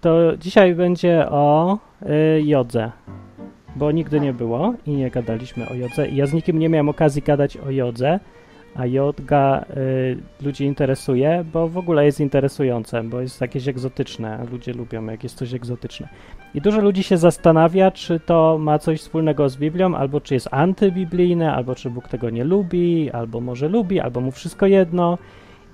to 0.00 0.36
dzisiaj 0.36 0.74
będzie 0.74 1.26
o 1.30 1.78
y, 2.02 2.42
jodze, 2.42 2.92
bo 3.76 3.92
nigdy 3.92 4.20
nie 4.20 4.32
było 4.32 4.74
i 4.86 4.90
nie 4.90 5.10
gadaliśmy 5.10 5.68
o 5.68 5.74
jodze. 5.74 6.08
I 6.08 6.16
ja 6.16 6.26
z 6.26 6.32
nikim 6.32 6.58
nie 6.58 6.68
miałem 6.68 6.88
okazji 6.88 7.22
gadać 7.22 7.56
o 7.56 7.70
jodze, 7.70 8.20
a 8.74 8.86
jodga 8.86 9.64
y, 9.76 10.44
ludzi 10.44 10.64
interesuje, 10.64 11.44
bo 11.52 11.68
w 11.68 11.78
ogóle 11.78 12.04
jest 12.04 12.20
interesujące, 12.20 13.02
bo 13.02 13.20
jest 13.20 13.40
jakieś 13.40 13.68
egzotyczne, 13.68 14.38
a 14.38 14.44
ludzie 14.44 14.72
lubią, 14.72 15.06
jak 15.06 15.22
jest 15.22 15.36
coś 15.36 15.54
egzotyczne. 15.54 16.08
I 16.54 16.60
dużo 16.60 16.80
ludzi 16.80 17.02
się 17.02 17.16
zastanawia, 17.16 17.90
czy 17.90 18.20
to 18.20 18.58
ma 18.60 18.78
coś 18.78 19.00
wspólnego 19.00 19.48
z 19.48 19.56
Biblią, 19.56 19.94
albo 19.94 20.20
czy 20.20 20.34
jest 20.34 20.48
antybiblijne, 20.50 21.54
albo 21.54 21.74
czy 21.74 21.90
Bóg 21.90 22.08
tego 22.08 22.30
nie 22.30 22.44
lubi, 22.44 23.10
albo 23.10 23.40
może 23.40 23.68
lubi, 23.68 24.00
albo 24.00 24.20
mu 24.20 24.30
wszystko 24.30 24.66
jedno. 24.66 25.18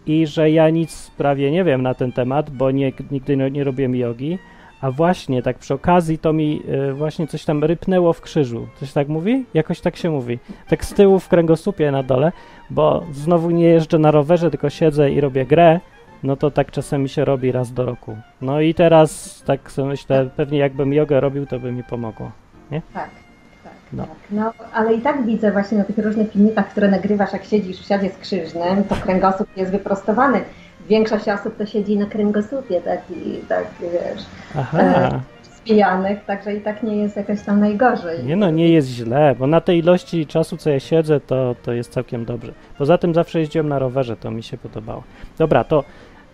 I 0.07 0.27
że 0.27 0.51
ja 0.51 0.71
nic 0.71 1.11
prawie 1.11 1.51
nie 1.51 1.65
wiem 1.65 1.83
na 1.83 1.95
ten 1.95 2.13
temat, 2.13 2.51
bo 2.51 2.71
nie, 2.71 2.93
nigdy 3.11 3.37
nie, 3.37 3.65
robiłem 3.65 3.95
jogi. 3.95 4.39
A 4.81 4.91
właśnie, 4.91 5.43
tak 5.43 5.59
przy 5.59 5.75
okazji 5.75 6.19
to 6.19 6.33
mi 6.33 6.63
y, 6.91 6.93
właśnie 6.93 7.27
coś 7.27 7.45
tam 7.45 7.65
rypnęło 7.65 8.13
w 8.13 8.21
krzyżu. 8.21 8.67
Coś 8.81 8.93
tak 8.93 9.09
mówi? 9.09 9.45
Jakoś 9.55 9.81
tak 9.81 9.97
się 9.97 10.11
mówi. 10.11 10.39
Tak 10.69 10.85
z 10.85 10.95
tyłu 10.95 11.19
w 11.19 11.29
kręgosłupie 11.29 11.91
na 11.91 12.03
dole, 12.03 12.33
bo 12.71 13.05
znowu 13.13 13.51
nie 13.51 13.65
jeżdżę 13.65 13.99
na 13.99 14.11
rowerze, 14.11 14.51
tylko 14.51 14.71
siedzę 14.71 15.11
i 15.11 15.21
robię 15.21 15.47
grę, 15.47 15.81
no 16.23 16.37
to 16.37 16.51
tak 16.51 16.71
czasem 16.71 17.09
się 17.09 17.25
robi 17.25 17.53
raz 17.53 17.73
do 17.73 17.85
roku. 17.85 18.17
No 18.41 18.61
i 18.61 18.75
teraz 18.75 19.43
tak 19.47 19.71
sobie 19.71 19.89
myślę, 19.89 20.31
pewnie 20.37 20.59
jakbym 20.59 20.93
jogę 20.93 21.21
robił, 21.21 21.47
to 21.47 21.61
by 21.61 21.73
mi 21.73 21.85
pomogło. 21.85 22.31
Nie? 22.71 22.83
Tak, 22.95 23.11
No. 23.93 24.03
tak. 24.03 24.17
No, 24.31 24.53
ale 24.73 24.95
i 24.95 25.01
tak 25.01 25.27
widzę 25.27 25.53
właśnie 25.53 25.79
na 25.79 25.85
tych 25.85 25.99
różnych 25.99 26.33
filmikach, 26.33 26.69
które 26.69 26.89
nagrywasz, 26.89 27.33
jak 27.33 27.45
siedzisz 27.45 27.81
w 27.81 27.87
siadzie 27.87 28.11
skrzyżnym, 28.11 28.85
to 28.85 28.95
kręgosłup 28.95 29.49
jest 29.57 29.73
wyprostowany. 29.73 30.41
Większość 30.89 31.29
osób 31.29 31.57
to 31.57 31.67
siedzi 31.67 31.99
na 31.99 32.07
kręgosłupie 32.07 32.81
taki, 32.81 33.15
tak 33.49 33.65
wiesz, 33.81 34.23
Aha. 34.57 35.21
spijanych, 35.43 36.25
także 36.25 36.55
i 36.55 36.61
tak 36.61 36.83
nie 36.83 36.97
jest 36.97 37.17
jakoś 37.17 37.43
tam 37.43 37.61
najgorzej. 37.61 38.25
Nie 38.25 38.37
no, 38.37 38.51
nie 38.51 38.69
jest 38.69 38.89
źle, 38.89 39.35
bo 39.39 39.47
na 39.47 39.61
tej 39.61 39.79
ilości 39.79 40.27
czasu, 40.27 40.57
co 40.57 40.71
ja 40.71 40.81
siedzę, 40.81 41.21
to, 41.21 41.57
to 41.63 41.73
jest 41.73 41.93
całkiem 41.93 42.25
dobrze. 42.25 42.53
Poza 42.79 42.99
tym 42.99 43.15
zawsze 43.15 43.41
jeździłem 43.41 43.69
na 43.69 43.79
rowerze, 43.79 44.17
to 44.17 44.31
mi 44.31 44.43
się 44.43 44.59
podobało. 44.59 45.03
Dobra, 45.39 45.65
to 45.65 45.85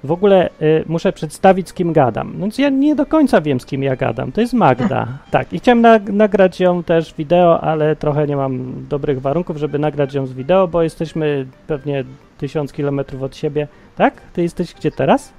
w 0.05 0.13
ogóle 0.13 0.49
y, 0.63 0.85
muszę 0.87 1.13
przedstawić, 1.13 1.69
z 1.69 1.73
kim 1.73 1.93
gadam. 1.93 2.33
No 2.35 2.41
więc 2.41 2.59
ja 2.59 2.69
nie 2.69 2.95
do 2.95 3.07
końca 3.07 3.41
wiem, 3.41 3.61
z 3.61 3.67
kim 3.67 3.83
ja 3.83 3.97
gadam. 3.97 4.33
To 4.33 4.41
jest 4.41 4.53
Magda. 4.53 5.07
Tak, 5.31 5.53
i 5.53 5.59
chciałem 5.59 5.81
na, 5.81 5.99
nagrać 5.99 6.61
ją 6.61 6.83
też 6.83 7.15
wideo, 7.15 7.61
ale 7.61 7.97
trochę 7.97 8.27
nie 8.27 8.37
mam 8.37 8.85
dobrych 8.89 9.21
warunków, 9.21 9.57
żeby 9.57 9.79
nagrać 9.79 10.15
ją 10.15 10.27
z 10.27 10.33
wideo, 10.33 10.69
bo 10.69 10.83
jesteśmy 10.83 11.47
pewnie 11.67 12.05
tysiąc 12.39 12.73
kilometrów 12.73 13.23
od 13.23 13.37
siebie. 13.37 13.69
Tak? 13.97 14.15
Ty 14.33 14.43
jesteś 14.43 14.75
gdzie 14.75 14.91
teraz? 14.91 15.33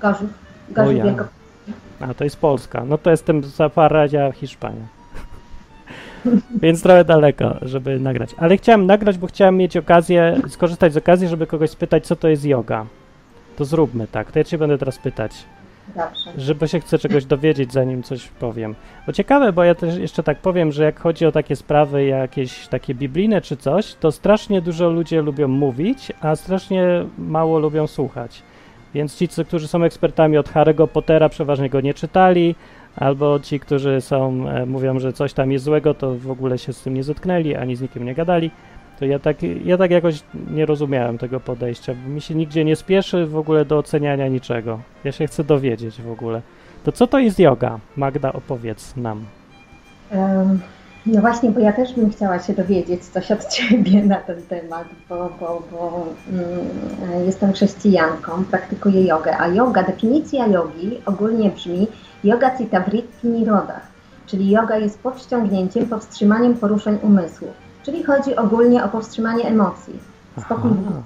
Gorzów, 0.00 0.30
Gorzów 0.70 0.96
ja. 0.96 1.04
Wielko... 1.04 1.24
A, 2.00 2.14
to 2.14 2.24
jest 2.24 2.40
Polska. 2.40 2.84
No 2.84 2.98
to 2.98 3.10
jestem 3.10 3.44
za 3.44 3.68
Parazia, 3.68 4.32
Hiszpania. 4.32 4.86
Więc 6.62 6.82
trochę 6.82 7.04
daleko, 7.04 7.56
żeby 7.62 8.00
nagrać. 8.00 8.34
Ale 8.38 8.56
chciałem 8.56 8.86
nagrać, 8.86 9.18
bo 9.18 9.26
chciałem 9.26 9.56
mieć 9.56 9.76
okazję, 9.76 10.40
skorzystać 10.48 10.92
z 10.92 10.96
okazji, 10.96 11.28
żeby 11.28 11.46
kogoś 11.46 11.70
spytać, 11.70 12.06
co 12.06 12.16
to 12.16 12.28
jest 12.28 12.44
yoga. 12.44 12.86
To 13.56 13.64
zróbmy 13.64 14.06
tak. 14.06 14.32
To 14.32 14.38
ja 14.38 14.44
cię 14.44 14.58
będę 14.58 14.78
teraz 14.78 14.98
pytać, 14.98 15.32
Dobrze. 15.96 16.30
żeby 16.36 16.68
się 16.68 16.80
chcę 16.80 16.98
czegoś 16.98 17.24
dowiedzieć, 17.24 17.72
zanim 17.72 18.02
coś 18.02 18.28
powiem. 18.28 18.74
Bo 19.06 19.12
ciekawe, 19.12 19.52
bo 19.52 19.64
ja 19.64 19.74
też 19.74 19.96
jeszcze 19.96 20.22
tak 20.22 20.38
powiem, 20.38 20.72
że 20.72 20.84
jak 20.84 21.00
chodzi 21.00 21.26
o 21.26 21.32
takie 21.32 21.56
sprawy 21.56 22.04
jakieś 22.04 22.68
takie 22.68 22.94
biblijne 22.94 23.40
czy 23.40 23.56
coś, 23.56 23.94
to 23.94 24.12
strasznie 24.12 24.62
dużo 24.62 24.90
ludzie 24.90 25.22
lubią 25.22 25.48
mówić, 25.48 26.12
a 26.20 26.36
strasznie 26.36 26.84
mało 27.18 27.58
lubią 27.58 27.86
słuchać. 27.86 28.42
Więc 28.94 29.16
ci, 29.16 29.28
którzy 29.46 29.68
są 29.68 29.84
ekspertami 29.84 30.38
od 30.38 30.48
Harry'ego 30.48 30.88
Pottera, 30.88 31.28
przeważnie 31.28 31.70
go 31.70 31.80
nie 31.80 31.94
czytali, 31.94 32.54
albo 32.96 33.40
ci, 33.40 33.60
którzy 33.60 34.00
są, 34.00 34.48
e, 34.48 34.66
mówią, 34.66 34.98
że 34.98 35.12
coś 35.12 35.32
tam 35.32 35.52
jest 35.52 35.64
złego, 35.64 35.94
to 35.94 36.14
w 36.14 36.30
ogóle 36.30 36.58
się 36.58 36.72
z 36.72 36.82
tym 36.82 36.94
nie 36.94 37.02
zetknęli, 37.02 37.54
ani 37.54 37.76
z 37.76 37.80
nikim 37.80 38.04
nie 38.04 38.14
gadali. 38.14 38.50
To 38.98 39.04
ja 39.04 39.18
tak, 39.18 39.36
ja 39.64 39.78
tak 39.78 39.90
jakoś 39.90 40.22
nie 40.50 40.66
rozumiałem 40.66 41.18
tego 41.18 41.40
podejścia. 41.40 41.94
Mi 42.08 42.20
się 42.20 42.34
nigdzie 42.34 42.64
nie 42.64 42.76
spieszy 42.76 43.26
w 43.26 43.36
ogóle 43.36 43.64
do 43.64 43.78
oceniania 43.78 44.28
niczego. 44.28 44.80
Ja 45.04 45.12
się 45.12 45.26
chcę 45.26 45.44
dowiedzieć 45.44 46.02
w 46.02 46.10
ogóle. 46.10 46.42
To 46.84 46.92
co 46.92 47.06
to 47.06 47.18
jest 47.18 47.38
yoga? 47.38 47.78
Magda, 47.96 48.32
opowiedz 48.32 48.96
nam. 48.96 49.24
Em, 50.10 50.60
No 51.06 51.20
właśnie, 51.20 51.50
bo 51.50 51.60
ja 51.60 51.72
też 51.72 51.92
bym 51.92 52.10
chciała 52.10 52.38
się 52.38 52.52
dowiedzieć 52.52 53.04
coś 53.04 53.32
od 53.32 53.48
Ciebie 53.48 54.02
na 54.02 54.16
ten 54.16 54.42
temat, 54.42 54.88
bo, 55.08 55.30
bo, 55.40 55.62
bo 55.72 56.06
mm, 56.32 57.26
jestem 57.26 57.52
chrześcijanką, 57.52 58.44
praktykuję 58.44 59.06
jogę, 59.06 59.38
a 59.38 59.48
yoga, 59.48 59.82
definicja 59.82 60.46
jogi 60.46 60.98
ogólnie 61.06 61.50
brzmi 61.50 61.86
yoga 62.24 62.58
citta 62.58 62.80
vritti 62.80 63.28
niroda, 63.28 63.80
czyli 64.26 64.50
yoga 64.50 64.76
jest 64.76 64.98
powściągnięciem, 64.98 65.86
powstrzymaniem 65.86 66.54
poruszeń 66.54 66.98
umysłu, 67.02 67.48
czyli 67.84 68.04
chodzi 68.04 68.36
ogólnie 68.36 68.84
o 68.84 68.88
powstrzymanie 68.88 69.44
emocji. 69.44 69.98
Spokój 70.40 70.70
Aha. 70.88 71.02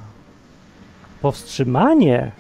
Powstrzymanie? 1.22 2.33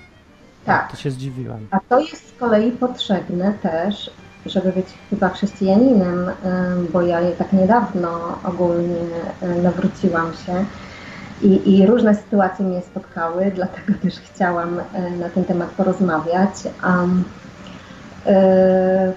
Tak. 0.64 0.90
To 0.90 0.96
się 0.96 1.10
zdziwiłem. 1.10 1.66
A 1.70 1.80
to 1.88 2.00
jest 2.00 2.28
z 2.28 2.38
kolei 2.38 2.72
potrzebne 2.72 3.52
też, 3.62 4.10
żeby 4.46 4.72
być 4.72 4.86
chyba 5.10 5.28
chrześcijaninem, 5.28 6.28
em, 6.28 6.86
bo 6.92 7.02
ja 7.02 7.18
tak 7.38 7.52
niedawno 7.52 8.38
ogólnie 8.44 9.00
em, 9.42 9.62
nawróciłam 9.62 10.32
się 10.46 10.64
i, 11.42 11.76
i 11.76 11.86
różne 11.86 12.14
sytuacje 12.14 12.64
mnie 12.64 12.82
spotkały, 12.82 13.52
dlatego 13.54 13.92
też 14.02 14.14
chciałam 14.20 14.80
e, 14.92 15.10
na 15.10 15.28
ten 15.28 15.44
temat 15.44 15.70
porozmawiać. 15.70 16.52
Am, 16.82 17.24
e, 18.26 19.12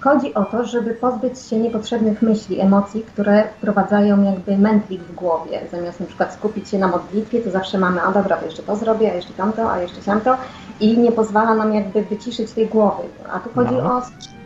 Chodzi 0.00 0.34
o 0.34 0.44
to, 0.44 0.64
żeby 0.64 0.94
pozbyć 0.94 1.38
się 1.38 1.58
niepotrzebnych 1.58 2.22
myśli, 2.22 2.60
emocji, 2.60 3.02
które 3.02 3.44
wprowadzają 3.58 4.22
jakby 4.22 4.58
mętlik 4.58 5.02
w 5.02 5.14
głowie. 5.14 5.60
Zamiast 5.72 6.00
na 6.00 6.06
przykład 6.06 6.34
skupić 6.34 6.68
się 6.68 6.78
na 6.78 6.88
modlitwie, 6.88 7.40
to 7.40 7.50
zawsze 7.50 7.78
mamy, 7.78 8.02
a 8.02 8.12
dobra, 8.12 8.36
to 8.36 8.44
jeszcze 8.44 8.62
to 8.62 8.76
zrobię, 8.76 9.12
a 9.12 9.14
jeszcze 9.14 9.32
tamto, 9.32 9.72
a 9.72 9.78
jeszcze 9.80 10.00
tamto 10.02 10.36
i 10.80 10.98
nie 10.98 11.12
pozwala 11.12 11.54
nam 11.54 11.74
jakby 11.74 12.02
wyciszyć 12.02 12.50
tej 12.52 12.66
głowy. 12.66 13.02
A 13.32 13.40
tu 13.40 13.50
chodzi 13.54 13.74
No. 13.74 13.96
o 13.96 14.02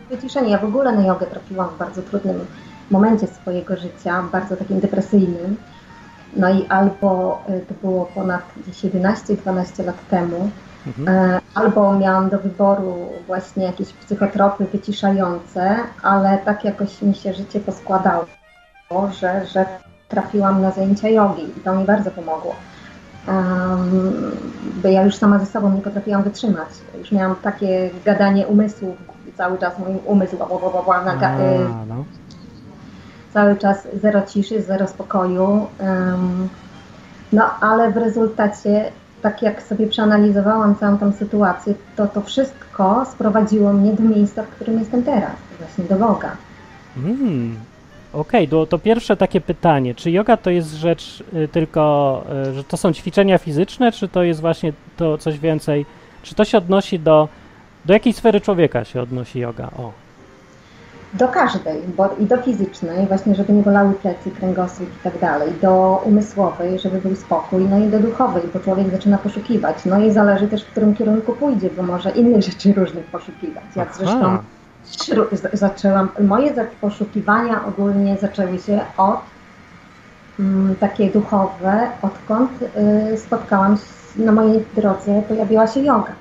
wyciszenie. 0.09 0.49
Ja 0.51 0.57
w 0.57 0.65
ogóle 0.65 0.91
na 0.91 1.05
jogę 1.05 1.25
trafiłam 1.25 1.69
w 1.69 1.77
bardzo 1.77 2.01
trudnym 2.01 2.45
momencie 2.91 3.27
swojego 3.27 3.77
życia, 3.77 4.23
bardzo 4.31 4.55
takim 4.57 4.79
depresyjnym. 4.79 5.55
No 6.35 6.49
i 6.49 6.65
albo 6.67 7.41
y, 7.49 7.65
to 7.67 7.73
było 7.87 8.05
ponad 8.05 8.41
gdzieś 8.57 8.83
11-12 8.93 9.85
lat 9.85 9.95
temu, 10.09 10.49
Mhm. 10.87 11.07
E, 11.09 11.39
Albo 11.55 11.93
miałam 11.99 12.29
do 12.29 12.39
wyboru 12.39 12.95
właśnie 13.27 13.65
jakieś 13.65 13.93
psychotropy 13.93 14.65
wyciszające, 14.65 15.75
ale 16.03 16.37
tak 16.37 16.63
jakoś 16.65 17.01
mi 17.01 17.15
się 17.15 17.33
życie 17.33 17.59
poskładało, 17.59 18.25
że, 19.19 19.45
że 19.45 19.65
trafiłam 20.09 20.61
na 20.61 20.71
zajęcia 20.71 21.09
jogi 21.09 21.43
i 21.57 21.59
to 21.61 21.75
mi 21.75 21.85
bardzo 21.85 22.11
pomogło. 22.11 22.55
Um, 23.27 24.31
bo 24.83 24.87
ja 24.87 25.03
już 25.03 25.15
sama 25.15 25.39
ze 25.39 25.45
sobą 25.45 25.71
nie 25.71 25.81
potrafiłam 25.81 26.23
wytrzymać. 26.23 26.67
Już 26.99 27.11
miałam 27.11 27.35
takie 27.35 27.89
gadanie 28.05 28.47
umysłu, 28.47 28.95
cały 29.37 29.57
czas 29.57 29.79
mój 29.79 29.97
umysł 30.05 30.37
bła, 30.37 30.45
bła, 30.45 30.59
bła, 30.69 30.83
bła, 30.83 31.03
naga- 31.05 31.39
y, 31.39 31.65
A, 31.81 31.85
no. 31.85 32.05
cały 33.33 33.55
czas 33.55 33.87
zero 34.01 34.21
ciszy, 34.21 34.61
zero 34.61 34.87
spokoju. 34.87 35.67
Em, 35.79 36.49
No 37.33 37.43
ale 37.61 37.91
w 37.91 37.97
rezultacie, 37.97 38.91
tak 39.25 39.41
jak 39.41 39.63
sobie 39.63 39.87
przeanalizowałam 39.87 40.75
całą 40.75 40.97
tą 40.97 41.11
sytuację, 41.11 41.73
to 41.95 42.07
to 42.07 42.21
wszystko 42.21 43.05
sprowadziło 43.05 43.73
mnie 43.73 43.93
do 43.93 44.03
miejsca, 44.03 44.43
w 44.43 44.47
którym 44.47 44.79
jestem 44.79 45.03
teraz, 45.03 45.31
właśnie 45.59 45.83
do 45.83 45.95
Boga. 45.95 46.31
Mm. 46.97 47.55
Okej, 48.13 48.47
to, 48.47 48.65
to 48.65 48.79
pierwsze 48.79 49.17
takie 49.17 49.41
pytanie. 49.41 49.95
Czy 49.95 50.11
yoga 50.11 50.37
to 50.37 50.49
jest 50.49 50.73
rzecz 50.73 51.23
y, 51.33 51.47
tylko, 51.47 52.23
y, 52.49 52.53
że 52.53 52.63
to 52.63 52.77
są 52.77 52.93
ćwiczenia 52.93 53.37
fizyczne, 53.37 53.91
czy 53.91 54.07
to 54.07 54.23
jest 54.23 54.41
właśnie 54.41 54.73
to 54.97 55.17
coś 55.17 55.39
więcej? 55.39 55.85
Czy 56.23 56.35
to 56.35 56.45
się 56.45 56.57
odnosi 56.57 56.99
do, 56.99 57.29
do 57.85 57.93
jakiej 57.93 58.13
sfery 58.13 58.41
człowieka 58.41 58.83
się 58.83 59.01
odnosi 59.01 59.39
yoga? 59.39 59.69
O. 59.77 60.04
Do 61.19 61.27
każdej, 61.27 61.81
bo 61.97 62.09
i 62.19 62.25
do 62.25 62.37
fizycznej, 62.37 63.07
właśnie 63.07 63.35
żeby 63.35 63.53
nie 63.53 63.63
bolały 63.63 63.93
plecy, 63.93 64.31
kręgosłup 64.31 64.89
i 64.89 65.03
tak 65.03 65.19
dalej, 65.19 65.53
do 65.61 66.01
umysłowej, 66.05 66.79
żeby 66.79 67.01
był 67.01 67.15
spokój, 67.15 67.65
no 67.69 67.77
i 67.77 67.87
do 67.87 67.99
duchowej, 67.99 68.43
bo 68.53 68.59
człowiek 68.59 68.89
zaczyna 68.89 69.17
poszukiwać. 69.17 69.85
No 69.85 69.99
i 69.99 70.11
zależy 70.11 70.47
też, 70.47 70.63
w 70.63 70.71
którym 70.71 70.95
kierunku 70.95 71.33
pójdzie, 71.33 71.69
bo 71.77 71.83
może 71.83 72.09
innych 72.09 72.41
rzeczy 72.43 72.73
różnych 72.73 73.05
poszukiwać. 73.05 73.63
Aha. 73.75 73.85
zresztą 73.97 74.37
zaczęłam, 75.53 76.09
moje 76.19 76.53
poszukiwania 76.81 77.65
ogólnie 77.65 78.17
zaczęły 78.17 78.59
się 78.59 78.79
od 78.97 79.19
mm, 80.39 80.75
takie 80.75 81.09
duchowe, 81.09 81.87
odkąd 82.01 82.51
y, 83.13 83.17
spotkałam 83.17 83.77
się, 83.77 83.83
na 84.15 84.31
mojej 84.31 84.65
drodze 84.75 85.21
pojawiła 85.27 85.67
się 85.67 85.79
yoga. 85.79 86.11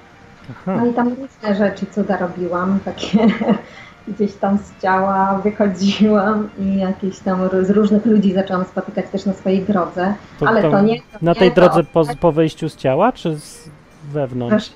Aha. 0.50 0.76
No 0.76 0.86
i 0.86 0.94
tam 0.94 1.08
różne 1.08 1.54
rzeczy, 1.54 1.86
cuda 1.86 2.16
robiłam, 2.16 2.78
takie 2.84 3.18
gdzieś 4.08 4.34
tam 4.34 4.58
z 4.58 4.82
ciała 4.82 5.40
wychodziłam 5.44 6.48
i 6.58 6.76
jakieś 6.76 7.18
tam 7.18 7.48
z 7.62 7.70
różnych 7.70 8.06
ludzi 8.06 8.34
zaczęłam 8.34 8.64
spotykać 8.64 9.06
też 9.12 9.26
na 9.26 9.32
swojej 9.32 9.62
drodze, 9.62 10.14
To 10.40 10.48
ale 10.48 10.62
tam 10.62 10.70
to 10.70 10.80
nie... 10.80 11.00
To 11.00 11.18
Na 11.22 11.32
nie, 11.32 11.38
tej 11.38 11.50
to 11.50 11.54
drodze 11.54 11.84
po, 11.84 12.04
po 12.20 12.32
wyjściu 12.32 12.68
z 12.68 12.76
ciała, 12.76 13.12
czy 13.12 13.36
z 13.36 13.70
wewnątrz? 14.12 14.72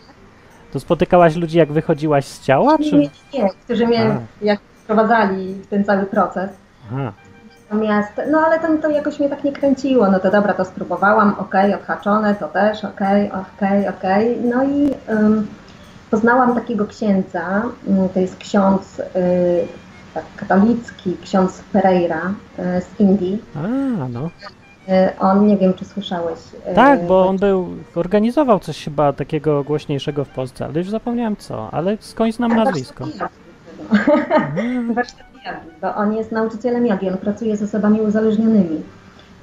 To 0.72 0.80
spotykałaś 0.80 1.36
ludzi, 1.36 1.58
jak 1.58 1.72
wychodziłaś 1.72 2.24
z 2.24 2.42
ciała, 2.44 2.78
czy... 2.78 2.96
nie, 2.96 3.10
nie, 3.34 3.48
którzy 3.64 3.86
mnie 3.86 4.10
A. 4.10 4.44
jak 4.44 4.60
wprowadzali 4.60 5.54
w 5.54 5.66
ten 5.66 5.84
cały 5.84 6.06
proces. 6.06 6.50
Aha. 6.92 7.12
Natomiast, 7.70 8.12
no 8.30 8.38
ale 8.38 8.60
to, 8.60 8.82
to 8.82 8.90
jakoś 8.90 9.20
mnie 9.20 9.28
tak 9.28 9.44
nie 9.44 9.52
kręciło. 9.52 10.10
No 10.10 10.20
to 10.20 10.30
dobra, 10.30 10.54
to 10.54 10.64
spróbowałam, 10.64 11.34
okej, 11.38 11.74
odhaczone, 11.74 12.34
to 12.34 12.48
też, 12.48 12.84
okej, 12.84 13.30
okej, 13.32 13.88
okej. 13.88 14.40
No 14.40 14.64
i 14.64 14.94
ym, 15.10 15.46
poznałam 16.10 16.54
takiego 16.54 16.86
księdza, 16.86 17.62
y, 18.06 18.08
to 18.14 18.20
jest 18.20 18.36
ksiądz 18.36 18.98
y, 18.98 19.04
tak, 20.14 20.24
katolicki, 20.36 21.16
ksiądz 21.22 21.62
Pereira 21.72 22.22
y, 22.58 22.62
z 22.80 23.00
Indii. 23.00 23.42
A, 23.56 23.58
no. 24.08 24.30
Y, 24.88 25.18
on, 25.18 25.46
nie 25.46 25.56
wiem, 25.56 25.74
czy 25.74 25.84
słyszałeś. 25.84 26.38
Tak, 26.74 27.06
bo 27.06 27.26
on 27.28 27.36
był, 27.36 27.68
organizował 27.94 28.58
coś 28.58 28.84
chyba 28.84 29.12
takiego 29.12 29.64
głośniejszego 29.64 30.24
w 30.24 30.28
Polsce, 30.28 30.64
ale 30.64 30.78
już 30.78 30.90
zapomniałem 30.90 31.36
co, 31.36 31.68
ale 31.70 31.96
skądś 32.00 32.36
znam 32.36 32.56
nazwisko. 32.56 33.04
warsztaty 34.94 35.24
jogi, 35.46 35.70
bo 35.82 35.94
on 35.94 36.14
jest 36.14 36.32
nauczycielem 36.32 36.86
jogi, 36.86 37.08
on 37.08 37.16
pracuje 37.18 37.56
z 37.56 37.62
osobami 37.62 38.00
uzależnionymi 38.00 38.82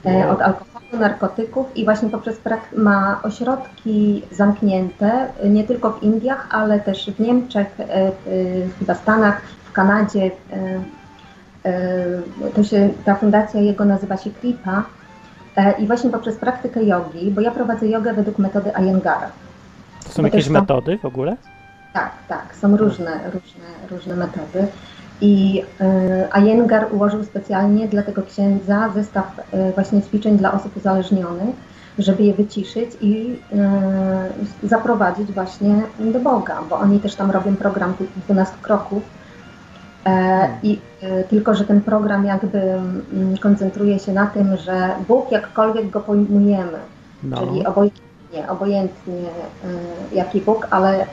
e, 0.05 0.17
Wow. 0.17 0.31
od 0.31 0.41
alkoholu, 0.41 0.74
narkotyków 0.93 1.77
i 1.77 1.85
właśnie 1.85 2.09
poprzez 2.09 2.39
prak- 2.39 2.77
ma 2.77 3.19
ośrodki 3.23 4.23
zamknięte 4.31 5.27
e, 5.43 5.49
nie 5.49 5.63
tylko 5.63 5.91
w 5.91 6.03
Indiach, 6.03 6.47
ale 6.51 6.79
też 6.79 7.09
w 7.11 7.19
Niemczech, 7.19 7.79
e, 7.79 7.83
e, 7.93 8.11
chyba 8.79 8.95
Stanach, 8.95 9.41
w 9.65 9.71
Kanadzie. 9.71 10.31
To 12.55 12.63
się, 12.63 12.89
ta 13.05 13.15
fundacja 13.15 13.61
jego 13.61 13.85
nazywa 13.85 14.17
się 14.17 14.29
Kripa 14.31 14.83
e, 15.55 15.71
i 15.79 15.87
właśnie 15.87 16.09
poprzez 16.09 16.35
praktykę 16.35 16.83
jogi, 16.83 17.31
bo 17.31 17.41
ja 17.41 17.51
prowadzę 17.51 17.87
jogę 17.87 18.13
według 18.13 18.37
metody 18.39 18.71
Iyengara. 18.79 19.29
To 20.03 20.09
są 20.09 20.21
Bo 20.21 20.27
jakieś 20.27 20.45
tam- 20.45 20.53
metody 20.53 20.97
w 20.97 21.05
ogóle? 21.05 21.37
Tak, 21.93 22.11
tak, 22.27 22.55
są 22.61 22.77
różne, 22.77 23.11
różne, 23.25 23.65
różne 23.91 24.15
metody. 24.15 24.67
I 25.21 25.63
y, 26.35 26.41
Iyengar 26.41 26.87
ułożył 26.91 27.23
specjalnie 27.23 27.87
dla 27.87 28.03
tego 28.03 28.21
księdza 28.23 28.89
zestaw 28.95 29.39
y, 29.39 29.71
właśnie 29.75 30.01
ćwiczeń 30.01 30.37
dla 30.37 30.53
osób 30.53 30.77
uzależnionych, 30.77 31.55
żeby 31.99 32.23
je 32.23 32.33
wyciszyć 32.33 32.91
i 33.01 33.39
y, 34.63 34.67
zaprowadzić 34.67 35.31
właśnie 35.31 35.81
do 35.99 36.19
Boga, 36.19 36.61
bo 36.69 36.79
oni 36.79 36.99
też 36.99 37.15
tam 37.15 37.31
robią 37.31 37.55
program 37.55 37.93
tych 37.93 38.07
12 38.25 38.55
kroków. 38.61 39.03
E, 40.05 40.49
I 40.63 40.79
tylko, 41.29 41.55
że 41.55 41.65
ten 41.65 41.81
program 41.81 42.25
jakby 42.25 42.61
mm, 42.61 43.37
koncentruje 43.37 43.99
się 43.99 44.13
na 44.13 44.27
tym, 44.27 44.57
że 44.57 44.89
Bóg 45.07 45.31
jakkolwiek 45.31 45.89
go 45.89 45.99
pojmujemy, 45.99 46.79
No. 47.23 47.37
czyli 47.37 47.65
obojętnie, 47.65 48.01
obojętnie 48.49 49.13
y, 49.13 50.15
jaki 50.15 50.41
Bóg, 50.41 50.67
ale 50.71 51.05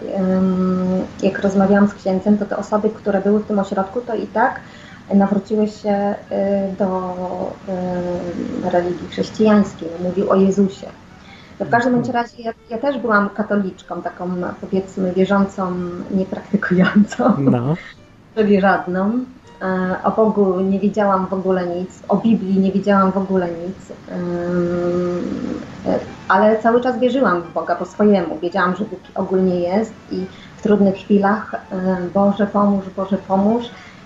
jak 1.22 1.38
rozmawiałam 1.38 1.88
z 1.88 1.94
księdzem, 1.94 2.38
to 2.38 2.44
te 2.46 2.56
osoby, 2.56 2.90
które 2.90 3.20
były 3.20 3.40
w 3.40 3.46
tym 3.46 3.58
ośrodku, 3.58 4.00
to 4.00 4.14
i 4.14 4.26
tak 4.26 4.60
nawróciły 5.14 5.68
się 5.68 6.14
y, 6.32 6.76
do 6.78 7.16
y, 8.66 8.70
religii 8.70 9.08
chrześcijańskiej. 9.08 9.88
Mówił 10.02 10.30
o 10.30 10.34
Jezusie. 10.34 10.86
No 11.60 11.66
w 11.66 11.70
każdym 11.70 11.92
bądź 11.94 12.08
razie 12.08 12.42
ja, 12.42 12.52
ja 12.70 12.78
też 12.78 12.98
byłam 12.98 13.30
katoliczką, 13.30 14.02
taką 14.02 14.30
powiedzmy 14.60 15.12
wierzącą, 15.12 15.72
niepraktykującą 16.10 17.34
No. 17.38 17.74
sobie 18.36 18.60
żadną. 18.60 19.24
E, 19.62 19.96
O 20.04 20.10
Bogu 20.10 20.60
nie 20.60 20.80
wiedziałam 20.80 21.26
w 21.26 21.32
ogóle 21.32 21.66
nic, 21.66 22.02
o 22.08 22.16
Biblii 22.16 22.58
nie 22.58 22.72
wiedziałam 22.72 23.12
w 23.12 23.16
ogóle 23.16 23.48
nic, 23.48 23.92
ale 26.28 26.58
cały 26.62 26.80
czas 26.80 26.98
wierzyłam 26.98 27.42
w 27.42 27.52
Boga 27.52 27.76
po 27.76 27.84
swojemu. 27.84 28.38
Wiedziałam, 28.38 28.76
że 28.76 28.84
Bóg 28.84 29.00
ogólnie 29.14 29.60
jest 29.60 29.94
i 30.10 30.26
w 30.56 30.62
trudnych 30.62 30.94
chwilach 30.94 31.54
Boże 32.14 32.46
pomóż, 32.46 32.84
Boże 32.96 33.18
pomóż. 33.28 33.64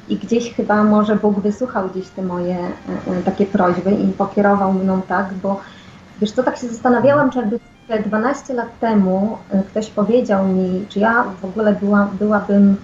I 0.08 0.16
gdzieś 0.16 0.54
chyba 0.54 0.84
może 0.84 1.16
Bóg 1.16 1.40
wysłuchał 1.40 1.88
gdzieś 1.88 2.08
te 2.08 2.22
moje 2.22 2.58
e, 2.58 3.12
e, 3.18 3.22
takie 3.24 3.46
prośby 3.46 3.90
i 3.90 4.12
pokierował 4.12 4.72
mną 4.72 5.02
tak, 5.08 5.34
bo 5.42 5.60
wiesz 6.20 6.32
co, 6.32 6.42
tak 6.42 6.56
się 6.56 6.68
zastanawiałam, 6.68 7.30
czy 7.30 7.38
jakby 7.38 7.58
te 7.88 8.02
12 8.02 8.54
lat 8.54 8.78
temu 8.80 9.38
ktoś 9.70 9.90
powiedział 9.90 10.48
mi, 10.48 10.86
czy 10.88 10.98
ja 10.98 11.24
w 11.42 11.44
ogóle 11.44 11.72
była, 11.72 12.08
byłabym 12.18 12.76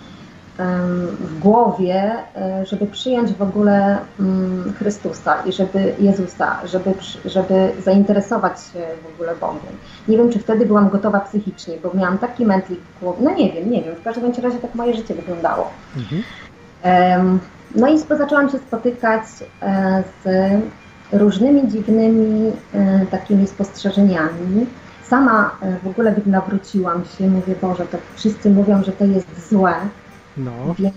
w 0.59 1.39
głowie, 1.39 2.13
e, 2.37 2.67
żeby 2.67 2.87
przyjąć 2.87 3.33
w 3.33 3.43
ogóle 3.43 3.99
mm, 4.21 4.73
Chrystusa 4.79 5.43
i 5.47 5.53
żeby 5.53 5.95
Jezusa, 5.99 6.57
żeby, 6.65 6.95
żeby 7.25 7.73
zainteresować 7.85 8.61
się 8.61 8.81
w 9.03 9.15
ogóle 9.15 9.37
Bogiem. 9.37 9.73
Nie 10.09 10.17
wiem, 10.17 10.33
czy 10.33 10.39
wtedy 10.39 10.67
byłam 10.67 10.89
gotowa 10.89 11.21
psychicznie, 11.21 11.75
bo 11.83 11.91
miałam 11.95 12.19
taki 12.19 12.47
mętlik 12.47 12.81
w 12.81 13.01
głowie. 13.01 13.19
No 13.23 13.35
nie 13.35 13.53
wiem, 13.53 13.71
nie 13.71 13.83
wiem. 13.83 13.95
W 13.95 14.03
każdym 14.03 14.33
razie 14.43 14.59
tak 14.59 14.75
moje 14.75 14.95
życie 14.95 15.15
wyglądało. 15.15 15.71
Mhm. 15.97 16.23
No 17.75 17.89
i 17.89 17.99
zaczęłam 17.99 18.51
się 18.51 18.59
spotykać 18.59 19.23
e, 19.63 20.03
z 20.25 20.53
różnymi 21.13 21.69
dziwnymi 21.69 22.53
e, 22.75 23.07
takimi 23.07 23.47
spostrzeżeniami. 23.47 24.67
Sama 25.05 25.51
w 25.83 25.89
ogóle 25.89 26.15
nawróciłam 26.27 27.05
się, 27.05 27.29
mówię, 27.29 27.55
Boże, 27.63 27.87
to 27.87 27.99
wszyscy 28.15 28.51
mówią, 28.51 28.85
że 28.85 28.93
to 28.93 29.05
jest 29.05 29.49
złe, 29.51 29.75
No. 30.37 30.53
więc 30.79 30.95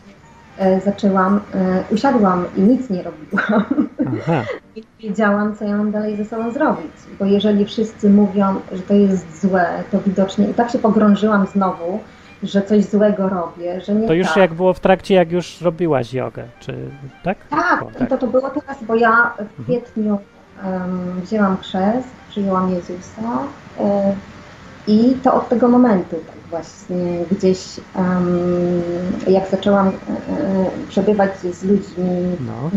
e, 0.57 0.81
zaczęłam, 0.81 1.39
e, 1.53 1.83
usiadłam 1.91 2.45
i 2.57 2.61
nic 2.61 2.89
nie 2.89 3.03
robiłam. 3.03 3.87
Aha. 4.07 4.43
I 4.75 4.83
wiedziałam, 4.99 5.55
co 5.55 5.65
ja 5.65 5.77
mam 5.77 5.91
dalej 5.91 6.17
ze 6.17 6.25
sobą 6.25 6.51
zrobić, 6.51 6.91
bo 7.19 7.25
jeżeli 7.25 7.65
wszyscy 7.65 8.09
mówią, 8.09 8.55
że 8.71 8.81
to 8.81 8.93
jest 8.93 9.41
złe, 9.41 9.83
to 9.91 9.99
widocznie 9.99 10.49
i 10.49 10.53
tak 10.53 10.71
się 10.71 10.79
pogrążyłam 10.79 11.47
znowu, 11.47 11.99
że 12.43 12.61
coś 12.61 12.85
złego 12.85 13.29
robię, 13.29 13.81
że 13.81 13.95
nie 13.95 14.07
To 14.07 14.13
już 14.13 14.27
tak. 14.27 14.37
jak 14.37 14.53
było 14.53 14.73
w 14.73 14.79
trakcie, 14.79 15.15
jak 15.15 15.31
już 15.31 15.61
robiłaś 15.61 16.13
jogę, 16.13 16.43
czy 16.59 16.75
tak? 17.23 17.37
Tak, 17.49 17.83
O, 17.83 18.03
i 18.03 18.07
to, 18.07 18.17
to 18.17 18.27
było 18.27 18.49
teraz, 18.49 18.83
bo 18.83 18.95
ja 18.95 19.33
w 19.57 19.63
kwietniu 19.63 20.19
em, 20.63 21.21
wzięłam 21.23 21.57
chrzest, 21.57 22.07
przyjęłam 22.29 22.71
Jezusa 22.71 23.21
e, 23.79 24.13
i 24.87 25.15
to 25.23 25.33
od 25.33 25.49
tego 25.49 25.67
momentu 25.67 26.15
tak 26.15 26.34
właśnie 26.49 27.19
gdzieś 27.31 27.59
em, 27.95 28.39
jak 29.27 29.49
zaczęłam 29.51 29.87
e, 29.87 29.91
przebywać 30.89 31.31
z 31.39 31.63
ludźmi 31.63 32.05
No. 32.39 32.69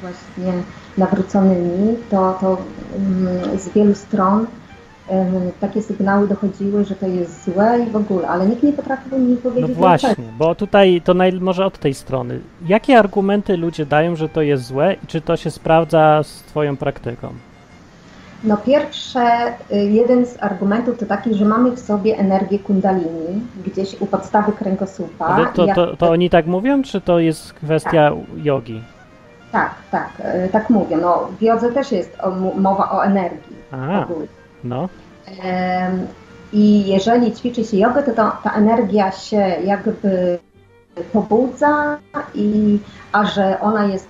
właśnie 0.00 0.52
nawróconymi, 0.98 1.96
to, 2.10 2.38
to 2.40 2.58
mm, 2.96 3.58
z 3.58 3.68
wielu 3.68 3.94
stron 3.94 4.46
takie 5.60 5.82
sygnały 5.82 6.28
dochodziły, 6.28 6.84
że 6.84 6.94
to 6.94 7.06
jest 7.06 7.44
złe 7.44 7.84
i 7.88 7.90
w 7.90 7.96
ogóle, 7.96 8.28
ale 8.28 8.46
nikt 8.46 8.62
nie 8.62 8.72
potrafił 8.72 9.18
mi 9.18 9.32
No 9.44 9.50
powiedzieć 9.50 9.76
właśnie, 9.76 10.08
dlaczego. 10.08 10.28
bo 10.38 10.54
tutaj 10.54 11.02
to 11.04 11.14
naj, 11.14 11.32
może 11.32 11.66
od 11.66 11.78
tej 11.78 11.94
strony. 11.94 12.40
Jakie 12.66 12.98
argumenty 12.98 13.56
ludzie 13.56 13.86
dają, 13.86 14.16
że 14.16 14.28
to 14.28 14.42
jest 14.42 14.64
złe 14.64 14.96
i 15.04 15.06
czy 15.06 15.20
to 15.20 15.36
się 15.36 15.50
sprawdza 15.50 16.22
z 16.22 16.42
twoją 16.42 16.76
praktyką? 16.76 17.28
No 18.44 18.56
pierwsze, 18.56 19.52
y, 19.72 19.76
jeden 19.76 20.26
z 20.26 20.42
argumentów 20.42 20.98
to 20.98 21.06
taki, 21.06 21.34
że 21.34 21.44
mamy 21.44 21.70
w 21.70 21.80
sobie 21.80 22.18
energię 22.18 22.58
kundalini, 22.58 23.40
gdzieś 23.66 24.00
u 24.00 24.06
podstawy 24.06 24.52
kręgosłupa. 24.52 25.26
Ale 25.26 25.46
to, 25.46 25.66
Jak- 25.66 25.76
to, 25.76 25.96
to 25.96 26.10
oni 26.10 26.30
tak 26.30 26.46
mówią, 26.46 26.82
czy 26.82 27.00
to 27.00 27.18
jest 27.18 27.52
kwestia 27.52 28.12
jogi? 28.36 28.82
Tak, 29.52 29.70
tak, 29.90 30.08
y, 30.46 30.48
tak 30.48 30.70
mówię. 30.70 30.96
No, 30.96 31.28
w 31.38 31.42
jodze 31.42 31.72
też 31.72 31.92
jest 31.92 32.18
o, 32.20 32.30
mowa 32.60 32.90
o 32.90 33.04
energii 33.04 33.56
A, 33.72 34.02
ogólnie. 34.04 34.26
no, 34.64 34.88
I 36.52 36.86
jeżeli 36.86 37.32
ćwiczy 37.32 37.64
się 37.64 37.76
jogę, 37.76 38.02
to 38.02 38.12
ta, 38.12 38.38
ta 38.44 38.50
energia 38.54 39.12
się 39.12 39.36
jakby 39.64 40.38
pobudza, 41.12 41.98
i, 42.34 42.78
a 43.12 43.24
że 43.24 43.60
ona 43.60 43.84
jest 43.84 44.08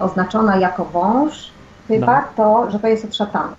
oznaczona 0.00 0.56
jako 0.56 0.84
wąż, 0.84 1.51
No. 1.90 2.06
to, 2.36 2.70
że 2.70 2.78
to 2.78 2.88
jest 2.88 3.04
od 3.04 3.16
szatana. 3.16 3.54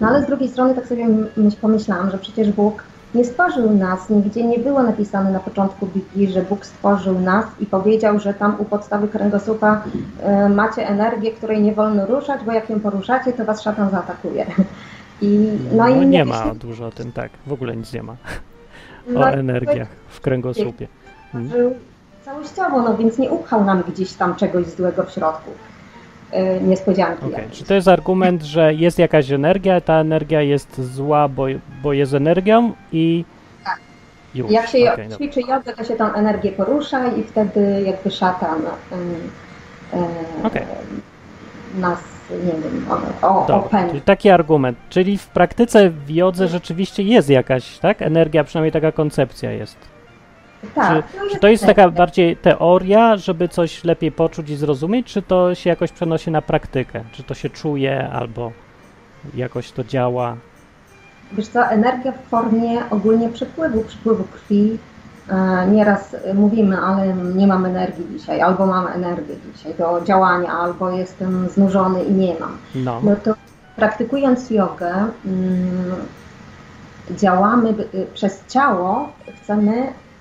No 0.00 0.08
ale 0.08 0.22
z 0.22 0.26
drugiej 0.26 0.48
strony 0.48 0.74
tak 0.74 0.86
sobie 0.86 1.06
myśl, 1.36 1.56
pomyślałam, 1.60 2.10
że 2.10 2.18
przecież 2.18 2.52
Bóg 2.52 2.82
nie 3.14 3.24
stworzył 3.24 3.70
nas, 3.70 4.10
nigdzie 4.10 4.44
nie 4.44 4.58
było 4.58 4.82
napisane 4.82 5.32
na 5.32 5.40
początku 5.40 5.86
Biblii, 5.86 6.32
że 6.32 6.42
Bóg 6.42 6.66
stworzył 6.66 7.20
nas 7.20 7.44
i 7.60 7.66
powiedział, 7.66 8.20
że 8.20 8.34
tam 8.34 8.56
u 8.58 8.64
podstawy 8.64 9.08
kręgosłupa 9.08 9.82
e, 10.22 10.48
macie 10.48 10.88
energię, 10.88 11.32
której 11.32 11.62
nie 11.62 11.72
wolno 11.72 12.06
ruszać, 12.06 12.40
bo 12.44 12.52
jak 12.52 12.70
ją 12.70 12.80
poruszacie, 12.80 13.32
to 13.32 13.44
was 13.44 13.62
szatan 13.62 13.90
zaatakuje. 13.90 14.46
I, 15.22 15.58
no, 15.72 15.88
no, 15.88 16.02
i 16.02 16.06
nie 16.06 16.24
ma 16.24 16.54
dużo 16.54 16.86
o 16.86 16.90
tym, 16.90 17.12
tak, 17.12 17.30
w 17.46 17.52
ogóle 17.52 17.76
nic 17.76 17.92
nie 17.92 18.02
ma 18.02 18.16
no, 19.08 19.20
o 19.20 19.30
energiach 19.30 19.88
w 20.08 20.20
kręgosłupie. 20.20 20.88
Mhm. 21.34 21.48
Żył 21.48 21.74
całościowo, 22.24 22.82
no 22.82 22.96
więc 22.96 23.18
nie 23.18 23.30
upchał 23.30 23.64
nam 23.64 23.82
gdzieś 23.88 24.12
tam 24.12 24.34
czegoś 24.34 24.66
złego 24.66 25.02
w 25.02 25.10
środku. 25.10 25.50
Yy, 26.32 26.60
niespodzianki 26.60 27.30
jakieś. 27.30 27.58
Czy 27.58 27.64
to 27.64 27.74
jest 27.74 27.88
argument, 27.88 28.42
że 28.42 28.74
jest 28.74 28.98
jakaś 28.98 29.30
energia, 29.30 29.80
ta 29.80 29.94
energia 29.94 30.42
jest 30.42 30.80
zła, 30.80 31.28
bo, 31.28 31.46
bo 31.82 31.92
jest 31.92 32.14
energią 32.14 32.72
i 32.92 33.24
Tak. 33.64 33.78
już. 34.34 34.50
Jak 34.50 34.68
się 34.68 34.78
dobra. 34.78 35.16
ćwiczy 35.16 35.40
jogę, 35.40 35.72
to 35.76 35.84
się 35.84 35.96
tą 35.96 36.12
energię 36.12 36.52
porusza 36.52 37.08
i 37.08 37.22
wtedy 37.22 37.82
jakby 37.86 38.10
szatan 38.10 38.58
ym, 38.92 38.98
ym, 39.94 40.46
Okej. 40.46 40.62
nas, 41.78 41.98
nie 42.30 42.52
wiem, 42.52 42.86
o, 43.22 43.28
o, 43.28 43.68
czyli 43.88 44.00
taki 44.00 44.30
argument. 44.30 44.78
Czyli 44.88 45.18
w 45.18 45.26
praktyce 45.26 45.90
w 45.90 46.10
jodze 46.10 46.48
rzeczywiście 46.48 47.02
jest 47.02 47.30
jakaś, 47.30 47.78
tak? 47.78 48.02
Energia, 48.02 48.44
przynajmniej 48.44 48.72
taka 48.72 48.92
koncepcja 48.92 49.52
jest. 49.52 49.95
Tak, 50.74 51.12
czy, 51.12 51.16
no 51.18 51.30
czy 51.30 51.38
to 51.38 51.48
jest 51.48 51.66
taka 51.66 51.82
energia. 51.82 51.98
bardziej 51.98 52.36
teoria, 52.36 53.16
żeby 53.16 53.48
coś 53.48 53.84
lepiej 53.84 54.12
poczuć 54.12 54.50
i 54.50 54.56
zrozumieć, 54.56 55.06
czy 55.06 55.22
to 55.22 55.54
się 55.54 55.70
jakoś 55.70 55.92
przenosi 55.92 56.30
na 56.30 56.42
praktykę? 56.42 57.04
Czy 57.12 57.22
to 57.22 57.34
się 57.34 57.50
czuje 57.50 58.08
albo 58.08 58.52
jakoś 59.34 59.72
to 59.72 59.84
działa? 59.84 60.36
Wiesz 61.32 61.48
co, 61.48 61.66
energia 61.66 62.12
w 62.12 62.28
formie 62.30 62.90
ogólnie 62.90 63.28
przepływu, 63.28 63.84
przepływu 63.84 64.24
krwi. 64.24 64.78
E, 65.28 65.66
Nieraz 65.66 66.16
mówimy, 66.34 66.78
ale 66.78 67.14
nie 67.14 67.46
mam 67.46 67.64
energii 67.64 68.06
dzisiaj, 68.18 68.40
albo 68.40 68.66
mam 68.66 68.86
energię 68.86 69.34
dzisiaj 69.56 69.74
do 69.74 70.00
działania, 70.04 70.52
albo 70.52 70.90
jestem 70.90 71.48
znużony 71.48 72.04
i 72.04 72.12
nie 72.12 72.34
mam. 72.40 72.56
No, 72.74 73.00
No 73.04 73.16
to 73.16 73.34
praktykując 73.76 74.50
jogę, 74.50 74.94
mm, 75.26 75.94
działamy 77.10 77.68
y, 77.94 78.06
przez 78.14 78.44
ciało, 78.48 79.08
chcemy 79.42 79.72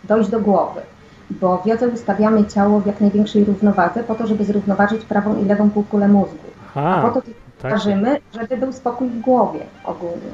dojść 0.07 0.29
do 0.29 0.39
głowy, 0.39 0.81
bo 1.29 1.57
w 1.57 1.65
jodze 1.65 1.88
ustawiamy 1.88 2.45
ciało 2.45 2.79
w 2.79 2.85
jak 2.85 3.01
największej 3.01 3.45
równowadze 3.45 4.03
po 4.03 4.15
to, 4.15 4.27
żeby 4.27 4.45
zrównoważyć 4.45 5.05
prawą 5.05 5.41
i 5.41 5.45
lewą 5.45 5.69
półkulę 5.69 6.07
mózgu. 6.07 6.38
A 6.75 7.01
po 7.01 7.21
to 7.21 7.27
tak. 7.62 7.71
ważymy, 7.71 8.17
żeby 8.33 8.57
był 8.57 8.74
spokój 8.74 9.09
w 9.09 9.19
głowie 9.19 9.59
ogólnie. 9.85 10.31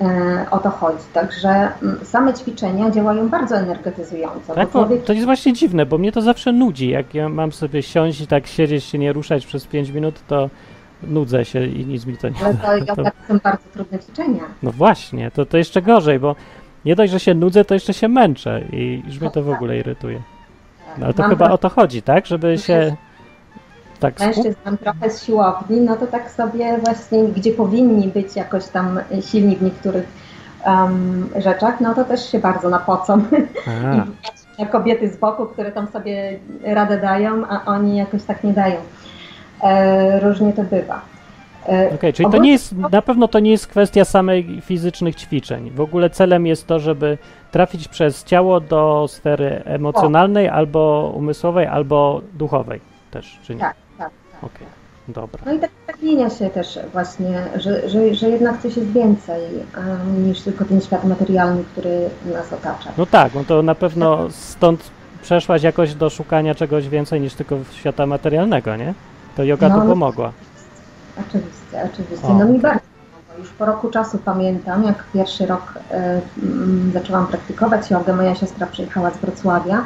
E, 0.00 0.46
o 0.50 0.58
to 0.58 0.70
chodzi. 0.70 1.04
Także 1.12 1.48
mm, 1.48 1.98
same 2.02 2.34
ćwiczenia 2.34 2.90
działają 2.90 3.28
bardzo 3.28 3.56
energetyzująco. 3.56 4.54
Tak, 4.54 4.70
człowiek 4.70 5.04
to 5.04 5.12
jest 5.12 5.24
właśnie 5.24 5.52
dziwne, 5.52 5.86
bo 5.86 5.98
mnie 5.98 6.12
to 6.12 6.22
zawsze 6.22 6.52
nudzi. 6.52 6.88
Jak 6.88 7.14
ja 7.14 7.28
mam 7.28 7.52
sobie 7.52 7.82
siąść 7.82 8.20
i 8.20 8.26
tak 8.26 8.46
siedzieć, 8.46 8.84
się 8.84 8.98
nie 8.98 9.12
ruszać 9.12 9.46
przez 9.46 9.66
5 9.66 9.90
minut, 9.90 10.14
to 10.28 10.50
nudzę 11.02 11.44
się 11.44 11.66
i 11.66 11.86
nic 11.86 12.06
mi 12.06 12.16
to 12.16 12.28
nie 12.28 12.44
ale 12.44 12.54
to, 12.54 12.62
to- 12.66 12.76
yoga 12.76 12.94
to 12.94 13.10
są 13.28 13.38
bardzo 13.38 13.64
trudne 13.72 13.98
ćwiczenia. 13.98 14.42
No 14.62 14.72
właśnie, 14.72 15.30
to, 15.30 15.46
to 15.46 15.56
jeszcze 15.56 15.82
gorzej, 15.82 16.20
bo 16.20 16.36
nie 16.86 16.96
dość, 16.96 17.12
że 17.12 17.20
się 17.20 17.34
nudzę, 17.34 17.64
to 17.64 17.74
jeszcze 17.74 17.94
się 17.94 18.08
męczę 18.08 18.60
i 18.72 19.02
już 19.06 19.20
mnie 19.20 19.30
to 19.30 19.42
w 19.42 19.50
ogóle 19.50 19.78
irytuje. 19.78 20.22
No, 20.98 21.04
ale 21.04 21.14
to 21.14 21.22
Mam 21.22 21.30
chyba 21.30 21.38
trochę 21.38 21.54
o 21.54 21.58
to 21.58 21.68
chodzi, 21.68 22.02
tak? 22.02 22.26
Żeby 22.26 22.58
się 22.58 22.96
tak 24.00 24.20
mężczyzn 24.20 24.54
mam 24.64 24.78
trochę 24.78 25.10
z 25.10 25.24
siłowni, 25.24 25.80
no 25.80 25.96
to 25.96 26.06
tak 26.06 26.30
sobie 26.30 26.78
właśnie, 26.78 27.24
gdzie 27.24 27.52
powinni 27.52 28.08
być 28.08 28.36
jakoś 28.36 28.66
tam 28.66 29.00
silni 29.20 29.56
w 29.56 29.62
niektórych 29.62 30.06
em, 30.64 31.28
rzeczach, 31.36 31.80
no 31.80 31.94
to 31.94 32.04
też 32.04 32.30
się 32.30 32.38
bardzo 32.38 32.68
napocą. 32.68 33.22
A, 33.66 33.94
I 34.58 34.62
na 34.62 34.66
kobiety 34.66 35.08
z 35.08 35.16
boku, 35.16 35.46
które 35.46 35.72
tam 35.72 35.86
sobie 35.86 36.38
radę 36.64 37.00
dają, 37.00 37.46
a 37.48 37.64
oni 37.64 37.96
jakoś 37.96 38.22
tak 38.22 38.44
nie 38.44 38.52
dają. 38.52 38.76
E, 39.62 40.20
różnie 40.20 40.52
to 40.52 40.62
bywa. 40.62 41.13
E, 41.68 41.94
Okej, 41.94 42.12
czyli 42.12 42.30
to 42.30 42.38
nie 42.38 42.52
jest, 42.52 42.72
na 42.72 43.02
pewno 43.02 43.28
to 43.28 43.38
nie 43.38 43.50
jest 43.50 43.66
kwestia 43.66 44.04
samej 44.04 44.60
fizycznych 44.60 45.16
ćwiczeń. 45.16 45.70
W 45.70 45.80
ogóle 45.80 46.10
celem 46.10 46.46
jest 46.46 46.66
to, 46.66 46.78
żeby 46.80 47.18
trafić 47.50 47.88
przez 47.88 48.24
ciało 48.24 48.60
do 48.60 49.06
sfery 49.08 49.62
emocjonalnej, 49.64 50.48
albo 50.48 51.12
umysłowej, 51.16 51.66
albo 51.66 52.20
duchowej 52.32 52.80
też, 53.10 53.38
czy 53.42 53.54
nie? 53.54 53.60
Tak, 53.60 53.74
tak, 53.98 54.10
tak. 54.32 54.44
Okej, 54.44 54.66
dobra. 55.08 55.42
No 55.46 55.52
i 55.52 55.58
tak 55.58 55.70
zmienia 56.00 56.30
się 56.30 56.50
też 56.50 56.78
właśnie, 56.92 57.42
że, 57.56 57.88
że, 57.88 58.14
że 58.14 58.28
jednak 58.30 58.62
coś 58.62 58.76
jest 58.76 58.92
więcej 58.92 59.42
em, 59.76 60.28
niż 60.28 60.40
tylko 60.40 60.64
ten 60.64 60.80
świat 60.80 61.04
materialny, 61.04 61.64
który 61.72 62.10
nas 62.34 62.52
otacza. 62.52 62.90
No 62.98 63.06
tak, 63.06 63.34
no 63.34 63.44
to 63.44 63.62
na 63.62 63.74
pewno 63.74 64.30
stąd 64.30 64.90
przeszłaś 65.22 65.62
jakoś 65.62 65.94
do 65.94 66.10
szukania 66.10 66.54
czegoś 66.54 66.88
więcej 66.88 67.20
niż 67.20 67.34
tylko 67.34 67.56
świata 67.72 68.06
materialnego, 68.06 68.76
nie? 68.76 68.94
To 69.36 69.44
yoga 69.44 69.68
No, 69.68 69.80
tu 69.80 69.96
no. 69.96 70.32
Oczywiście, 71.20 71.90
oczywiście. 71.92 72.26
O, 72.26 72.34
No 72.34 72.44
mi 72.44 72.58
bardzo 72.58 72.80
pomogło. 72.80 73.38
Już 73.38 73.48
po 73.48 73.64
roku 73.64 73.90
czasu 73.90 74.18
pamiętam, 74.24 74.84
jak 74.84 75.04
pierwszy 75.12 75.46
rok 75.46 75.74
e, 75.90 76.20
mm, 76.42 76.90
zaczęłam 76.92 77.26
praktykować 77.26 77.90
jogę, 77.90 78.12
moja 78.12 78.34
siostra 78.34 78.66
przyjechała 78.66 79.10
z 79.10 79.16
Wrocławia 79.16 79.84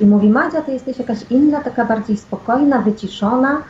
i 0.00 0.06
mówi, 0.06 0.28
Madzia, 0.28 0.62
ty 0.62 0.72
jesteś 0.72 0.98
jakaś 0.98 1.18
inna, 1.30 1.60
taka 1.60 1.84
bardziej 1.84 2.16
spokojna, 2.16 2.78
wyciszona. 2.78 3.62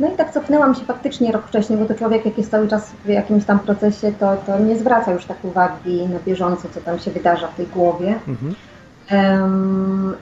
No 0.00 0.08
i 0.08 0.16
tak 0.16 0.32
cofnęłam 0.32 0.74
się 0.74 0.84
faktycznie 0.84 1.32
rok 1.32 1.46
wcześniej, 1.46 1.78
bo 1.78 1.84
to 1.84 1.94
człowiek 1.94 2.24
jak 2.24 2.38
jest 2.38 2.50
cały 2.50 2.68
czas 2.68 2.92
w 3.04 3.08
jakimś 3.08 3.44
tam 3.44 3.58
procesie, 3.58 4.12
to, 4.12 4.36
to 4.46 4.58
nie 4.58 4.78
zwraca 4.78 5.12
już 5.12 5.24
tak 5.24 5.44
uwagi 5.44 6.08
na 6.08 6.18
bieżąco, 6.26 6.68
co 6.74 6.80
tam 6.80 6.98
się 6.98 7.10
wydarza 7.10 7.48
w 7.48 7.56
tej 7.56 7.66
głowie. 7.66 8.18
Mhm. 8.28 8.54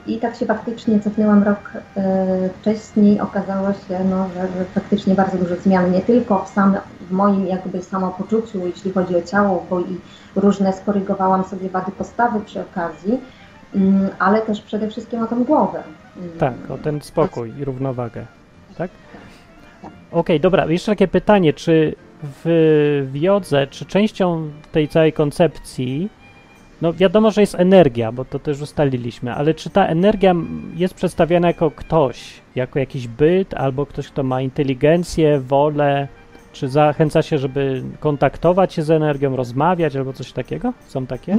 I 0.07 0.19
tak 0.19 0.35
się 0.35 0.45
faktycznie 0.45 0.99
cofnęłam 0.99 1.43
rok 1.43 1.71
e, 1.97 2.49
wcześniej. 2.59 3.19
Okazało 3.19 3.73
się, 3.73 4.03
no, 4.09 4.29
że, 4.29 4.41
że 4.41 4.65
faktycznie 4.65 5.15
bardzo 5.15 5.37
dużo 5.37 5.55
zmian, 5.55 5.91
nie 5.91 6.01
tylko 6.01 6.43
w, 6.43 6.49
same, 6.49 6.81
w 7.01 7.11
moim 7.11 7.47
jakby 7.47 7.81
samopoczuciu, 7.81 8.67
jeśli 8.67 8.91
chodzi 8.91 9.15
o 9.15 9.21
ciało, 9.21 9.65
bo 9.69 9.79
i 9.79 9.97
różne 10.35 10.73
skorygowałam 10.73 11.43
sobie 11.43 11.69
wady 11.69 11.91
postawy 11.91 12.39
przy 12.39 12.61
okazji, 12.61 13.19
mm, 13.75 14.09
ale 14.19 14.41
też 14.41 14.61
przede 14.61 14.89
wszystkim 14.89 15.23
o 15.23 15.27
tą 15.27 15.43
głowę. 15.43 15.83
Mm. 16.17 16.29
Tak, 16.37 16.53
o 16.69 16.77
ten 16.77 17.01
spokój 17.01 17.53
i 17.59 17.65
równowagę. 17.65 18.25
Tak? 18.77 18.91
Tak. 19.81 19.91
Okej, 20.11 20.39
dobra, 20.39 20.65
jeszcze 20.65 20.91
takie 20.91 21.07
pytanie, 21.07 21.53
czy 21.53 21.95
w, 22.23 23.07
w 23.11 23.15
jodze, 23.15 23.67
czy 23.67 23.85
częścią 23.85 24.49
tej 24.71 24.87
całej 24.87 25.13
koncepcji, 25.13 26.09
no 26.81 26.93
wiadomo, 26.93 27.31
że 27.31 27.41
jest 27.41 27.55
energia, 27.55 28.11
bo 28.11 28.25
to 28.25 28.39
też 28.39 28.61
ustaliliśmy, 28.61 29.33
ale 29.33 29.53
czy 29.53 29.69
ta 29.69 29.87
energia 29.87 30.35
jest 30.75 30.93
przedstawiana 30.93 31.47
jako 31.47 31.71
ktoś, 31.71 32.33
jako 32.55 32.79
jakiś 32.79 33.07
byt, 33.07 33.53
albo 33.53 33.85
ktoś, 33.85 34.07
kto 34.07 34.23
ma 34.23 34.41
inteligencję, 34.41 35.39
wolę, 35.39 36.07
czy 36.53 36.69
zachęca 36.69 37.21
się, 37.21 37.37
żeby 37.37 37.83
kontaktować 37.99 38.73
się 38.73 38.83
z 38.83 38.91
energią, 38.91 39.35
rozmawiać, 39.35 39.95
albo 39.95 40.13
coś 40.13 40.31
takiego? 40.31 40.73
Są 40.87 41.05
takie? 41.05 41.37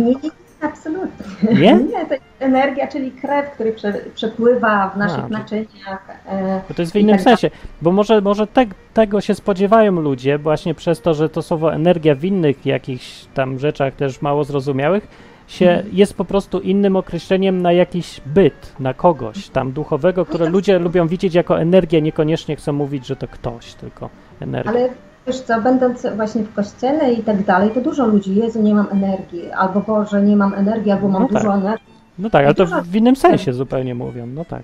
Nie, 0.63 0.69
nie, 0.69 0.73
absolutnie. 0.73 1.55
Nie? 1.61 1.75
Nie, 1.93 2.07
to 2.07 2.15
jest 2.15 2.25
energia, 2.41 2.89
czyli 2.89 3.11
krew, 3.13 3.51
który 3.51 3.73
prze, 3.73 3.93
przepływa 4.15 4.89
w 4.95 4.97
naszych 4.99 5.25
A, 5.25 5.29
naczyniach. 5.29 6.09
e, 6.27 6.61
Bo 6.69 6.75
to 6.75 6.83
jest 6.83 6.93
w 6.93 6.97
innym 6.97 7.17
tak 7.17 7.25
sensie, 7.25 7.51
bo 7.83 7.93
może, 7.93 8.21
może 8.21 8.47
te, 8.47 8.67
tego 8.95 9.21
się 9.21 9.35
spodziewają 9.35 9.93
ludzie, 9.93 10.39
właśnie 10.39 10.75
przez 10.75 11.01
to, 11.01 11.15
że 11.15 11.29
to 11.29 11.43
słowo 11.43 11.75
energia 11.75 12.15
w 12.15 12.25
innych 12.25 12.67
jakichś 12.67 13.25
tam 13.35 13.59
rzeczach 13.59 13.95
też 13.95 14.23
mało 14.23 14.45
zrozumiałych, 14.45 15.09
się 15.49 15.71
Mhm. 15.71 15.89
jest 15.93 16.15
po 16.15 16.25
prostu 16.25 16.61
innym 16.61 16.97
określeniem 16.97 17.63
na 17.63 17.73
jakiś 17.73 18.21
byt, 18.27 18.73
na 18.81 18.95
kogoś 18.95 19.49
tam 19.49 19.73
duchowego, 19.73 20.25
które 20.25 20.45
tak. 20.45 20.53
ludzie 20.55 20.79
lubią 20.79 21.07
widzieć 21.09 21.35
jako 21.35 21.61
energię, 21.61 22.03
niekoniecznie 22.03 22.57
chcą 22.57 22.73
mówić, 22.73 23.07
że 23.07 23.17
to 23.17 23.29
ktoś, 23.29 23.75
tylko 23.75 24.11
energia. 24.41 24.71
Ale 24.73 24.89
wiesz 25.27 25.41
co, 25.41 25.61
będąc 25.61 26.07
właśnie 26.17 26.43
w 26.43 26.55
kościele 26.55 27.13
i 27.13 27.23
tak 27.23 27.45
dalej, 27.45 27.71
to 27.71 27.81
dużo 27.81 28.07
ludzi, 28.07 28.35
Jezu, 28.35 28.63
nie 28.63 28.75
mam 28.75 28.87
energii, 28.93 29.53
albo 29.53 29.81
Boże, 29.81 30.23
nie 30.23 30.37
mam 30.37 30.55
energii, 30.55 30.93
albo 30.93 31.09
mam 31.09 31.23
No 31.23 31.29
tak. 31.29 31.37
dużo 31.43 31.55
energii. 31.55 31.87
No 32.19 32.31
tak, 32.31 32.45
ale 32.45 32.55
to 32.55 32.67
w, 32.67 32.97
innym 32.97 33.17
sensie 33.17 33.53
zupełnie 33.53 33.95
mówią, 33.95 34.27
no 34.27 34.45
tak. 34.45 34.63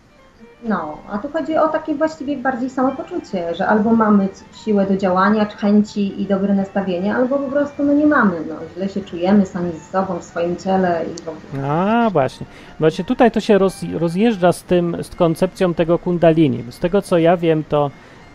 No, 0.68 0.98
a 1.10 1.18
tu 1.18 1.28
chodzi 1.28 1.56
o 1.56 1.68
takie 1.68 1.94
właściwie 1.94 2.36
bardziej 2.36 2.70
samopoczucie, 2.70 3.54
że 3.54 3.66
albo 3.66 3.90
mamy 3.92 4.28
siłę 4.64 4.86
do 4.86 4.96
działania, 4.96 5.44
chęci 5.44 6.22
i 6.22 6.26
dobre 6.26 6.54
nastawienie, 6.54 7.14
albo 7.14 7.38
po 7.38 7.50
prostu 7.50 7.84
no 7.84 7.92
nie 7.92 8.06
mamy, 8.06 8.32
no 8.48 8.54
źle 8.76 8.88
się 8.88 9.00
czujemy 9.00 9.46
sami 9.46 9.72
z 9.72 9.90
sobą, 9.90 10.18
w 10.18 10.24
swoim 10.24 10.56
ciele 10.56 11.04
i 11.04 11.22
w 11.22 11.28
ogóle. 11.28 11.70
A, 11.70 12.10
właśnie. 12.10 12.46
Właśnie 12.80 13.04
tutaj 13.04 13.30
to 13.30 13.40
się 13.40 13.58
roz, 13.58 13.82
rozjeżdża 13.98 14.52
z 14.52 14.62
tym, 14.62 14.96
z 15.02 15.16
koncepcją 15.16 15.74
tego 15.74 15.98
kundalini. 15.98 16.64
Z 16.70 16.78
tego 16.78 17.02
co 17.02 17.18
ja 17.18 17.36
wiem, 17.36 17.64
to 17.68 17.90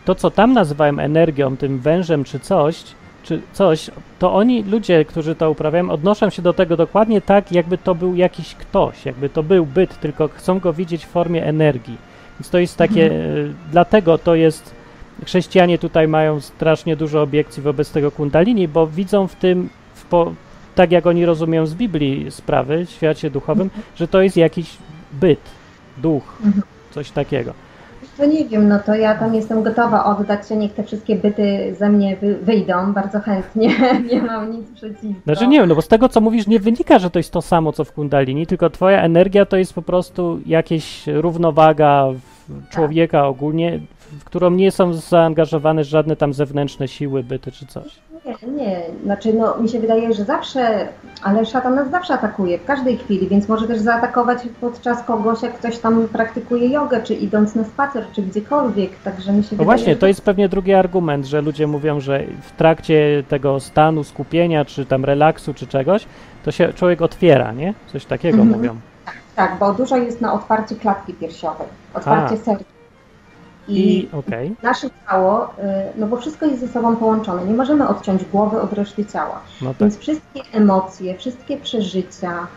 to, 0.08 0.16
co 0.16 0.32
tam 0.32 0.54
nazywałem 0.54 1.00
energią, 1.00 1.58
tym 1.58 1.80
wężem 1.80 2.24
czy 2.24 2.40
coś, 2.40 2.84
czy 3.24 3.42
coś, 3.54 3.92
to 4.20 4.34
oni, 4.34 4.64
ludzie, 4.64 5.06
którzy 5.06 5.36
to 5.36 5.52
uprawiają, 5.52 5.90
odnoszą 5.90 6.30
się 6.30 6.42
do 6.42 6.54
tego 6.54 6.78
dokładnie 6.78 7.22
tak, 7.22 7.52
jakby 7.52 7.78
to 7.78 7.96
był 7.96 8.16
jakiś 8.16 8.56
ktoś, 8.56 9.06
jakby 9.06 9.30
to 9.30 9.44
był 9.44 9.66
byt, 9.66 10.00
tylko 10.00 10.28
chcą 10.28 10.60
go 10.60 10.74
widzieć 10.74 11.06
w 11.06 11.10
formie 11.10 11.46
energii. 11.46 11.98
Więc 12.40 12.50
to 12.50 12.58
jest 12.58 12.78
takie, 12.78 13.12
e, 13.12 13.16
dlatego 13.72 14.18
to 14.18 14.36
jest, 14.36 14.76
chrześcijanie 15.26 15.78
tutaj 15.78 16.08
mają 16.08 16.42
strasznie 16.42 16.96
dużo 16.96 17.22
obiekcji 17.22 17.64
wobec 17.64 17.92
tego 17.92 18.12
kundalini, 18.12 18.68
bo 18.68 18.88
widzą 18.88 19.28
w 19.28 19.36
tym, 19.36 19.70
w 19.96 20.06
po, 20.06 20.34
tak 20.76 20.92
jak 20.92 21.08
oni 21.08 21.26
rozumieją 21.26 21.66
z 21.66 21.74
Biblii 21.74 22.32
sprawy, 22.32 22.86
w 22.86 22.90
świecie 22.90 23.30
duchowym, 23.30 23.70
że 23.96 24.08
to 24.08 24.22
jest 24.22 24.38
jakiś 24.38 24.78
byt, 25.14 25.42
duch, 25.98 26.38
Mhm. 26.46 26.64
coś 26.92 27.12
takiego. 27.12 27.67
To 28.18 28.26
nie 28.26 28.46
wiem, 28.46 28.68
no 28.68 28.80
to 28.80 28.96
ja 28.96 29.16
tam 29.16 29.36
jestem 29.36 29.64
gotowa 29.64 30.06
oddać 30.06 30.50
się, 30.50 30.56
niech 30.58 30.74
te 30.74 30.84
wszystkie 30.84 31.16
byty 31.16 31.76
ze 31.80 31.90
mnie 31.90 32.18
wy, 32.18 32.36
wyjdą, 32.36 32.94
bardzo 32.94 33.20
chętnie, 33.20 33.70
nie 34.12 34.22
mam 34.22 34.52
nic 34.52 34.72
przeciwko. 34.72 35.22
Znaczy 35.24 35.48
nie 35.48 35.60
wiem, 35.60 35.70
no 35.70 35.76
bo 35.76 35.82
z 35.82 35.88
tego 35.88 36.10
co 36.10 36.22
mówisz 36.22 36.48
nie 36.48 36.60
wynika, 36.60 37.00
że 37.00 37.10
to 37.10 37.20
jest 37.20 37.32
to 37.32 37.42
samo 37.42 37.74
co 37.74 37.84
w 37.84 37.92
kundalini, 37.92 38.48
tylko 38.48 38.70
twoja 38.70 39.02
energia 39.02 39.46
to 39.46 39.58
jest 39.58 39.74
po 39.74 39.82
prostu 39.82 40.40
jakieś 40.46 41.08
równowaga 41.08 42.08
człowieka 42.70 43.28
ogólnie, 43.28 43.80
w 44.20 44.24
którą 44.24 44.52
nie 44.52 44.72
są 44.72 44.94
zaangażowane 44.94 45.84
żadne 45.84 46.16
tam 46.16 46.34
zewnętrzne 46.34 46.88
siły, 46.88 47.24
byty 47.24 47.52
czy 47.52 47.66
coś. 47.66 48.07
Nie, 48.28 48.48
nie. 48.66 48.82
Znaczy, 49.04 49.34
no, 49.34 49.58
mi 49.58 49.70
się 49.70 49.80
wydaje, 49.80 50.14
że 50.14 50.24
zawsze, 50.24 50.88
ale 51.24 51.46
szatan 51.46 51.76
nas 51.76 51.92
zawsze 51.92 52.14
atakuje, 52.14 52.58
w 52.58 52.66
każdej 52.66 52.98
chwili, 52.98 53.28
więc 53.28 53.48
może 53.48 53.68
też 53.68 53.80
zaatakować 53.80 54.40
podczas 54.62 55.04
kogoś, 55.04 55.42
jak 55.42 55.54
ktoś 55.58 55.78
tam 55.78 56.08
praktykuje 56.08 56.70
jogę, 56.70 57.04
czy 57.04 57.14
idąc 57.14 57.56
na 57.56 57.64
spacer, 57.64 58.06
czy 58.12 58.22
gdziekolwiek. 58.22 58.92
Także 59.04 59.32
mi 59.34 59.44
się 59.44 59.50
No 59.52 59.58
wydaje, 59.58 59.66
właśnie, 59.66 59.96
to 59.96 60.08
jest 60.08 60.22
pewnie 60.22 60.50
drugi 60.50 60.74
argument, 60.74 61.26
że 61.26 61.42
ludzie 61.42 61.68
mówią, 61.68 62.00
że 62.00 62.24
w 62.42 62.52
trakcie 62.52 63.24
tego 63.30 63.60
stanu 63.60 64.04
skupienia, 64.04 64.66
czy 64.66 64.86
tam 64.86 65.06
relaksu, 65.06 65.54
czy 65.54 65.68
czegoś, 65.68 66.06
to 66.46 66.52
się 66.52 66.74
człowiek 66.74 67.02
otwiera, 67.02 67.52
nie? 67.52 67.74
Coś 67.88 68.06
takiego 68.06 68.38
Mhm. 68.38 68.58
mówią. 68.58 68.76
Tak, 69.36 69.58
bo 69.60 69.74
dużo 69.74 69.98
jest 69.98 70.22
na 70.22 70.34
otwarcie 70.34 70.76
klatki 70.76 71.14
piersiowej, 71.14 71.68
otwarcie 71.94 72.36
A. 72.36 72.38
serca. 72.38 72.77
I 73.68 74.10
okej, 74.14 74.56
nasze 74.64 74.88
ciało, 75.10 75.46
y, 75.46 75.50
no 76.00 76.08
bo 76.08 76.18
wszystko 76.18 76.46
jest 76.46 76.60
ze 76.60 76.68
sobą 76.68 76.96
połączone, 76.96 77.46
nie 77.46 77.54
możemy 77.54 77.88
odciąć 77.88 78.26
głowy 78.26 78.62
od 78.62 78.74
reszty 78.74 79.06
ciała. 79.06 79.42
no 79.62 79.70
tak. 79.70 79.78
Więc 79.80 79.98
wszystkie 79.98 80.42
emocje, 80.54 81.18
wszystkie 81.18 81.58
przeżycia, 81.58 82.48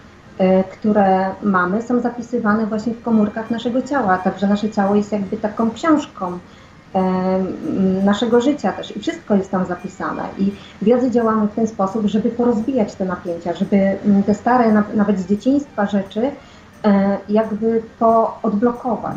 y, 0.40 0.64
które 0.72 1.34
mamy, 1.42 1.82
są 1.82 2.00
zapisywane 2.00 2.66
właśnie 2.66 2.94
w 2.94 3.02
komórkach 3.02 3.50
naszego 3.50 3.82
ciała. 3.82 4.18
Także 4.18 4.46
nasze 4.46 4.70
ciało 4.70 4.94
jest 4.94 5.12
jakby 5.12 5.36
taką 5.36 5.70
książką 5.70 6.38
em, 6.92 8.04
naszego 8.04 8.40
życia 8.40 8.72
też 8.72 8.96
i 8.96 9.00
wszystko 9.00 9.34
jest 9.34 9.50
tam 9.50 9.66
zapisane. 9.66 10.22
I 10.38 10.52
w 10.82 10.86
jodze 10.86 11.10
działamy 11.10 11.46
w 11.48 11.54
ten 11.54 11.66
sposób, 11.66 12.06
żeby 12.06 12.28
porozbijać 12.30 12.94
te 12.94 13.04
napięcia, 13.04 13.54
żeby 13.54 13.76
mm, 13.76 14.22
te 14.22 14.34
stare, 14.34 14.72
na- 14.72 14.84
nawet 14.94 15.18
z 15.18 15.26
dzieciństwa 15.26 15.86
rzeczy, 15.86 16.30
jakby 17.28 17.82
to 17.98 18.38
odblokować. 18.42 19.16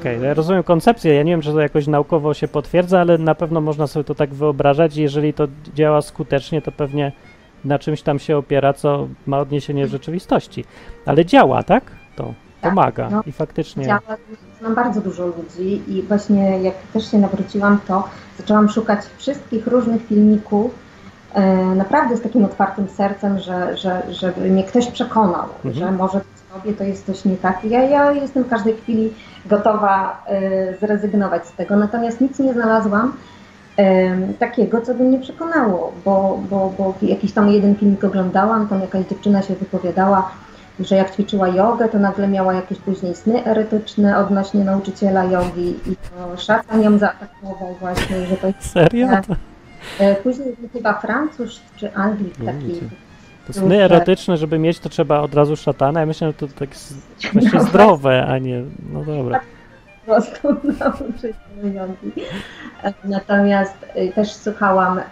Okej, 0.00 0.22
ja 0.22 0.34
rozumiem 0.34 0.62
koncepcję. 0.62 1.14
Ja 1.14 1.22
nie 1.22 1.32
wiem, 1.32 1.40
czy 1.42 1.52
to 1.52 1.60
jakoś 1.60 1.86
naukowo 1.86 2.34
się 2.34 2.48
potwierdza, 2.48 3.00
ale 3.00 3.18
na 3.18 3.34
pewno 3.34 3.60
można 3.60 3.86
sobie 3.86 4.04
to 4.04 4.14
tak 4.14 4.34
wyobrażać. 4.34 4.96
Jeżeli 4.96 5.34
to 5.34 5.48
działa 5.74 6.02
skutecznie, 6.02 6.62
to 6.62 6.72
pewnie 6.72 7.12
na 7.64 7.78
czymś 7.78 8.02
tam 8.02 8.18
się 8.18 8.36
opiera, 8.36 8.72
co 8.72 9.08
ma 9.26 9.38
odniesienie 9.38 9.86
w 9.86 9.90
rzeczywistości. 9.90 10.64
Ale 11.06 11.24
działa, 11.24 11.62
tak? 11.62 11.84
To 12.16 12.34
Tak, 12.60 12.70
pomaga 12.70 13.10
no, 13.10 13.22
i 13.26 13.32
faktycznie. 13.32 13.84
Działa, 13.84 14.00
znam 14.60 14.74
bardzo 14.74 15.00
dużo 15.00 15.26
ludzi 15.26 15.82
i 15.88 16.02
właśnie 16.02 16.58
jak 16.62 16.74
też 16.92 17.10
się 17.10 17.18
nawróciłam, 17.18 17.78
to 17.88 18.04
zaczęłam 18.38 18.68
szukać 18.68 19.00
wszystkich 19.18 19.66
różnych 19.66 20.06
filmików, 20.06 20.74
e, 21.34 21.56
naprawdę 21.74 22.16
z 22.16 22.20
takim 22.22 22.44
otwartym 22.44 22.88
sercem, 22.88 23.38
że, 23.38 23.76
że, 23.76 24.02
żeby 24.10 24.40
mnie 24.40 24.64
ktoś 24.64 24.86
przekonał, 24.86 25.44
Mhm. 25.64 25.74
że 25.74 25.92
może 25.92 26.20
sobie 26.52 26.74
to 26.74 26.84
jest 26.84 27.06
coś 27.06 27.24
nie 27.24 27.36
tak. 27.36 27.64
Ja, 27.64 27.82
ja 27.82 28.12
jestem 28.12 28.44
w 28.44 28.48
każdej 28.48 28.76
chwili 28.76 29.12
gotowa 29.46 30.24
e, 30.26 30.40
zrezygnować 30.76 31.46
z 31.46 31.52
tego, 31.52 31.76
natomiast 31.76 32.20
nic 32.20 32.38
nie 32.38 32.52
znalazłam 32.52 33.12
e, 33.76 34.16
takiego, 34.38 34.80
co 34.80 34.94
by 34.94 35.04
mnie 35.04 35.18
przekonało, 35.18 35.92
bo, 36.04 36.40
bo, 36.50 36.72
bo 36.78 36.94
jakiś 37.02 37.32
tam 37.32 37.48
jeden 37.48 37.76
filmik 37.76 38.04
oglądałam, 38.04 38.68
tam 38.68 38.80
jakaś 38.80 39.06
dziewczyna 39.06 39.42
się 39.42 39.54
wypowiadała, 39.54 40.30
że 40.80 40.96
jak 40.96 41.10
ćwiczyła 41.10 41.48
jogę, 41.48 41.88
to 41.88 41.98
nagle 41.98 42.28
miała 42.28 42.54
jakieś 42.54 42.78
później 42.78 43.14
sny 43.14 43.44
erotyczne 43.44 44.18
odnośnie 44.18 44.64
nauczyciela 44.64 45.24
jogi 45.24 45.70
i 45.86 45.96
to 45.96 46.36
szatan 46.36 46.82
ją 46.82 46.98
zaatakował 46.98 47.74
właśnie, 47.80 48.26
że 48.26 48.36
to 48.36 48.46
jest... 48.46 48.70
Serio? 48.70 49.08
E, 49.98 50.14
Później 50.14 50.56
chyba 50.72 51.00
Francuz 51.00 51.60
czy 51.76 51.94
Anglik 51.94 52.38
No, 52.38 52.44
taki... 52.44 52.80
sny 53.52 53.84
erotyczne, 53.84 54.36
żeby 54.36 54.58
mieć, 54.58 54.78
to 54.78 54.88
trzeba 54.88 55.20
od 55.20 55.34
razu 55.34 55.56
szatana. 55.56 56.00
Ja 56.00 56.06
myślę, 56.06 56.28
że 56.28 56.34
to 56.34 56.46
tak 56.58 56.68
właśnie 57.32 57.60
zdrowe, 57.68 58.26
a 58.26 58.38
nie... 58.38 58.62
No 58.92 59.04
dobra. 59.04 59.40
po 60.06 60.12
prostu 60.12 60.48
Natomiast 63.04 63.74
e, 63.94 64.08
też 64.08 64.32
słuchałam 64.32 64.98
e, 64.98 65.02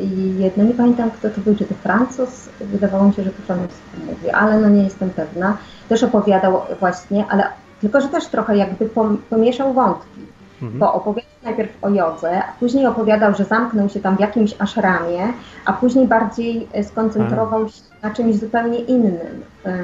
i 0.00 0.38
jedno, 0.38 0.64
nie 0.64 0.74
pamiętam 0.74 1.10
kto 1.10 1.30
to 1.30 1.40
był, 1.40 1.56
czy 1.56 1.64
to 1.64 1.74
Francuz, 1.74 2.48
wydawało 2.60 3.04
mi 3.04 3.14
się, 3.14 3.24
że 3.24 3.30
to 3.30 3.42
francusku 3.42 3.82
mówi, 4.06 4.30
ale 4.30 4.60
no 4.60 4.68
nie 4.68 4.82
jestem 4.82 5.10
pewna. 5.10 5.56
Też 5.88 6.02
opowiadał 6.02 6.60
właśnie, 6.80 7.24
ale 7.28 7.44
tylko, 7.80 8.00
że 8.00 8.08
też 8.08 8.26
trochę 8.26 8.56
jakby 8.56 8.88
pom- 8.88 9.16
pomieszał 9.30 9.72
wątki. 9.72 10.20
Mhm. 10.62 10.78
bo 10.78 10.94
opowiadał 10.94 11.33
najpierw 11.44 11.84
o 11.84 11.88
jodze, 11.90 12.42
a 12.44 12.52
później 12.60 12.86
opowiadał, 12.86 13.34
że 13.34 13.44
zamknął 13.44 13.88
się 13.88 14.00
tam 14.00 14.16
w 14.16 14.20
jakimś 14.20 14.54
ashramie, 14.58 15.32
a 15.66 15.72
później 15.72 16.08
bardziej 16.08 16.68
e, 16.72 16.84
skoncentrował 16.84 17.68
się 17.68 17.80
na 18.02 18.10
czymś 18.10 18.36
zupełnie 18.36 18.78
innym. 18.78 19.42
E, 19.66 19.78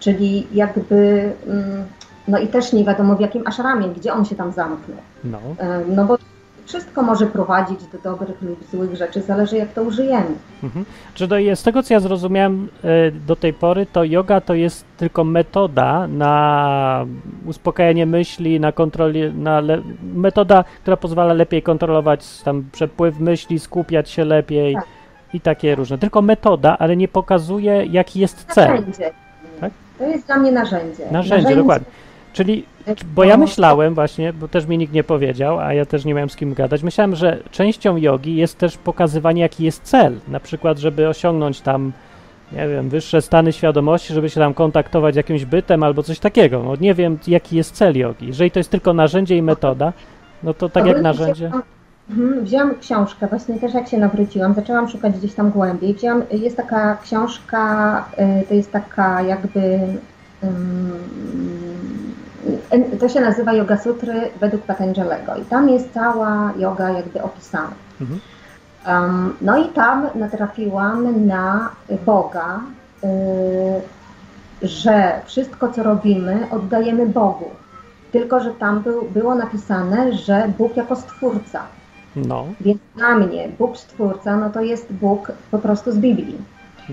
Czyli 0.00 0.46
jakby, 0.54 1.32
mm, 1.46 1.84
no 2.28 2.38
i 2.38 2.48
też 2.48 2.72
nie 2.72 2.84
wiadomo 2.84 3.14
w 3.16 3.20
jakim 3.20 3.46
ashramie, 3.46 3.88
gdzie 3.88 4.12
on 4.12 4.24
się 4.24 4.34
tam 4.34 4.52
zamknął. 4.52 4.98
No. 5.24 5.38
E, 5.58 5.80
No 5.88 6.04
bo 6.04 6.18
wszystko 6.66 7.02
może 7.02 7.26
prowadzić 7.26 7.80
do 7.92 7.98
dobrych 7.98 8.42
lub 8.42 8.64
złych 8.70 8.96
rzeczy, 8.96 9.22
zależy 9.22 9.56
jak 9.56 9.72
to 9.72 9.82
użyjemy. 9.82 10.26
Mhm. 10.62 10.84
Czy 11.14 11.28
to 11.28 11.38
jest, 11.38 11.62
z 11.62 11.64
tego 11.64 11.82
co 11.82 11.94
ja 11.94 12.00
zrozumiałem 12.00 12.68
e, 12.84 13.10
do 13.10 13.36
tej 13.36 13.52
pory, 13.52 13.86
to 13.86 14.04
yoga 14.04 14.40
to 14.40 14.54
jest 14.54 14.84
tylko 14.96 15.24
metoda 15.24 16.06
na 16.06 17.06
uspokajanie 17.46 18.06
myśli, 18.06 18.60
na 18.60 18.72
kontroli, 18.72 19.32
na 19.34 19.62
metoda, 20.14 20.64
która 20.82 20.96
pozwala 20.96 21.32
lepiej 21.32 21.62
kontrolować 21.62 22.42
tam 22.42 22.64
przepływ 22.72 23.18
myśli, 23.18 23.58
skupiać 23.58 24.10
się 24.10 24.24
lepiej 24.24 24.74
Tak. 24.74 24.86
i 25.34 25.40
takie 25.40 25.74
różne. 25.74 25.98
Tylko 25.98 26.22
metoda, 26.22 26.76
ale 26.78 26.96
nie 26.96 27.08
pokazuje 27.08 27.86
jaki 27.86 28.20
jest 28.20 28.46
cel. 28.46 28.68
Narzędzie. 28.68 29.10
Tak? 29.60 29.72
To 29.98 30.04
jest 30.04 30.26
dla 30.26 30.36
mnie 30.36 30.52
narzędzie. 30.52 31.04
Narzędzie, 31.10 31.56
dokładnie. 31.56 31.86
Czyli 32.32 32.64
Bo 33.14 33.24
ja 33.24 33.36
myślałem 33.36 33.94
właśnie, 33.94 34.32
bo 34.32 34.48
też 34.48 34.66
mi 34.66 34.78
nikt 34.78 34.92
nie 34.92 35.04
powiedział, 35.04 35.60
a 35.60 35.74
ja 35.74 35.86
też 35.86 36.04
nie 36.04 36.14
miałem 36.14 36.30
z 36.30 36.36
kim 36.36 36.54
gadać, 36.54 36.82
myślałem, 36.82 37.16
że 37.16 37.38
częścią 37.50 37.96
jogi 37.96 38.36
jest 38.36 38.58
też 38.58 38.76
pokazywanie, 38.76 39.42
jaki 39.42 39.64
jest 39.64 39.82
cel. 39.82 40.18
Na 40.28 40.40
przykład, 40.40 40.78
żeby 40.78 41.08
osiągnąć 41.08 41.60
tam, 41.60 41.92
nie 42.52 42.68
wiem, 42.68 42.88
wyższe 42.88 43.22
stany 43.22 43.52
świadomości, 43.52 44.14
żeby 44.14 44.30
się 44.30 44.40
tam 44.40 44.54
kontaktować 44.54 45.14
z 45.14 45.16
jakimś 45.16 45.44
bytem 45.44 45.82
albo 45.82 46.02
coś 46.02 46.18
takiego. 46.18 46.62
No, 46.62 46.76
nie 46.80 46.94
wiem, 46.94 47.18
jaki 47.26 47.56
jest 47.56 47.74
cel 47.74 47.98
jogi. 47.98 48.26
Jeżeli 48.26 48.50
to 48.50 48.58
jest 48.58 48.70
tylko 48.70 48.92
narzędzie 48.92 49.36
i 49.36 49.42
metoda, 49.42 49.92
no 50.42 50.54
to 50.54 50.68
tak 50.68 50.86
jak 50.86 51.02
narzędzie. 51.02 51.50
Mhm, 52.10 52.44
wzięłam 52.44 52.74
książkę, 52.80 53.26
właśnie 53.26 53.58
też 53.58 53.74
jak 53.74 53.88
się 53.88 53.98
nawróciłam, 53.98 54.54
zaczęłam 54.54 54.88
szukać 54.88 55.18
gdzieś 55.18 55.34
tam 55.34 55.50
głębiej. 55.50 55.94
Wzięłam, 55.94 56.22
jest 56.30 56.56
taka 56.56 56.96
książka, 56.96 58.04
y, 58.42 58.46
to 58.48 58.54
jest 58.54 58.72
taka 58.72 59.22
jakby. 59.22 59.80
To 63.00 63.08
się 63.08 63.20
nazywa 63.20 63.52
Yoga 63.52 63.76
Sutry 63.76 64.30
według 64.40 64.62
Patanjalego 64.62 65.36
i 65.36 65.44
tam 65.44 65.68
jest 65.68 65.92
cała 65.92 66.52
yoga 66.58 66.90
jakby 66.90 67.22
opisana. 67.22 67.74
Mhm. 68.00 68.20
Um, 68.86 69.36
no 69.40 69.58
i 69.58 69.68
tam 69.68 70.08
natrafiłam 70.14 71.26
na 71.26 71.70
Boga, 72.06 72.60
y, 73.04 74.68
że 74.68 75.20
wszystko 75.24 75.68
co 75.68 75.82
robimy 75.82 76.46
oddajemy 76.50 77.06
Bogu. 77.06 77.50
Tylko, 78.12 78.40
że 78.40 78.50
tam 78.50 78.80
był, 78.80 79.02
było 79.02 79.34
napisane, 79.34 80.12
że 80.12 80.52
Bóg 80.58 80.76
jako 80.76 80.96
stwórca. 80.96 81.62
No, 82.16 82.46
Więc 82.60 82.78
dla 82.96 83.14
mnie 83.14 83.48
Bóg 83.58 83.76
stwórca, 83.76 84.36
no 84.36 84.50
to 84.50 84.60
jest 84.60 84.92
Bóg 84.92 85.32
po 85.50 85.58
prostu 85.58 85.92
z 85.92 85.98
Biblii. 85.98 86.38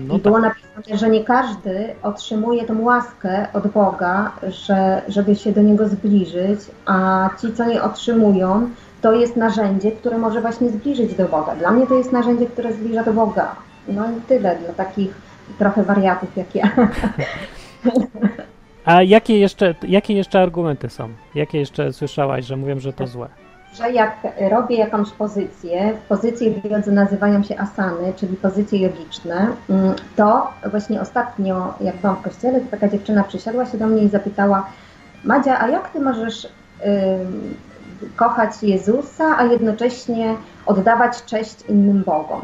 No 0.00 0.14
I 0.14 0.20
tak. 0.20 0.22
było 0.22 0.38
napisane, 0.40 0.98
że 0.98 1.10
nie 1.10 1.24
każdy 1.24 1.94
otrzymuje 2.02 2.64
tą 2.64 2.82
łaskę 2.82 3.46
od 3.52 3.66
Boga, 3.66 4.32
że, 4.42 5.02
żeby 5.08 5.36
się 5.36 5.52
do 5.52 5.62
Niego 5.62 5.88
zbliżyć, 5.88 6.60
a 6.86 7.28
ci, 7.40 7.52
co 7.52 7.64
nie 7.64 7.82
otrzymują, 7.82 8.70
to 9.02 9.12
jest 9.12 9.36
narzędzie, 9.36 9.92
które 9.92 10.18
może 10.18 10.40
właśnie 10.40 10.68
zbliżyć 10.68 11.14
do 11.14 11.28
Boga. 11.28 11.56
Dla 11.56 11.70
mnie 11.70 11.86
to 11.86 11.94
jest 11.94 12.12
narzędzie, 12.12 12.46
które 12.46 12.72
zbliża 12.72 13.04
do 13.04 13.12
Boga. 13.12 13.56
No 13.88 14.04
i 14.10 14.20
tyle 14.28 14.56
dla 14.56 14.72
takich 14.84 15.14
trochę 15.58 15.82
wariatów 15.82 16.36
jak 16.36 16.54
ja. 16.54 16.70
A 18.84 19.02
jakie 19.02 19.38
jeszcze, 19.38 19.74
jakie 19.88 20.14
jeszcze 20.14 20.40
argumenty 20.40 20.88
są? 20.88 21.08
Jakie 21.34 21.58
jeszcze 21.58 21.92
słyszałaś, 21.92 22.44
że 22.44 22.56
mówią, 22.56 22.80
że 22.80 22.92
to 22.92 23.06
złe? 23.06 23.28
Że 23.74 23.92
jak 23.92 24.16
robię 24.50 24.76
jakąś 24.76 25.10
pozycję, 25.10 25.92
pozycje 26.08 26.50
w 26.50 26.70
jodze 26.70 26.92
nazywają 26.92 27.42
się 27.42 27.58
asany, 27.58 28.12
czyli 28.16 28.36
pozycje 28.36 28.80
jogiczne, 28.80 29.46
mm, 29.70 29.94
to 30.16 30.50
właśnie 30.70 31.00
ostatnio, 31.00 31.74
jak 31.80 31.96
byłam 31.96 32.16
w 32.16 32.22
kościele, 32.22 32.60
to 32.60 32.70
taka 32.70 32.88
dziewczyna 32.88 33.24
przysiadła 33.24 33.66
się 33.66 33.78
do 33.78 33.86
mnie 33.86 34.02
i 34.02 34.08
zapytała 34.08 34.66
Madzia, 35.24 35.60
a 35.60 35.68
jak 35.68 35.88
ty 35.88 36.00
możesz 36.00 36.44
ym, 36.44 37.54
kochać 38.16 38.50
Jezusa, 38.62 39.36
a 39.38 39.44
jednocześnie 39.44 40.36
oddawać 40.66 41.24
cześć 41.24 41.56
innym 41.68 42.02
Bogom? 42.04 42.40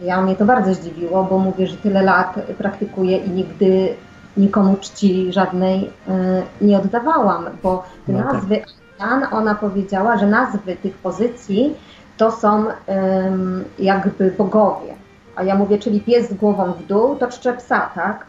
Ja 0.00 0.22
mnie 0.22 0.36
to 0.36 0.44
bardzo 0.44 0.74
zdziwiło, 0.74 1.24
bo 1.24 1.38
mówię, 1.38 1.66
że 1.66 1.76
tyle 1.76 2.02
lat 2.02 2.34
praktykuję 2.58 3.18
i 3.18 3.30
nigdy 3.30 3.94
nikomu 4.36 4.76
czci 4.76 5.32
żadnej 5.32 5.84
y, 5.84 6.64
nie 6.64 6.78
oddawałam, 6.78 7.44
bo 7.62 7.84
te 8.06 8.12
No 8.12 8.22
tak. 8.22 8.81
Jan, 9.02 9.26
ona 9.32 9.54
powiedziała, 9.54 10.16
że 10.16 10.26
nazwy 10.26 10.76
tych 10.76 10.94
pozycji 10.94 11.74
to 12.16 12.30
są 12.30 12.64
em, 12.86 13.64
jakby 13.78 14.30
bogowie. 14.30 14.94
A 15.36 15.42
ja 15.42 15.54
mówię, 15.54 15.78
czyli 15.78 16.00
pies 16.00 16.30
z 16.30 16.34
głową 16.34 16.72
w 16.72 16.86
dół, 16.86 17.16
to 17.16 17.28
czcze 17.28 17.52
psa, 17.52 17.90
tak? 17.94 18.26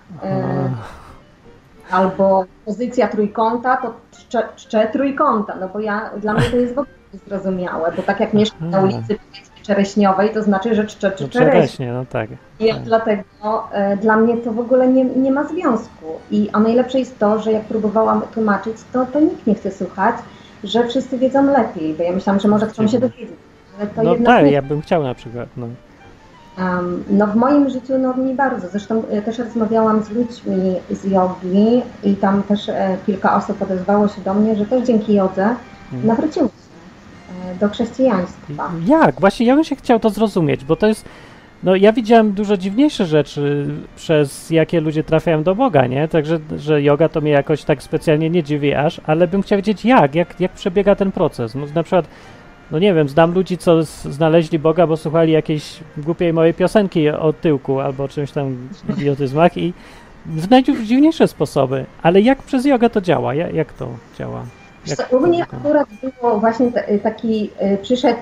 Albo 1.91 2.45
pozycja 2.65 3.07
trójkąta, 3.07 3.77
to 3.77 3.93
czcze, 4.11 4.43
czcze 4.55 4.87
trójkąta, 4.87 5.55
no 5.59 5.69
bo 5.69 5.79
ja, 5.79 6.09
dla 6.17 6.33
mnie 6.33 6.43
to 6.49 6.57
jest 6.57 6.75
w 6.75 6.79
ogóle 6.79 6.95
niezrozumiałe, 7.13 7.91
bo 7.97 8.01
tak 8.01 8.19
jak 8.19 8.33
mieszkam 8.33 8.69
na 8.69 8.79
ulicy, 8.81 9.17
czereśniowej, 9.63 10.29
to 10.33 10.43
znaczy, 10.43 10.75
że 10.75 10.85
czcze, 10.85 11.09
No, 11.09 11.17
czy 11.17 11.29
czereśnie. 11.29 11.93
no 11.93 12.05
tak. 12.05 12.29
I 12.59 12.69
Tak. 12.69 12.81
dlatego 12.81 13.23
e, 13.71 13.97
dla 13.97 14.17
mnie 14.17 14.37
to 14.37 14.51
w 14.51 14.59
ogóle 14.59 14.87
nie, 14.87 15.05
nie 15.05 15.31
ma 15.31 15.43
związku. 15.43 16.05
I 16.31 16.49
a 16.53 16.59
najlepsze 16.59 16.99
jest 16.99 17.19
to, 17.19 17.39
że 17.39 17.51
jak 17.51 17.63
próbowałam 17.63 18.21
tłumaczyć, 18.33 18.77
to, 18.93 19.05
to 19.05 19.19
nikt 19.19 19.47
nie 19.47 19.55
chce 19.55 19.71
słuchać, 19.71 20.15
że 20.63 20.87
wszyscy 20.87 21.17
wiedzą 21.17 21.51
lepiej, 21.51 21.93
bo 21.93 22.03
ja 22.03 22.11
myślałam, 22.11 22.39
że 22.39 22.47
może 22.47 22.67
chcą 22.67 22.87
się 22.87 22.99
dowiedzieć. 22.99 23.37
Ale 23.79 23.87
to 23.87 24.03
No 24.03 24.15
tak, 24.25 24.51
ja 24.51 24.61
bym 24.61 24.81
chciał 24.81 25.03
na 25.03 25.15
przykład, 25.15 25.49
no. 25.57 25.67
Em, 26.57 27.03
no 27.09 27.27
w 27.27 27.35
moim 27.35 27.69
życiu 27.69 27.97
no 27.97 28.17
nie 28.17 28.33
bardzo. 28.33 28.67
Zresztą 28.69 29.03
e, 29.09 29.21
też 29.21 29.39
rozmawiałam 29.39 30.03
z 30.03 30.09
ludźmi 30.09 30.75
z 30.91 31.05
jogi 31.05 31.81
i 32.03 32.15
tam 32.15 32.43
też 32.43 32.69
e, 32.69 32.97
kilka 33.05 33.35
osób 33.35 33.61
odezwało 33.61 34.07
się 34.07 34.21
do 34.21 34.33
mnie, 34.33 34.55
że 34.55 34.65
też 34.65 34.87
dzięki 34.87 35.13
jodze 35.13 35.55
Mhm. 35.93 36.07
nawróciły 36.07 36.47
się 36.47 37.51
e, 37.51 37.55
do 37.55 37.69
chrześcijaństwa. 37.69 38.71
Jak? 38.85 39.19
Właśnie 39.19 39.45
ja 39.45 39.55
bym 39.55 39.63
się 39.63 39.75
chciał 39.75 39.99
to 39.99 40.09
zrozumieć, 40.09 40.65
bo 40.65 40.75
to 40.75 40.87
jest. 40.87 41.05
No 41.63 41.75
ja 41.75 41.93
widziałem 41.93 42.31
dużo 42.31 42.57
dziwniejsze 42.57 43.05
rzeczy, 43.05 43.67
przez 43.95 44.49
jakie 44.49 44.81
ludzie 44.81 45.03
trafiają 45.03 45.43
do 45.43 45.55
Boga, 45.55 45.87
nie? 45.87 46.07
Także, 46.07 46.39
że 46.57 46.81
yoga 46.81 47.09
to 47.09 47.21
mnie 47.21 47.31
jakoś 47.31 47.63
tak 47.63 47.83
specjalnie 47.83 48.29
nie 48.29 48.43
dziwi 48.43 48.73
aż, 48.73 49.01
ale 49.05 49.27
bym 49.27 49.41
chciał 49.41 49.57
wiedzieć 49.57 49.85
jak, 49.85 50.15
jak, 50.15 50.39
jak 50.39 50.51
przebiega 50.51 50.95
ten 50.95 51.11
proces. 51.11 51.55
No 51.55 51.65
na 51.75 51.83
przykład, 51.83 52.05
no 52.71 52.79
nie 52.79 52.93
wiem, 52.93 53.09
znam 53.09 53.33
ludzi, 53.33 53.57
co 53.57 53.83
znaleźli 53.83 54.59
Boga, 54.59 54.87
bo 54.87 54.97
słuchali 54.97 55.31
jakiejś 55.31 55.79
głupiej 55.97 56.33
mojej 56.33 56.53
piosenki 56.53 57.09
o 57.09 57.33
tyłku 57.33 57.79
albo 57.79 58.07
czymś 58.07 58.31
tam 58.31 58.57
idiotyzmach 58.97 59.57
i 59.57 59.73
znajdziesz 60.37 60.79
dziwniejsze 60.79 61.27
sposoby, 61.27 61.85
ale 62.01 62.21
jak 62.21 62.43
przez 62.43 62.65
jogę 62.65 62.89
to 62.89 63.01
działa? 63.01 63.33
Jak, 63.33 63.53
jak 63.53 63.73
to 63.73 63.87
działa? 64.19 64.43
Jak 64.87 64.97
Co, 65.09 65.17
U 65.17 65.27
mnie 65.27 65.45
to- 65.45 65.57
akurat 65.57 65.87
było 66.21 66.39
właśnie 66.39 66.71
taki, 67.03 67.49
y, 67.73 67.77
przyszedł 67.81 68.19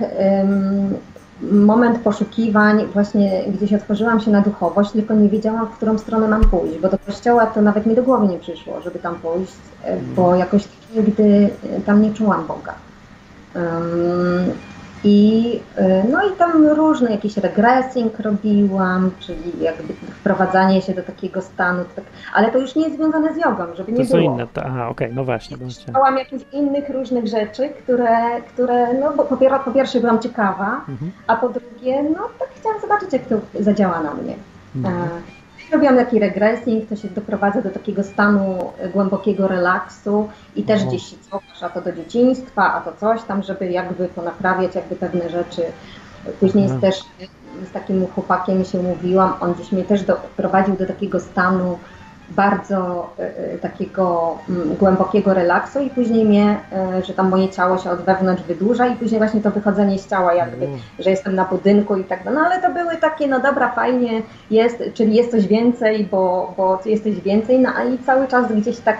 moment 1.41 1.99
poszukiwań, 1.99 2.87
właśnie 2.93 3.43
gdzieś 3.47 3.73
otworzyłam 3.73 4.19
się 4.19 4.31
na 4.31 4.41
duchowość, 4.41 4.91
tylko 4.91 5.13
nie 5.13 5.29
wiedziałam, 5.29 5.67
w 5.67 5.75
którą 5.77 5.97
stronę 5.97 6.27
mam 6.27 6.41
pójść, 6.41 6.79
bo 6.79 6.89
do 6.89 6.97
kościoła 6.97 7.45
to 7.45 7.61
nawet 7.61 7.85
mi 7.85 7.95
do 7.95 8.03
głowy 8.03 8.27
nie 8.27 8.39
przyszło, 8.39 8.81
żeby 8.81 8.99
tam 8.99 9.15
pójść, 9.15 9.53
y, 9.85 9.87
bo 10.15 10.35
jakoś 10.35 10.63
nigdy 10.95 11.23
y, 11.23 11.49
tam 11.85 12.01
nie 12.01 12.13
czułam 12.13 12.47
Boga. 12.47 12.73
I, 15.03 15.59
y, 15.79 16.03
no 16.11 16.23
i 16.27 16.31
tam 16.37 16.67
różne 16.67 17.11
jakiś 17.11 17.37
regressing 17.37 18.19
robiłam, 18.19 19.11
czyli 19.19 19.51
jakby 19.61 19.93
wprowadzanie 19.93 20.81
się 20.81 20.93
do 20.93 21.03
takiego 21.03 21.41
stanu, 21.41 21.83
tak, 21.95 22.05
ale 22.33 22.51
to 22.51 22.57
już 22.57 22.75
nie 22.75 22.83
jest 22.83 22.95
związane 22.95 23.33
z 23.33 23.37
jogą, 23.37 23.63
żeby 23.75 23.91
To 23.91 23.97
nie 23.99 24.05
są 24.05 24.17
było. 24.17 24.33
inne. 24.33 24.47
To, 24.53 24.63
aha, 24.65 24.87
okej, 24.89 25.11
no 25.13 25.23
właśnie. 25.23 25.57
chciałem- 25.57 25.71
Szukałam 25.71 26.17
jakichś 26.17 26.43
innych 26.53 26.89
różnych 26.89 27.27
rzeczy, 27.27 27.69
które, 27.69 28.41
które 28.41 28.93
no 28.93 29.11
bo 29.17 29.23
po, 29.23 29.37
po 29.65 29.71
pierwsze 29.71 29.99
byłam 29.99 30.19
ciekawa, 30.19 30.81
Mhm. 30.89 31.11
a 31.27 31.35
po 31.35 31.49
drugie, 31.49 32.03
no 32.03 32.19
tak 32.39 32.47
chciałam 32.59 32.81
zobaczyć, 32.81 33.13
jak 33.13 33.21
to 33.25 33.35
zadziała 33.59 34.03
na 34.03 34.13
mnie. 34.13 34.35
Mhm. 34.75 34.95
E, 35.71 35.73
Robiłam 35.73 35.95
taki 35.97 36.19
regressing, 36.19 36.89
to 36.89 36.95
się 36.95 37.07
doprowadza 37.07 37.61
do 37.61 37.69
takiego 37.69 38.03
stanu 38.03 38.71
głębokiego 38.93 39.47
relaksu 39.47 40.29
i 40.55 40.63
też 40.63 40.81
No. 40.81 40.87
gdzieś 40.87 41.03
się 41.03 41.15
cofasz, 41.31 41.63
a 41.63 41.69
to 41.69 41.81
do 41.81 41.91
dzieciństwa, 41.91 42.73
a 42.73 42.81
to 42.81 42.93
coś 42.99 43.23
tam, 43.23 43.43
żeby 43.43 43.71
jakby 43.71 44.07
ponaprawiać 44.07 44.75
jakby 44.75 44.95
pewne 44.95 45.29
rzeczy. 45.29 45.61
Później 46.39 46.63
jest 46.63 46.79
też 46.81 46.95
z 47.69 47.71
takim 47.71 48.07
chłopakiem 48.07 48.65
się 48.65 48.83
mówiłam, 48.83 49.33
on 49.39 49.53
gdzieś 49.53 49.71
mnie 49.71 49.83
też 49.83 50.03
doprowadził 50.03 50.75
do 50.75 50.85
takiego 50.85 51.19
stanu 51.19 51.77
bardzo 52.35 53.09
e, 53.19 53.53
e, 53.53 53.57
takiego 53.57 54.37
mm, 54.49 54.75
głębokiego 54.75 55.33
relaksu 55.33 55.79
i 55.79 55.89
później 55.89 56.25
mnie, 56.25 56.57
e, 56.71 57.03
że 57.03 57.13
tam 57.13 57.29
moje 57.29 57.49
ciało 57.49 57.77
się 57.77 57.89
od 57.91 58.01
wewnątrz 58.01 58.43
wydłuża 58.43 58.87
i 58.87 58.95
później 58.95 59.19
właśnie 59.19 59.41
to 59.41 59.51
wychodzenie 59.51 59.99
z 59.99 60.07
ciała 60.07 60.33
jakby, 60.33 60.65
Mm. 60.65 60.79
że 60.99 61.09
jestem 61.09 61.35
na 61.35 61.45
budynku 61.45 61.95
i 61.95 62.03
tak 62.03 62.23
dalej. 62.23 62.39
No 62.39 62.45
ale 62.45 62.61
to 62.61 62.73
były 62.73 62.97
takie, 62.97 63.27
no 63.27 63.39
dobra, 63.39 63.71
fajnie 63.71 64.21
jest, 64.51 64.83
czyli 64.93 65.15
jest 65.15 65.31
coś 65.31 65.47
więcej, 65.47 66.07
bo, 66.11 66.53
bo 66.57 66.79
jest 66.85 67.03
coś 67.03 67.19
więcej, 67.21 67.59
no 67.59 67.69
i 67.93 67.97
cały 68.05 68.27
czas 68.27 68.51
gdzieś 68.51 68.79
tak 68.79 68.97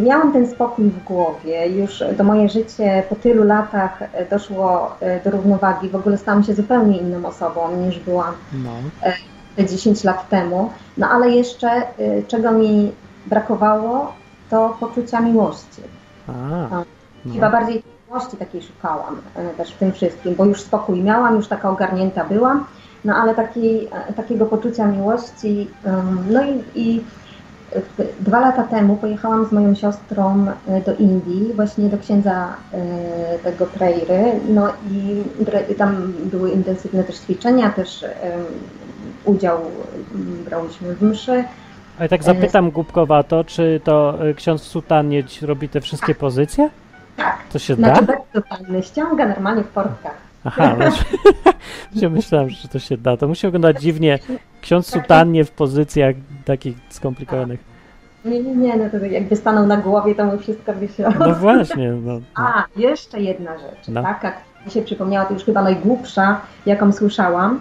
miałam 0.00 0.32
ten 0.32 0.46
spokój 0.50 0.84
w 0.84 1.04
głowie, 1.04 1.68
już 1.68 2.02
to 2.16 2.24
moje 2.24 2.48
życie 2.48 3.02
po 3.08 3.14
tylu 3.16 3.44
latach 3.44 3.98
doszło 4.30 4.96
do 5.24 5.30
równowagi, 5.30 5.88
w 5.88 5.96
ogóle 5.96 6.18
stałam 6.18 6.44
się 6.44 6.54
zupełnie 6.54 6.98
inną 6.98 7.28
osobą 7.28 7.60
niż 7.76 7.98
byłam 7.98 8.34
No. 8.52 8.70
Te 9.58 9.66
10 9.66 10.04
lat 10.04 10.28
temu, 10.28 10.70
no 10.96 11.08
ale 11.08 11.30
jeszcze 11.30 11.82
y, 12.00 12.24
czego 12.28 12.52
mi 12.52 12.92
brakowało, 13.26 14.12
to 14.50 14.76
poczucia 14.80 15.20
miłości. 15.20 15.82
A, 16.28 16.32
A, 16.76 16.84
no. 17.24 17.34
Chyba 17.34 17.50
bardziej 17.50 17.82
miłości 18.08 18.36
takiej 18.36 18.62
szukałam 18.62 19.16
y, 19.16 19.56
też 19.56 19.72
w 19.72 19.78
tym 19.78 19.92
wszystkim, 19.92 20.34
bo 20.34 20.44
już 20.44 20.60
spokój 20.60 21.02
miałam, 21.02 21.36
już 21.36 21.48
taka 21.48 21.70
ogarnięta 21.70 22.24
byłam, 22.24 22.64
no 23.04 23.14
ale 23.14 23.34
takiej, 23.34 23.88
e, 24.08 24.12
takiego 24.12 24.46
poczucia 24.46 24.86
miłości, 24.86 25.68
no 26.30 26.42
i, 26.44 26.62
i 26.74 27.00
y, 28.00 28.06
dwa 28.20 28.40
lata 28.40 28.62
temu 28.62 28.96
pojechałam 28.96 29.46
z 29.46 29.52
moją 29.52 29.74
siostrą 29.74 30.46
y, 30.46 30.84
do 30.86 30.94
Indii, 30.94 31.52
właśnie 31.54 31.88
do 31.88 31.98
księdza 31.98 32.48
y, 33.36 33.38
tego 33.38 33.66
Prairy, 33.66 34.40
no 34.48 34.68
i 34.90 35.74
tam 35.74 36.12
były 36.24 36.50
intensywne 36.50 37.04
też 37.04 37.18
ćwiczenia, 37.18 37.70
też 37.70 38.04
udział 39.24 39.58
ym, 40.14 40.44
brałyśmy 40.44 40.94
w 40.94 41.02
mszy. 41.02 41.44
Ale 41.98 42.08
tak 42.08 42.22
zapytam 42.22 42.70
głupkowato, 42.70 43.44
czy 43.44 43.80
to 43.84 44.26
y, 44.26 44.34
ksiądz 44.34 44.62
w 44.62 44.66
sutannie 44.68 45.22
robi 45.42 45.68
te 45.68 45.80
wszystkie 45.80 46.14
pozycje? 46.14 46.70
Tak, 47.16 47.38
To 47.52 47.58
się 47.58 47.76
da? 47.76 47.94
znaczy 47.94 48.06
bez 48.06 48.16
totalny, 48.42 48.82
ściąga 48.82 49.28
normalnie 49.28 49.62
w 49.64 49.68
portkach. 49.68 50.14
Aha, 50.44 50.76
no, 50.78 50.84
ja 51.94 52.08
myślałem, 52.18 52.50
że 52.50 52.68
to 52.68 52.78
się 52.78 52.96
da. 52.96 53.16
To 53.16 53.28
musi 53.28 53.46
wyglądać 53.46 53.80
dziwnie. 53.82 54.18
Ksiądz 54.60 54.86
w 54.86 54.90
sutannie 54.90 55.44
w 55.44 55.50
pozycjach 55.50 56.14
takich 56.44 56.76
skomplikowanych. 56.88 57.60
Nie, 58.24 58.42
nie, 58.42 58.56
nie, 58.56 58.76
no 58.76 58.84
to 58.90 59.04
jakby 59.06 59.36
stanął 59.36 59.66
na 59.66 59.76
głowie, 59.76 60.14
to 60.14 60.24
mu 60.24 60.38
wszystko 60.38 60.74
wisiało. 60.74 61.14
No 61.18 61.34
właśnie, 61.34 61.90
no. 61.92 62.12
no. 62.14 62.20
A, 62.34 62.64
jeszcze 62.76 63.20
jedna 63.20 63.58
rzecz, 63.58 63.88
No. 63.88 64.02
taka, 64.02 64.30
która 64.32 64.64
mi 64.66 64.70
się 64.70 64.82
przypomniała, 64.82 65.26
to 65.26 65.34
już 65.34 65.44
chyba 65.44 65.62
najgłupsza, 65.62 66.40
jaką 66.66 66.92
słyszałam, 66.92 67.60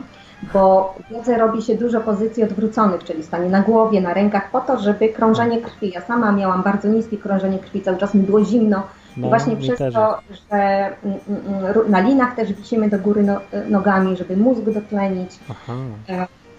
bo 0.53 0.95
w 1.09 1.11
jodze 1.11 1.37
robi 1.37 1.61
się 1.61 1.75
dużo 1.75 2.01
pozycji 2.01 2.43
odwróconych, 2.43 3.03
czyli 3.03 3.23
stanie 3.23 3.49
na 3.49 3.61
głowie, 3.61 4.01
na 4.01 4.13
rękach, 4.13 4.51
po 4.51 4.61
to, 4.61 4.79
żeby 4.79 5.09
krążenie 5.09 5.61
krwi, 5.61 5.91
ja 5.95 6.01
sama 6.01 6.31
miałam 6.31 6.63
bardzo 6.63 6.87
niskie 6.87 7.17
krążenie 7.17 7.59
krwi, 7.59 7.81
cały 7.81 7.97
czas 7.97 8.13
mi 8.13 8.23
było 8.23 8.45
zimno 8.45 8.83
no 9.17 9.27
i 9.27 9.29
właśnie 9.29 9.55
przez 9.57 9.77
też 9.77 9.93
to, 9.93 10.17
że 10.51 10.55
mm, 10.55 11.17
mm, 11.47 11.65
ru- 11.73 11.89
na 11.89 11.99
linach 11.99 12.35
też 12.35 12.53
wisimy 12.53 12.89
do 12.89 12.99
góry 12.99 13.23
no, 13.23 13.39
nogami, 13.69 14.17
żeby 14.17 14.37
mózg 14.37 14.61
dotlenić, 14.61 15.39
Aha. 15.49 15.73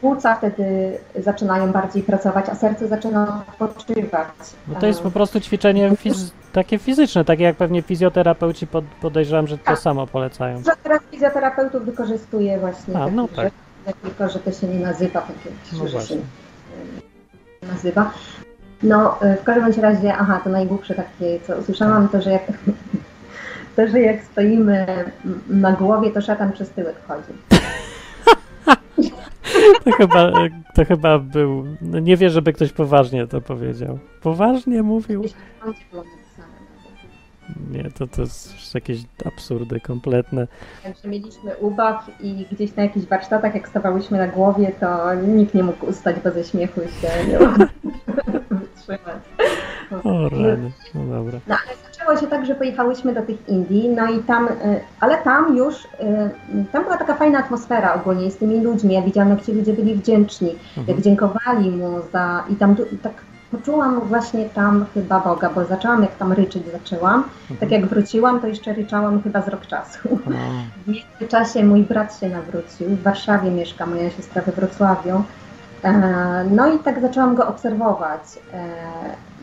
płuca 0.01 0.35
wtedy 0.35 0.99
zaczynają 1.19 1.73
bardziej 1.73 2.03
pracować, 2.03 2.49
a 2.49 2.55
serce 2.55 2.89
zaczyna 2.89 3.43
odpoczywać. 3.61 4.29
No 4.69 4.75
to 4.81 4.87
jest 4.87 5.01
po 5.03 5.11
prostu 5.11 5.41
ćwiczenie 5.41 5.91
fiz- 5.91 6.31
takie 6.53 6.79
fizyczne, 6.79 7.25
takie 7.25 7.45
jak 7.45 7.57
pewnie 7.57 7.83
fizjoterapeuci 7.83 8.67
pod, 8.67 8.85
podejrzewam, 9.01 9.47
że 9.47 9.59
to 9.59 9.65
Tak. 9.65 9.79
samo 9.79 10.07
polecają. 10.07 10.59
Że 10.59 10.73
teraz 10.83 11.01
fizjoterapeutów 11.11 11.85
wykorzystuje 11.85 12.59
właśnie 12.59 12.97
A, 12.97 13.11
no 13.11 13.29
tak. 13.29 13.37
rzeczy, 13.45 13.51
tylko 14.03 14.29
że 14.29 14.39
to 14.39 14.53
się 14.53 14.67
nie 14.67 14.79
nazywa 14.79 15.21
takie, 15.21 15.51
No 15.73 15.79
że 15.79 15.85
się 15.85 15.93
właśnie. 15.93 16.17
nie 16.17 17.69
nazywa. 17.69 18.13
No, 18.83 19.19
y, 19.23 19.37
w 19.37 19.45
każdym 19.45 19.85
razie, 19.85 20.17
aha, 20.17 20.41
to 20.45 20.51
najgłupsze 20.51 20.95
takie, 20.95 21.41
co 21.47 21.57
usłyszałam, 21.57 22.09
to, 22.09 22.23
że 22.23 22.31
jak, 22.31 22.43
to, 23.77 23.89
że 23.89 24.01
jak 24.01 24.25
stoimy 24.25 24.87
na 25.49 25.73
głowie, 25.73 26.11
to 26.11 26.21
szatan 26.21 26.53
przez 26.53 26.71
tyłek 26.71 26.97
chodzi. 27.09 27.33
To 29.85 29.93
chyba, 29.93 30.33
to 30.75 30.85
chyba 30.85 31.19
był. 31.19 31.65
No 31.81 31.99
nie 31.99 32.17
wierzę, 32.17 32.35
żeby 32.35 32.53
ktoś 32.53 32.73
poważnie 32.73 33.27
to 33.27 33.41
powiedział. 33.41 33.99
Poważnie 34.23 34.83
mówił? 34.83 35.25
Nie, 37.71 37.91
to, 37.91 38.07
to 38.07 38.21
jest 38.23 38.75
jakieś 38.75 38.99
absurdy 39.25 39.81
kompletne. 39.81 40.47
Także 40.83 41.09
mieliśmy 41.09 41.57
ubaw 41.57 42.07
i 42.21 42.47
gdzieś 42.53 42.77
na 42.77 42.83
jakichś 42.83 43.07
warsztatach, 43.07 43.55
jak 43.55 43.69
stawałyśmy 43.69 44.19
na 44.19 44.27
głowie, 44.29 44.73
to 44.81 45.15
nikt 45.15 45.55
nie 45.55 45.63
mógł 45.63 45.87
ustać, 45.87 46.17
bo 46.25 46.31
ze 46.31 46.45
śmiechu 46.45 46.81
się 46.81 47.29
nie 47.31 47.39
mógł 47.47 47.59
wytrzymać. 48.51 49.23
O 50.05 50.29
rany, 50.29 50.71
no 50.95 51.07
dobra. 51.07 51.41
No 51.47 51.57
ale 51.67 51.77
zaczęło 51.93 52.17
się 52.21 52.27
tak, 52.27 52.47
że 52.47 52.55
pojechałyśmy 52.55 53.15
do 53.15 53.23
tych 53.23 53.49
Indii, 53.49 53.89
no 53.89 54.11
i 54.11 54.19
tam, 54.19 54.49
y, 54.49 54.81
ale 55.01 55.19
tam 55.19 55.57
już, 55.57 55.85
y, 55.85 55.89
tam 56.73 56.83
była 56.85 56.97
taka 56.97 57.15
fajna 57.15 57.39
atmosfera 57.39 57.95
ogólnie 57.95 58.31
z 58.31 58.37
tymi 58.37 58.61
ludźmi, 58.61 58.95
ja 58.95 59.03
widziałam 59.03 59.31
jak 59.31 59.43
ci 59.43 59.53
ludzie 59.53 59.73
byli 59.73 59.95
wdzięczni, 59.95 60.49
jak 60.77 60.79
Mhm. 60.89 61.03
dziękowali 61.03 61.71
mu 61.71 62.01
za, 62.13 62.45
i 62.51 62.57
tam 62.57 62.77
tak 63.03 63.15
poczułam 63.51 64.01
właśnie 64.01 64.45
tam 64.49 64.87
chyba 64.95 65.21
Boga, 65.21 65.51
bo 65.55 65.65
zaczęłam 65.65 66.03
jak 66.03 66.17
tam 66.17 66.33
ryczeć 66.33 66.63
zaczęłam, 66.73 67.25
tak 67.61 67.71
jak 67.71 67.87
wróciłam, 67.87 68.41
to 68.41 68.47
jeszcze 68.47 68.73
ryczałam 68.73 69.23
chyba 69.23 69.43
z 69.43 69.49
rok 69.49 69.67
czasu. 69.67 69.99
O, 70.13 70.17
W 70.87 70.89
międzyczasie 70.89 71.65
mój 71.65 71.83
brat 71.83 72.21
się 72.21 72.29
nawrócił, 72.29 72.89
w 72.89 73.03
Warszawie 73.03 73.51
mieszka, 73.51 73.87
moja 73.87 74.11
siostra 74.11 74.43
we 74.43 74.53
Wrocławiu 74.53 75.23
E, 75.85 76.45
no 76.51 76.73
i 76.75 76.79
tak 76.79 77.01
zaczęłam 77.01 77.35
go 77.35 77.49
obserwować 77.49 78.21
e, 78.55 78.69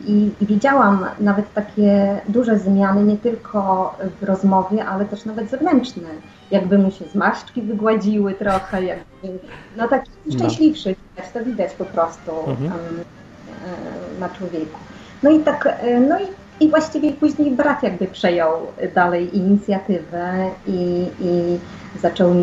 i, 0.06 0.30
i 0.40 0.46
widziałam 0.46 1.06
nawet 1.20 1.54
takie 1.54 2.20
duże 2.28 2.58
zmiany, 2.58 3.02
nie 3.04 3.16
tylko 3.16 3.94
w 4.20 4.24
rozmowie, 4.24 4.84
ale 4.86 5.04
też 5.04 5.24
nawet 5.24 5.50
zewnętrzne. 5.50 6.08
Jakby 6.50 6.78
mu 6.78 6.90
się 6.90 7.04
zmarszczki 7.12 7.62
wygładziły 7.62 8.34
trochę, 8.34 8.84
jakby, 8.84 9.38
no 9.76 9.88
taki 9.88 10.10
No. 10.26 10.32
szczęśliwszy, 10.34 10.94
widać, 11.16 11.32
to 11.32 11.44
widać 11.44 11.72
po 11.72 11.84
prostu 11.84 12.30
Mhm. 12.50 12.72
Na 14.20 14.28
człowieku. 14.28 14.78
No 15.22 15.30
i 15.30 15.40
tak, 15.40 15.66
e, 15.66 16.00
no 16.00 16.18
i, 16.20 16.24
i 16.64 16.70
właściwie 16.70 17.12
później 17.12 17.50
brat 17.50 17.82
jakby 17.82 18.06
przejął 18.06 18.52
dalej 18.94 19.36
inicjatywę 19.36 20.50
i, 20.66 21.06
i 21.20 21.58
zaczął 22.00 22.34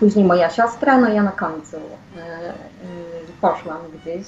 później 0.00 0.24
moja 0.24 0.50
siostra, 0.50 0.98
no 1.00 1.08
ja 1.08 1.22
na 1.22 1.32
końcu 1.32 1.76
e, 1.76 2.20
e, 2.20 2.52
poszłam 3.40 3.78
gdzieś 4.02 4.26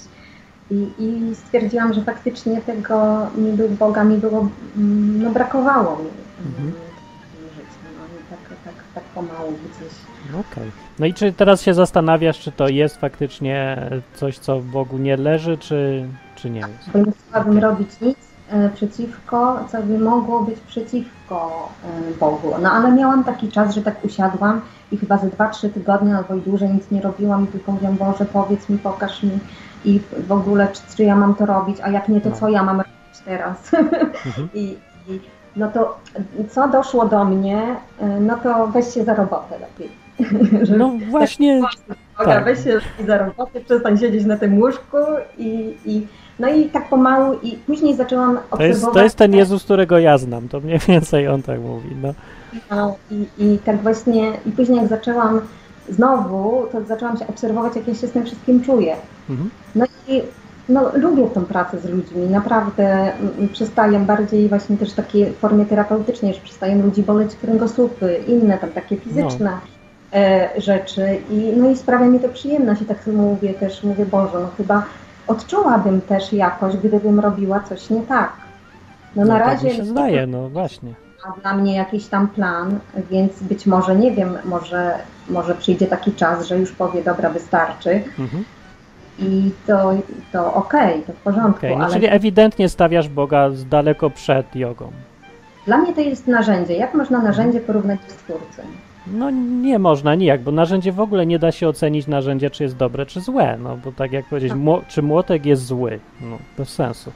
i, 0.70 0.88
i 0.98 1.34
stwierdziłam, 1.34 1.92
że 1.92 2.02
faktycznie 2.02 2.60
tego 2.60 3.26
mi 3.36 3.52
był, 3.52 3.68
Boga 3.68 4.04
mi 4.04 4.16
było, 4.18 4.48
mm, 4.76 5.22
no 5.22 5.30
brakowało 5.30 5.96
mi 5.96 6.10
Mhm. 6.46 6.72
w 6.72 7.54
życiu, 7.54 7.80
no 7.98 8.04
i 8.20 8.30
tak, 8.30 8.58
tak, 8.64 8.74
tak 8.94 9.04
pomału 9.04 9.52
gdzieś. 9.52 9.92
Okej. 10.28 10.70
No 10.98 11.06
i 11.06 11.14
czy 11.14 11.32
teraz 11.32 11.62
się 11.62 11.74
zastanawiasz, 11.74 12.38
czy 12.38 12.52
to 12.52 12.68
jest 12.68 12.96
faktycznie 13.00 13.76
coś, 14.14 14.38
co 14.38 14.60
w 14.60 14.64
Bogu 14.64 14.98
nie 14.98 15.16
leży, 15.16 15.58
czy, 15.58 16.08
czy 16.36 16.50
nie 16.50 16.60
jest? 16.60 16.94
Nie 16.94 17.12
chciałabym 17.28 17.52
Okej. 17.58 17.62
robić 17.70 18.00
nic 18.00 18.18
e, 18.50 18.70
przeciwko, 18.70 19.64
co 19.72 19.82
by 19.82 19.98
mogło 19.98 20.40
być 20.42 20.60
przeciwko 20.60 21.68
e, 21.84 22.18
Bogu. 22.20 22.50
No 22.62 22.70
ale 22.72 22.92
miałam 22.92 23.24
taki 23.24 23.48
czas, 23.48 23.74
że 23.74 23.82
tak 23.82 24.04
usiadłam 24.04 24.60
i 24.92 24.96
chyba 24.96 25.18
ze 25.18 25.28
2-3 25.28 25.70
tygodnie 25.70 26.16
albo 26.16 26.34
i 26.34 26.40
dłużej 26.40 26.68
nic 26.70 26.90
nie 26.90 27.02
robiłam 27.02 27.44
i 27.44 27.46
tylko 27.46 27.72
mówiłam, 27.72 27.96
Boże, 27.96 28.24
powiedz 28.24 28.68
mi, 28.68 28.78
pokaż 28.78 29.22
mi 29.22 29.38
i 29.84 30.00
w 30.26 30.32
ogóle, 30.32 30.68
czy, 30.72 30.96
czy 30.96 31.04
ja 31.04 31.16
mam 31.16 31.34
to 31.34 31.46
robić, 31.46 31.76
a 31.82 31.90
jak 31.90 32.08
nie, 32.08 32.20
to 32.20 32.28
No. 32.30 32.36
co 32.36 32.48
ja 32.48 32.62
mam 32.62 32.76
robić 32.76 33.20
teraz? 33.24 33.74
Mhm. 34.26 34.48
I, 34.54 34.76
I 35.08 35.20
no 35.56 35.68
to 35.70 35.98
co 36.50 36.68
doszło 36.68 37.04
do 37.08 37.24
mnie, 37.24 37.76
e, 38.00 38.06
no 38.20 38.36
to 38.36 38.66
weź 38.66 38.94
się 38.94 39.04
za 39.04 39.14
robotę 39.14 39.58
lepiej. 39.58 39.99
No 40.78 40.92
właśnie, 41.10 41.60
Boga, 42.18 42.34
tak. 42.34 42.44
weź 42.44 42.64
się 42.64 42.80
za 43.06 43.18
robotę, 43.18 43.60
przestań 43.60 43.98
siedzieć 43.98 44.24
na 44.24 44.36
tym 44.36 44.58
łóżku 44.58 44.96
i, 45.38 45.74
i 45.86 46.06
no 46.38 46.48
i 46.48 46.64
tak 46.64 46.88
pomału 46.88 47.38
i 47.42 47.56
później 47.56 47.96
zaczęłam 47.96 48.36
to 48.36 48.42
obserwować 48.50 48.82
jest, 48.82 48.92
to 48.92 49.02
jest 49.02 49.16
ten 49.16 49.34
Jezus, 49.34 49.64
którego 49.64 49.98
ja 49.98 50.18
znam, 50.18 50.48
to 50.48 50.60
mniej 50.60 50.78
więcej 50.88 51.28
on 51.28 51.42
tak 51.42 51.60
mówi, 51.60 51.96
no. 52.02 52.14
no, 52.70 52.96
i, 53.10 53.26
i 53.38 53.58
tak 53.58 53.82
właśnie 53.82 54.32
i 54.46 54.50
później 54.50 54.78
jak 54.78 54.88
zaczęłam 54.88 55.40
znowu, 55.88 56.66
to 56.72 56.84
zaczęłam 56.84 57.16
się 57.16 57.26
obserwować, 57.26 57.76
jak 57.76 57.88
ja 57.88 57.94
się 57.94 58.06
z 58.06 58.12
tym 58.12 58.24
wszystkim 58.26 58.64
czuję. 58.64 58.96
Mhm. 59.30 59.50
No 59.74 59.84
i 60.08 60.22
no, 60.68 60.90
lubię 60.94 61.26
tą 61.26 61.44
pracę 61.44 61.80
z 61.80 61.84
ludźmi, 61.84 62.26
naprawdę 62.26 63.12
mm, 63.14 63.48
przestaję 63.52 63.98
bardziej 63.98 64.48
właśnie 64.48 64.76
też 64.76 64.92
w 64.92 64.96
takiej 64.96 65.32
formie 65.32 65.66
terapeutycznej, 65.66 66.34
że 66.34 66.40
przestają 66.40 66.82
ludzi 66.82 67.02
boleć 67.02 67.36
kręgosłupy, 67.36 68.20
inne 68.28 68.58
tam 68.58 68.70
takie 68.70 68.96
fizyczne 68.96 69.50
e, 69.50 69.79
rzeczy 70.58 71.18
i 71.30 71.52
no 71.56 71.70
i 71.70 71.76
sprawia 71.76 72.06
mi 72.06 72.20
to 72.20 72.28
przyjemność 72.28 72.82
i 72.82 72.84
tak 72.84 73.02
sobie 73.04 73.16
mówię 73.16 73.54
też, 73.54 73.82
mówię 73.84 74.06
Boże, 74.06 74.38
no 74.40 74.48
chyba 74.56 74.82
odczułabym 75.26 76.00
też 76.00 76.32
jakoś, 76.32 76.76
gdybym 76.76 77.20
robiła 77.20 77.60
coś 77.60 77.90
nie 77.90 78.02
tak. 78.02 78.32
No 79.16 79.24
na 79.24 79.38
tak 79.38 79.46
razie 79.46 79.68
mi 79.68 79.74
się 79.74 79.84
zdaje, 79.84 80.26
no 80.26 80.48
właśnie. 80.48 80.92
ma 81.26 81.34
dla 81.42 81.54
mnie 81.54 81.76
jakiś 81.76 82.06
tam 82.06 82.28
plan, 82.28 82.78
więc 83.10 83.42
być 83.42 83.66
może, 83.66 83.96
nie 83.96 84.12
wiem, 84.12 84.38
może, 84.44 84.94
może 85.28 85.54
przyjdzie 85.54 85.86
taki 85.86 86.12
czas, 86.12 86.46
że 86.46 86.58
już 86.58 86.72
powie, 86.72 87.02
dobra, 87.02 87.30
wystarczy 87.30 87.90
Mhm. 88.18 88.44
i 89.18 89.50
to, 89.66 89.92
to 90.32 90.54
okej, 90.54 91.02
to 91.02 91.12
w 91.12 91.16
porządku, 91.16 91.58
Okej, 91.58 91.76
no 91.76 91.84
ale 91.84 91.94
czyli 91.94 92.06
ewidentnie 92.10 92.68
stawiasz 92.68 93.08
Boga 93.08 93.50
z 93.50 93.64
daleko 93.68 94.10
przed 94.10 94.56
jogą. 94.56 94.90
dla 95.66 95.76
mnie 95.78 95.94
to 95.94 96.00
jest 96.00 96.26
narzędzie. 96.26 96.74
Jak 96.74 96.94
można 96.94 97.22
narzędzie 97.22 97.60
porównać 97.60 98.00
do 98.08 98.12
Stwórcy? 98.12 98.62
No 99.06 99.30
nie 99.62 99.78
można 99.78 100.14
nijak, 100.14 100.42
bo 100.42 100.50
narzędzie 100.52 100.92
w 100.92 101.00
ogóle 101.00 101.26
nie 101.26 101.38
da 101.38 101.52
się 101.52 101.68
ocenić 101.68 102.06
narzędzia, 102.06 102.50
czy 102.50 102.62
jest 102.62 102.76
dobre, 102.76 103.06
czy 103.06 103.20
złe, 103.20 103.58
no 103.62 103.76
bo 103.84 103.92
tak 103.92 104.12
jak 104.12 104.28
powiedzieć, 104.28 104.52
mło, 104.54 104.82
czy 104.88 105.02
młotek 105.02 105.46
jest 105.46 105.66
zły, 105.66 106.00
no 106.20 106.38
bez 106.58 106.68
sensu. 106.68 107.12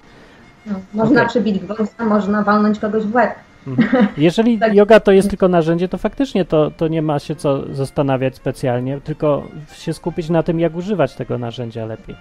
No, 0.66 0.74
można 0.94 1.16
Okej. 1.16 1.28
przybić 1.28 1.62
można 1.98 2.42
walnąć 2.42 2.78
kogoś 2.78 3.02
w 3.04 3.14
łeb. 3.14 3.30
Mhm. 3.66 4.06
Jeżeli 4.16 4.58
Tak. 4.60 4.74
yoga 4.74 5.00
to 5.00 5.12
jest 5.12 5.30
tylko 5.30 5.48
narzędzie, 5.48 5.88
to 5.88 5.98
faktycznie 5.98 6.44
to, 6.44 6.70
to 6.70 6.88
nie 6.88 7.02
ma 7.02 7.18
się 7.18 7.36
co 7.36 7.74
zastanawiać 7.74 8.36
specjalnie, 8.36 9.00
tylko 9.00 9.42
się 9.72 9.92
skupić 9.92 10.30
na 10.30 10.42
tym, 10.42 10.60
jak 10.60 10.76
używać 10.76 11.14
tego 11.14 11.38
narzędzia 11.38 11.86
lepiej. 11.86 12.16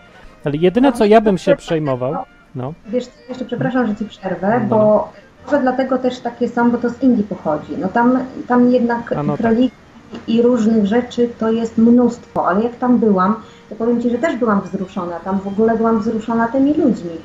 Ale 0.46 0.58
jedyne, 0.58 0.92
co 0.94 1.06
ja 1.06 1.22
bym 1.22 1.38
się 1.38 1.56
przejmował, 1.56 2.16
no, 2.56 2.74
Wiesz, 2.88 3.06
co, 3.08 3.12
jeszcze 3.30 3.46
przepraszam, 3.46 3.88
że 3.88 3.96
ci 3.96 4.06
przerwę, 4.06 4.60
No. 4.60 4.68
bo 4.70 5.12
może 5.46 5.62
dlatego 5.62 5.98
też 5.98 6.20
takie 6.20 6.50
są, 6.50 6.72
bo 6.72 6.78
to 6.78 6.90
z 6.90 7.04
Indii 7.04 7.24
pochodzi. 7.24 7.78
No 7.78 7.88
tam, 7.88 8.20
tam 8.48 8.72
jednak 8.72 9.14
no 9.26 9.38
tak. 9.38 9.46
religii 9.46 9.84
i 10.28 10.42
różnych 10.42 10.86
rzeczy 10.86 11.30
to 11.40 11.52
jest 11.52 11.78
mnóstwo, 11.78 12.48
ale 12.48 12.64
jak 12.64 12.76
tam 12.76 12.98
byłam, 12.98 13.36
to 13.70 13.76
powiem 13.76 14.02
ci, 14.02 14.10
że 14.10 14.18
też 14.18 14.36
byłam 14.36 14.62
wzruszona. 14.62 15.20
Tam 15.20 15.40
w 15.40 15.48
ogóle 15.48 15.78
byłam 15.78 16.00
wzruszona 16.00 16.48
tymi 16.48 16.74
ludźmi. 16.74 17.18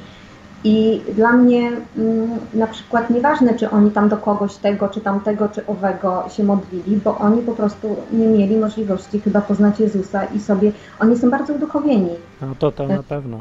I 0.64 1.00
dla 1.16 1.32
mnie 1.32 1.72
mm, 1.96 2.28
na 2.54 2.66
przykład 2.66 3.10
nieważne, 3.10 3.54
czy 3.54 3.70
oni 3.70 3.90
tam 3.90 4.08
do 4.08 4.16
kogoś 4.16 4.54
tego, 4.54 4.88
czy 4.88 5.00
tamtego, 5.00 5.48
czy 5.48 5.66
owego 5.66 6.24
się 6.28 6.44
modlili, 6.44 6.96
bo 7.04 7.18
oni 7.18 7.42
po 7.42 7.52
prostu 7.52 7.96
nie 8.12 8.26
mieli 8.26 8.56
możliwości 8.56 9.20
chyba 9.20 9.40
poznać 9.40 9.80
Jezusa 9.80 10.24
i 10.24 10.40
sobie, 10.40 10.72
oni 11.00 11.18
są 11.18 11.30
bardzo 11.30 11.52
uduchowieni 11.52 12.10
no 12.40 12.54
to 12.58 12.72
to 12.72 12.88
na 12.88 13.02
pewno. 13.02 13.40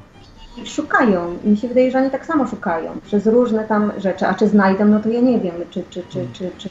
Szukają. 0.66 1.38
Mi 1.44 1.58
się 1.58 1.68
wydaje, 1.68 1.92
że 1.92 1.98
oni 2.00 2.10
tak 2.10 2.26
samo 2.26 2.48
szukają 2.48 2.92
przez 3.06 3.26
różne 3.26 3.64
tam 3.64 3.92
rzeczy. 3.98 4.28
A 4.28 4.34
czy 4.34 4.48
znajdą, 4.48 4.86
no 4.86 5.00
to 5.00 5.10
ja 5.10 5.22
nie 5.22 5.40
wiem, 5.40 5.56
czy, 5.70 5.84
czy, 5.90 6.04
czy, 6.10 6.28
czy, 6.34 6.52
czy 6.58 6.70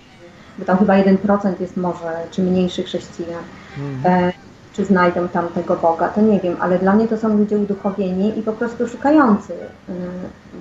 bo 0.58 0.64
tam 0.64 0.78
chyba 0.78 0.94
1% 0.94 1.60
jest 1.60 1.76
może, 1.76 2.12
czy 2.30 2.42
mniejszy 2.42 2.82
chrześcijan, 2.82 3.42
Mhm. 3.78 4.28
e, 4.28 4.32
czy 4.72 4.84
znajdą 4.84 5.28
tam 5.28 5.48
tego 5.48 5.76
Boga, 5.76 6.08
to 6.08 6.20
nie 6.20 6.40
wiem, 6.40 6.56
ale 6.60 6.78
dla 6.78 6.92
mnie 6.92 7.08
to 7.08 7.16
są 7.16 7.38
ludzie 7.38 7.58
uduchowieni 7.58 8.38
i 8.38 8.42
po 8.42 8.52
prostu 8.52 8.88
szukający 8.88 9.52
e, 9.54 9.92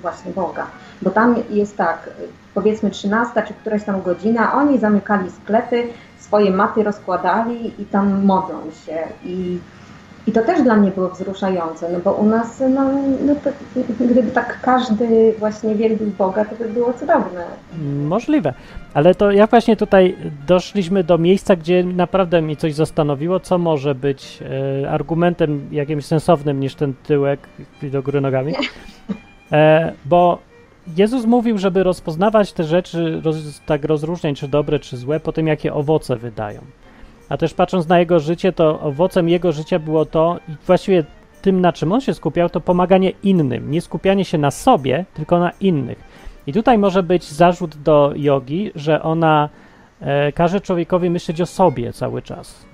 właśnie 0.02 0.32
Boga. 0.32 0.66
Bo 1.02 1.10
tam 1.10 1.34
jest 1.50 1.76
tak, 1.76 2.10
powiedzmy 2.54 2.90
13 2.90 3.42
czy 3.48 3.54
któraś 3.54 3.84
tam 3.84 4.02
godzina, 4.02 4.54
oni 4.54 4.78
zamykali 4.78 5.30
sklepy, 5.30 5.82
swoje 6.18 6.50
maty 6.50 6.82
rozkładali 6.82 7.82
i 7.82 7.84
tam 7.84 8.24
modlą 8.24 8.56
się 8.86 8.98
i 9.24 9.58
i 10.26 10.32
to 10.32 10.42
też 10.42 10.62
dla 10.62 10.76
mnie 10.76 10.90
było 10.90 11.08
wzruszające, 11.08 11.92
no 11.92 11.98
bo 12.04 12.12
u 12.12 12.26
nas, 12.26 12.62
no, 12.70 12.84
no 13.26 13.34
to, 13.44 13.50
gdyby 14.00 14.30
tak 14.30 14.60
każdy 14.60 15.34
właśnie 15.38 15.74
wielbił 15.74 16.10
Boga, 16.18 16.44
to 16.44 16.56
by 16.56 16.68
było 16.68 16.92
cudowne. 16.92 17.44
Możliwe, 18.04 18.54
ale 18.94 19.14
to 19.14 19.30
ja 19.30 19.46
właśnie 19.46 19.76
tutaj 19.76 20.16
doszliśmy 20.46 21.04
do 21.04 21.18
miejsca, 21.18 21.56
gdzie 21.56 21.84
naprawdę 21.84 22.42
mnie 22.42 22.56
coś 22.56 22.74
zastanowiło, 22.74 23.40
co 23.40 23.58
może 23.58 23.94
być 23.94 24.42
e, 24.82 24.90
argumentem 24.90 25.68
jakimś 25.72 26.04
sensownym 26.04 26.60
niż 26.60 26.74
ten 26.74 26.94
tyłek 26.94 27.40
do 27.82 28.02
góry 28.02 28.20
nogami. 28.20 28.54
E, 29.52 29.92
bo 30.04 30.38
Jezus 30.96 31.26
mówił, 31.26 31.58
żeby 31.58 31.82
rozpoznawać 31.82 32.52
te 32.52 32.64
rzeczy, 32.64 33.20
roz, 33.24 33.60
tak 33.66 33.84
rozróżniać, 33.84 34.40
czy 34.40 34.48
dobre, 34.48 34.78
czy 34.78 34.96
złe, 34.96 35.20
po 35.20 35.32
tym, 35.32 35.46
jakie 35.46 35.74
owoce 35.74 36.16
wydają. 36.16 36.60
A 37.28 37.36
też 37.36 37.54
patrząc 37.54 37.88
na 37.88 37.98
jego 37.98 38.20
życie, 38.20 38.52
to 38.52 38.80
owocem 38.80 39.28
jego 39.28 39.52
życia 39.52 39.78
było 39.78 40.04
to, 40.04 40.38
i 40.48 40.52
właściwie 40.66 41.04
tym, 41.42 41.60
na 41.60 41.72
czym 41.72 41.92
on 41.92 42.00
się 42.00 42.14
skupiał, 42.14 42.50
to 42.50 42.60
pomaganie 42.60 43.12
innym. 43.22 43.70
Nie 43.70 43.80
skupianie 43.80 44.24
się 44.24 44.38
na 44.38 44.50
sobie, 44.50 45.04
tylko 45.14 45.38
na 45.38 45.50
innych. 45.50 45.98
I 46.46 46.52
tutaj 46.52 46.78
może 46.78 47.02
być 47.02 47.24
zarzut 47.24 47.76
do 47.76 48.12
jogi, 48.16 48.70
że 48.74 49.02
ona 49.02 49.48
e, 50.00 50.32
każe 50.32 50.60
człowiekowi 50.60 51.10
myśleć 51.10 51.40
o 51.40 51.46
sobie 51.46 51.92
cały 51.92 52.22
czas. 52.22 52.66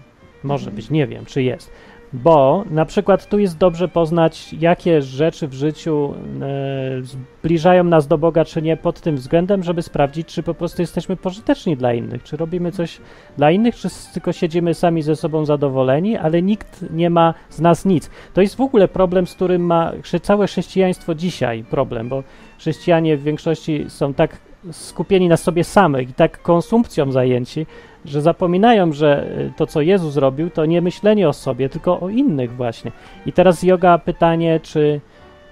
Może 0.43 0.71
być, 0.71 0.91
nie 0.91 1.07
wiem, 1.07 1.25
czy 1.25 1.43
jest. 1.43 1.71
Bo 2.12 2.64
na 2.70 2.85
przykład 2.85 3.29
tu 3.29 3.38
jest 3.38 3.59
dobrze 3.59 3.88
poznać, 3.88 4.53
jakie 4.53 5.03
rzeczy 5.03 5.48
w 5.48 5.55
życiu 5.55 6.14
e, 6.42 7.03
zbliżają 7.03 7.85
nas 7.85 8.07
do 8.07 8.18
Boga, 8.18 8.44
czy 8.44 8.62
nie, 8.62 8.77
pod 8.77 9.01
tym 9.01 9.16
względem, 9.16 9.62
żeby 9.62 9.83
sprawdzić, 9.83 10.29
czy 10.29 10.42
po 10.42 10.55
prostu 10.55 10.83
jesteśmy 10.83 11.16
pożyteczni 11.16 11.77
dla 11.77 11.92
innych, 11.92 12.22
czy 12.22 12.37
robimy 12.37 12.72
coś 12.72 13.01
dla 13.37 13.51
innych, 13.51 13.75
czy 13.75 13.88
tylko 14.12 14.33
siedzimy 14.33 14.75
sami 14.75 15.03
ze 15.03 15.16
sobą 15.16 15.44
zadowoleni, 15.44 16.16
ale 16.16 16.42
nikt 16.42 16.85
nie 16.90 17.11
ma 17.11 17.35
z 17.48 17.61
nas 17.61 17.85
nic. 17.85 18.11
To 18.35 18.40
jest 18.40 18.57
w 18.57 18.61
ogóle 18.61 18.88
problem, 18.88 19.27
z 19.27 19.35
którym 19.35 19.62
ma 19.62 19.92
całe 20.22 20.46
chrześcijaństwo 20.46 21.14
dzisiaj 21.14 21.64
problem, 21.64 22.09
bo 22.09 22.22
chrześcijanie 22.59 23.16
w 23.16 23.22
większości 23.22 23.85
są 23.88 24.14
tak 24.14 24.38
skupieni 24.70 25.29
na 25.29 25.37
sobie 25.37 25.64
samych 25.64 26.11
i 26.11 26.14
tak 26.14 26.42
konsumpcją 26.42 27.12
zajęci, 27.12 27.66
że 28.05 28.23
zapominają, 28.23 28.93
że 28.93 29.27
y, 29.38 29.53
to, 29.57 29.67
co 29.67 29.81
Jezus 29.81 30.17
robił, 30.17 30.51
to 30.51 30.67
nie 30.67 30.83
myślenie 30.83 31.29
o 31.29 31.33
sobie, 31.33 31.69
tylko 31.69 32.01
o 32.01 32.09
innych 32.09 32.57
właśnie. 32.57 32.93
I 33.27 33.33
teraz 33.33 33.62
yoga 33.62 33.99
pytanie, 33.99 34.61
czy 34.61 35.01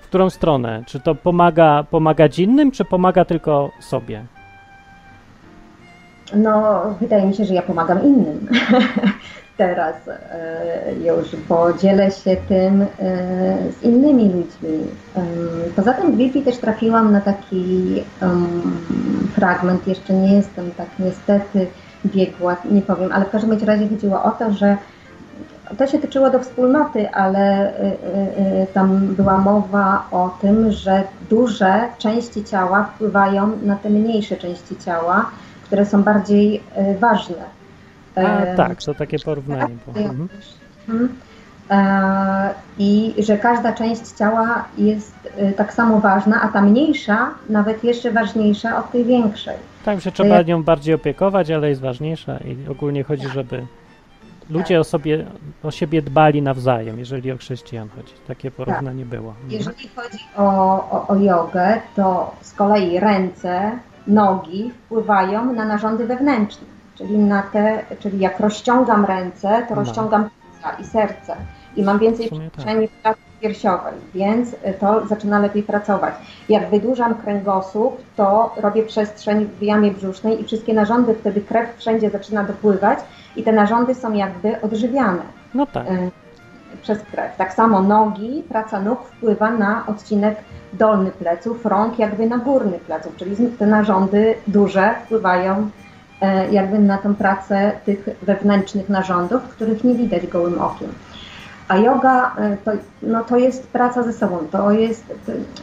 w 0.01 0.07
którą 0.07 0.31
stronę? 0.31 0.83
Czy 0.87 1.01
to 1.01 1.15
pomaga 1.15 1.85
pomagać 1.91 2.39
innym, 2.39 2.71
czy 2.71 2.85
pomaga 2.85 3.25
tylko 3.25 3.71
sobie? 3.81 4.25
no, 6.37 6.83
wydaje 7.01 7.27
mi 7.27 7.35
się, 7.35 7.45
że 7.45 7.55
ja 7.55 7.63
pomagam 7.63 8.05
innym 8.05 8.49
teraz 9.57 9.97
e, 10.09 10.95
już, 11.05 11.37
bo 11.49 11.73
dzielę 11.73 12.11
się 12.11 12.37
tym 12.49 12.83
e, 12.83 12.87
z 13.81 13.83
innymi 13.83 14.25
ludźmi. 14.25 14.87
Poza 15.77 15.93
tym 15.93 16.13
w 16.13 16.17
Biblii 16.17 16.43
też 16.43 16.59
trafiłam 16.59 17.13
na 17.13 17.21
taki 17.21 18.03
fragment, 19.33 19.87
jeszcze 19.87 20.13
nie 20.13 20.35
jestem 20.35 20.71
tak 20.71 20.89
niestety 20.99 21.67
biegła, 22.07 22.57
nie 22.71 22.83
powiem, 22.83 23.13
ale 23.13 23.25
w 23.25 23.31
każdym 23.31 23.59
razie 23.65 23.89
chodziło 23.89 24.23
o 24.23 24.31
to, 24.31 24.53
że 24.53 24.77
to 25.79 25.87
się 25.87 25.99
tyczyło 25.99 26.31
do 26.31 26.39
wspólnoty, 26.39 27.11
ale 27.11 27.75
e, 27.77 28.67
tam 28.67 28.99
była 28.99 29.39
mowa 29.39 30.07
o 30.11 30.37
tym, 30.41 30.73
że 30.73 31.03
duże 31.31 31.89
części 31.99 32.45
ciała 32.45 32.85
wpływają 32.85 33.51
na 33.63 33.77
te 33.77 33.91
mniejsze 33.91 34.37
części 34.37 34.77
ciała, 34.77 35.31
które 35.65 35.87
są 35.87 36.03
bardziej 36.03 36.63
ważne. 37.01 37.61
A, 38.17 38.57
tak, 38.57 38.83
to 38.83 38.95
takie 38.95 39.19
porównanie. 39.19 39.77
Mhm. 39.89 40.29
mhm. 40.89 41.09
E, 41.71 42.55
I 42.79 43.15
że 43.19 43.39
każda 43.39 43.73
część 43.73 44.09
ciała 44.09 44.65
jest 44.79 45.15
e, 45.37 45.53
tak 45.53 45.73
samo 45.73 46.01
ważna, 46.01 46.43
a 46.43 46.49
ta 46.49 46.63
mniejsza 46.63 47.31
nawet 47.49 47.85
jeszcze 47.85 48.13
ważniejsza 48.13 48.79
od 48.79 48.93
tej 48.93 49.05
większej. 49.05 49.70
Tak, 49.85 50.01
że 50.01 50.13
trzeba 50.13 50.43
nią 50.43 50.63
bardziej 50.63 50.95
opiekować, 50.95 51.51
ale 51.51 51.69
jest 51.69 51.81
ważniejsza 51.81 52.39
i 52.39 52.69
ogólnie 52.69 53.05
chodzi, 53.05 53.23
tak. 53.23 53.33
żeby 53.33 53.67
ludzie 54.51 54.75
tak. 54.75 54.81
o, 54.81 54.85
sobie, 54.85 55.27
o 55.63 55.71
siebie 55.71 56.03
dbali 56.03 56.43
nawzajem, 56.43 56.99
jeżeli 56.99 57.33
o 57.33 57.37
chrześcijan 57.37 57.89
chodzi. 57.89 58.13
Takie 58.29 58.51
porównanie 58.51 59.03
tak. 59.03 59.11
było. 59.11 59.35
Jeżeli 59.49 59.89
chodzi 59.89 60.19
o, 60.37 60.45
o, 60.91 61.07
o 61.09 61.17
jogę, 61.17 61.81
to 61.97 62.35
z 62.41 62.53
kolei 62.53 63.01
ręce, 63.01 63.71
nogi 64.07 64.71
wpływają 64.71 65.53
na 65.53 65.65
narządy 65.65 66.07
wewnętrzne 66.07 66.67
czyli 67.01 67.19
na 67.19 67.43
te, 67.43 67.85
czyli 67.99 68.19
jak 68.19 68.41
rozciągam 68.41 69.05
ręce, 69.05 69.67
to 69.69 69.75
no. 69.75 69.81
rozciągam 69.81 70.31
i 70.81 70.85
serce 70.85 71.37
i 71.77 71.83
mam 71.83 71.99
więcej 71.99 72.31
przestrzeni 72.31 72.89
tak. 73.03 73.19
Piersiowej, 73.41 73.95
więc 74.15 74.57
to 74.81 75.07
zaczyna 75.07 75.39
lepiej 75.39 75.63
pracować. 75.63 76.15
Jak 76.49 76.71
wydłużam 76.71 77.15
kręgosłup, 77.15 78.03
to 78.17 78.55
robię 78.57 78.83
przestrzeń 78.83 79.49
w 79.59 79.63
jamie 79.63 79.91
brzusznej 79.91 80.41
i 80.41 80.45
wszystkie 80.45 80.75
narządy, 80.75 81.15
wtedy 81.15 81.41
krew 81.41 81.77
wszędzie 81.77 82.11
zaczyna 82.11 82.45
dopływać 82.45 82.99
i 83.37 83.43
te 83.43 83.53
narządy 83.53 83.95
są 83.95 84.13
jakby 84.13 84.61
odżywiane. 84.61 85.23
No 85.55 85.67
tak. 85.67 85.87
E, 85.87 86.11
przez 86.83 86.99
krew. 87.03 87.37
Tak 87.37 87.53
samo 87.53 87.83
nogi, 87.83 88.43
praca 88.49 88.81
nóg 88.81 89.05
wpływa 89.05 89.51
na 89.51 89.87
odcinek 89.87 90.37
dolny 90.73 91.11
pleców, 91.11 91.67
rąk 91.67 91.99
jakby 91.99 92.27
na 92.27 92.39
górny 92.39 92.79
pleców, 92.79 93.17
czyli 93.17 93.37
te 93.59 93.67
narządy 93.67 94.35
duże 94.47 94.95
wpływają 95.05 95.71
E, 96.21 96.53
jakby 96.53 96.79
na 96.79 96.99
tę 96.99 97.15
pracę 97.15 97.73
tych 97.85 98.09
wewnętrznych 98.23 98.89
narządów, 98.89 99.43
których 99.43 99.85
nie 99.85 99.95
widać 99.95 100.27
gołym 100.27 100.61
okiem. 100.61 100.89
A 101.71 101.77
yoga 101.77 102.35
e, 102.37 102.57
to, 102.57 102.71
no 103.03 103.25
to 103.25 103.37
jest 103.37 103.67
praca 103.67 104.03
ze 104.03 104.13
sobą, 104.13 104.39
to 104.51 104.73
jest, 104.73 105.05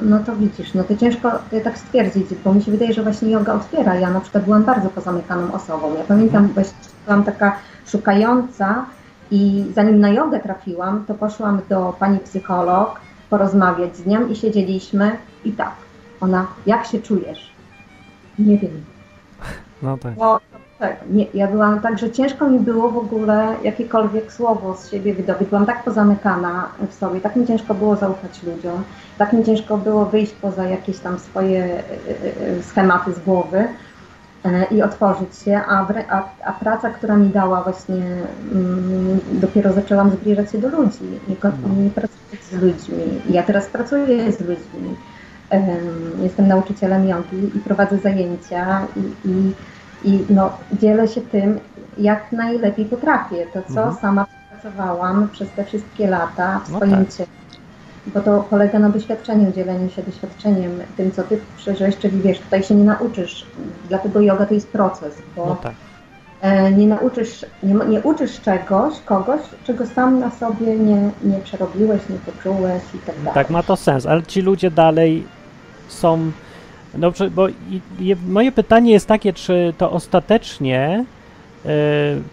no 0.01 0.19
to 0.19 0.35
widzisz, 0.35 0.73
no 0.73 0.83
to 0.83 0.95
ciężko 0.95 1.31
tak 1.63 1.77
stwierdzić, 1.77 2.27
bo 2.45 2.53
mi 2.53 2.61
się 2.61 2.71
wydaje, 2.71 2.93
że 2.93 3.03
właśnie 3.03 3.31
yoga 3.31 3.53
otwiera. 3.53 3.95
Ja 3.95 4.09
na 4.09 4.21
przykład 4.21 4.43
byłam 4.43 4.63
bardzo 4.63 4.89
pozamykaną 4.89 5.53
osobą. 5.53 5.95
Ja 5.97 6.03
pamiętam, 6.03 6.45
mhm. 6.45 6.53
właśnie 6.53 6.77
byłam 7.05 7.23
taka 7.23 7.57
szukająca 7.87 8.85
i 9.31 9.65
zanim 9.75 9.99
na 9.99 10.09
jogę 10.09 10.39
trafiłam, 10.39 11.05
to 11.05 11.13
poszłam 11.13 11.61
do 11.69 11.95
pani 11.99 12.19
psycholog 12.19 12.99
porozmawiać 13.29 13.97
z 13.97 14.05
nią 14.05 14.27
i 14.27 14.35
siedzieliśmy 14.35 15.11
i 15.45 15.51
tak, 15.51 15.71
ona, 16.21 16.47
jak 16.65 16.85
się 16.85 17.01
czujesz? 17.01 17.51
Nie 18.39 18.57
wiem 18.57 18.83
no 19.81 19.97
tak. 19.97 20.13
Tak, 20.79 20.95
nie, 21.09 21.25
ja 21.33 21.47
byłam 21.47 21.79
tak, 21.79 21.99
że 21.99 22.11
ciężko 22.11 22.49
mi 22.49 22.59
było 22.59 22.89
w 22.89 22.97
ogóle 22.97 23.55
jakiekolwiek 23.63 24.33
słowo 24.33 24.77
z 24.77 24.91
siebie 24.91 25.13
wydobyć. 25.13 25.49
Byłam 25.49 25.65
tak 25.65 25.83
pozamykana 25.83 26.69
w 26.89 26.93
sobie, 26.93 27.21
tak 27.21 27.35
mi 27.35 27.47
ciężko 27.47 27.73
było 27.73 27.95
zaufać 27.95 28.43
ludziom, 28.43 28.83
tak 29.17 29.33
mi 29.33 29.43
ciężko 29.43 29.77
było 29.77 30.05
wyjść 30.05 30.31
poza 30.31 30.63
jakieś 30.63 30.99
tam 30.99 31.19
swoje 31.19 31.63
e, 31.63 31.79
e, 31.79 32.63
schematy 32.63 33.13
z 33.13 33.19
głowy 33.19 33.67
e, 34.45 34.65
i 34.71 34.81
otworzyć 34.81 35.37
się, 35.45 35.61
a, 35.67 35.87
a, 36.09 36.23
a, 36.43 36.53
praca, 36.53 36.89
która 36.89 37.15
mi 37.17 37.29
dała 37.29 37.63
właśnie, 37.63 38.05
mm, 38.51 39.19
dopiero 39.31 39.73
zaczęłam 39.73 40.11
zbliżać 40.11 40.51
się 40.51 40.57
do 40.57 40.69
ludzi 40.69 41.03
i, 41.27 41.31
i 41.31 41.37
no. 41.43 41.51
pracować 41.95 42.43
z 42.51 42.53
ludźmi. 42.53 42.97
Ja 43.29 43.43
teraz 43.43 43.65
pracuję 43.65 44.31
z 44.31 44.39
ludźmi. 44.39 44.95
Jestem 46.21 46.47
nauczycielem 46.47 47.07
jogi 47.07 47.57
i 47.57 47.59
prowadzę 47.59 47.97
zajęcia 47.97 48.87
i, 48.95 49.29
i, 49.29 49.53
i 50.03 50.25
no, 50.29 50.49
dzielę 50.73 51.07
się 51.07 51.21
tym, 51.21 51.59
jak 51.97 52.31
najlepiej 52.31 52.85
potrafię. 52.85 53.45
To, 53.53 53.61
co 53.73 53.81
mhm. 53.81 53.95
sama 53.95 54.25
pracowałam 54.51 55.29
przez 55.29 55.49
te 55.49 55.65
wszystkie 55.65 56.07
lata 56.07 56.59
w 56.59 56.71
no 56.71 56.77
swoim 56.77 57.05
tak. 57.05 57.15
ciele. 57.15 57.29
Bo 58.07 58.21
to 58.21 58.45
polega 58.49 58.79
na 58.79 58.89
doświadczeniu, 58.89 59.51
dzieleniu 59.51 59.89
się 59.89 60.03
doświadczeniem, 60.03 60.71
tym, 60.97 61.11
co 61.11 61.23
ty 61.23 61.39
przeżyłeś, 61.57 61.97
czyli 61.97 62.21
wiesz, 62.21 62.39
tutaj 62.39 62.63
się 62.63 62.75
nie 62.75 62.83
nauczysz, 62.83 63.45
dlatego 63.89 64.21
yoga 64.21 64.45
to 64.45 64.53
jest 64.53 64.67
proces, 64.67 65.13
bo 65.35 65.45
no 65.45 65.55
tak. 65.55 65.73
E, 66.41 66.71
nie 66.71 66.87
nauczysz, 66.87 67.45
nie, 67.63 67.73
nie, 67.73 68.01
uczysz 68.01 68.41
czegoś, 68.41 68.93
kogoś, 69.05 69.41
czego 69.63 69.85
sam 69.85 70.19
na 70.19 70.31
sobie 70.31 70.77
nie, 70.77 71.09
nie 71.23 71.39
przerobiłeś, 71.43 72.01
nie 72.09 72.33
poczułeś 72.33 72.83
i 72.95 72.97
tak 72.97 73.15
dalej. 73.15 73.33
Tak, 73.33 73.49
ma 73.49 73.63
to 73.63 73.75
sens, 73.75 74.05
ale 74.05 74.23
ci 74.23 74.41
ludzie 74.41 74.71
dalej 74.71 75.27
są. 75.87 76.31
No, 76.95 77.11
bo 77.31 77.47
moje 78.27 78.51
pytanie 78.51 78.91
jest 78.91 79.07
takie, 79.07 79.33
czy 79.33 79.73
to 79.77 79.91
ostatecznie 79.91 81.05
e, 81.65 81.69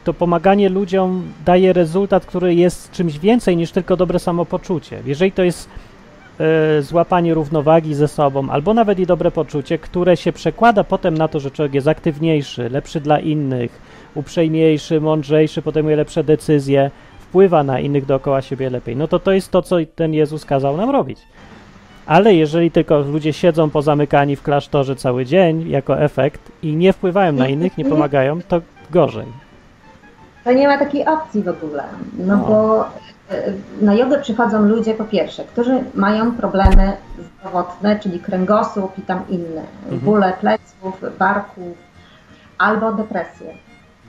to 0.04 0.14
pomaganie 0.14 0.68
ludziom 0.68 1.32
daje 1.46 1.72
rezultat, 1.72 2.26
który 2.26 2.54
jest 2.54 2.90
czymś 2.92 3.18
więcej 3.18 3.56
niż 3.56 3.70
tylko 3.70 3.96
dobre 3.96 4.18
samopoczucie. 4.18 4.98
Jeżeli 5.06 5.32
to 5.32 5.42
jest 5.42 5.68
e, 6.40 6.82
złapanie 6.82 7.34
równowagi 7.34 7.94
ze 7.94 8.08
sobą, 8.08 8.50
albo 8.50 8.74
nawet 8.74 8.98
i 8.98 9.06
dobre 9.06 9.30
poczucie, 9.30 9.78
które 9.78 10.16
się 10.16 10.32
przekłada 10.32 10.84
potem 10.84 11.18
na 11.18 11.28
to, 11.28 11.40
że 11.40 11.50
człowiek 11.50 11.74
jest 11.74 11.88
aktywniejszy, 11.88 12.68
lepszy 12.68 13.00
dla 13.00 13.20
innych, 13.20 13.80
uprzejmiejszy, 14.14 15.00
mądrzejszy, 15.00 15.62
podejmuje 15.62 15.96
lepsze 15.96 16.24
decyzje, 16.24 16.90
wpływa 17.20 17.62
na 17.64 17.80
innych 17.80 18.06
dookoła 18.06 18.42
siebie 18.42 18.70
lepiej, 18.70 18.96
no 18.96 19.08
to 19.08 19.18
to 19.18 19.32
jest 19.32 19.50
to, 19.50 19.62
co 19.62 19.76
ten 19.94 20.14
Jezus 20.14 20.44
kazał 20.44 20.76
nam 20.76 20.90
robić. 20.90 21.18
Ale 22.06 22.34
jeżeli 22.34 22.70
tylko 22.70 22.98
ludzie 22.98 23.32
siedzą 23.32 23.70
pozamykani 23.70 24.36
w 24.36 24.42
klasztorze 24.42 24.96
cały 24.96 25.24
dzień 25.24 25.68
jako 25.68 26.00
efekt 26.00 26.52
i 26.62 26.76
nie 26.76 26.92
wpływają 26.92 27.32
na 27.32 27.48
innych, 27.48 27.78
nie 27.78 27.84
pomagają, 27.84 28.42
to 28.42 28.60
gorzej. 28.90 29.26
To 30.44 30.52
nie 30.52 30.68
ma 30.68 30.78
takiej 30.78 31.06
opcji 31.06 31.42
w 31.42 31.48
ogóle, 31.48 31.84
no, 32.18 32.36
no. 32.36 32.44
bo 32.46 32.84
e, 32.84 33.52
na 33.80 33.94
jogę 33.94 34.20
przychodzą 34.20 34.62
ludzie 34.62 34.94
po 34.94 35.04
pierwsze, 35.04 35.44
którzy 35.44 35.84
mają 35.94 36.32
problemy 36.32 36.92
zdrowotne, 37.18 37.98
czyli 37.98 38.20
kręgosłup 38.20 38.98
i 38.98 39.02
tam 39.02 39.22
inne, 39.28 39.62
mhm. 39.82 40.00
bóle 40.00 40.32
pleców, 40.40 41.18
barków, 41.18 41.78
albo 42.58 42.92
depresję, 42.92 43.54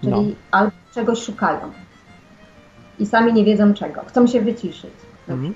czyli 0.01 0.11
no. 0.11 0.21
albo 0.51 0.71
czegoś 0.93 1.23
szukają 1.23 1.59
i 2.99 3.05
sami 3.05 3.33
nie 3.33 3.45
wiedzą 3.45 3.73
czego, 3.73 4.01
chcą 4.05 4.27
się 4.27 4.41
wyciszyć. 4.41 4.93
Mhm 5.29 5.53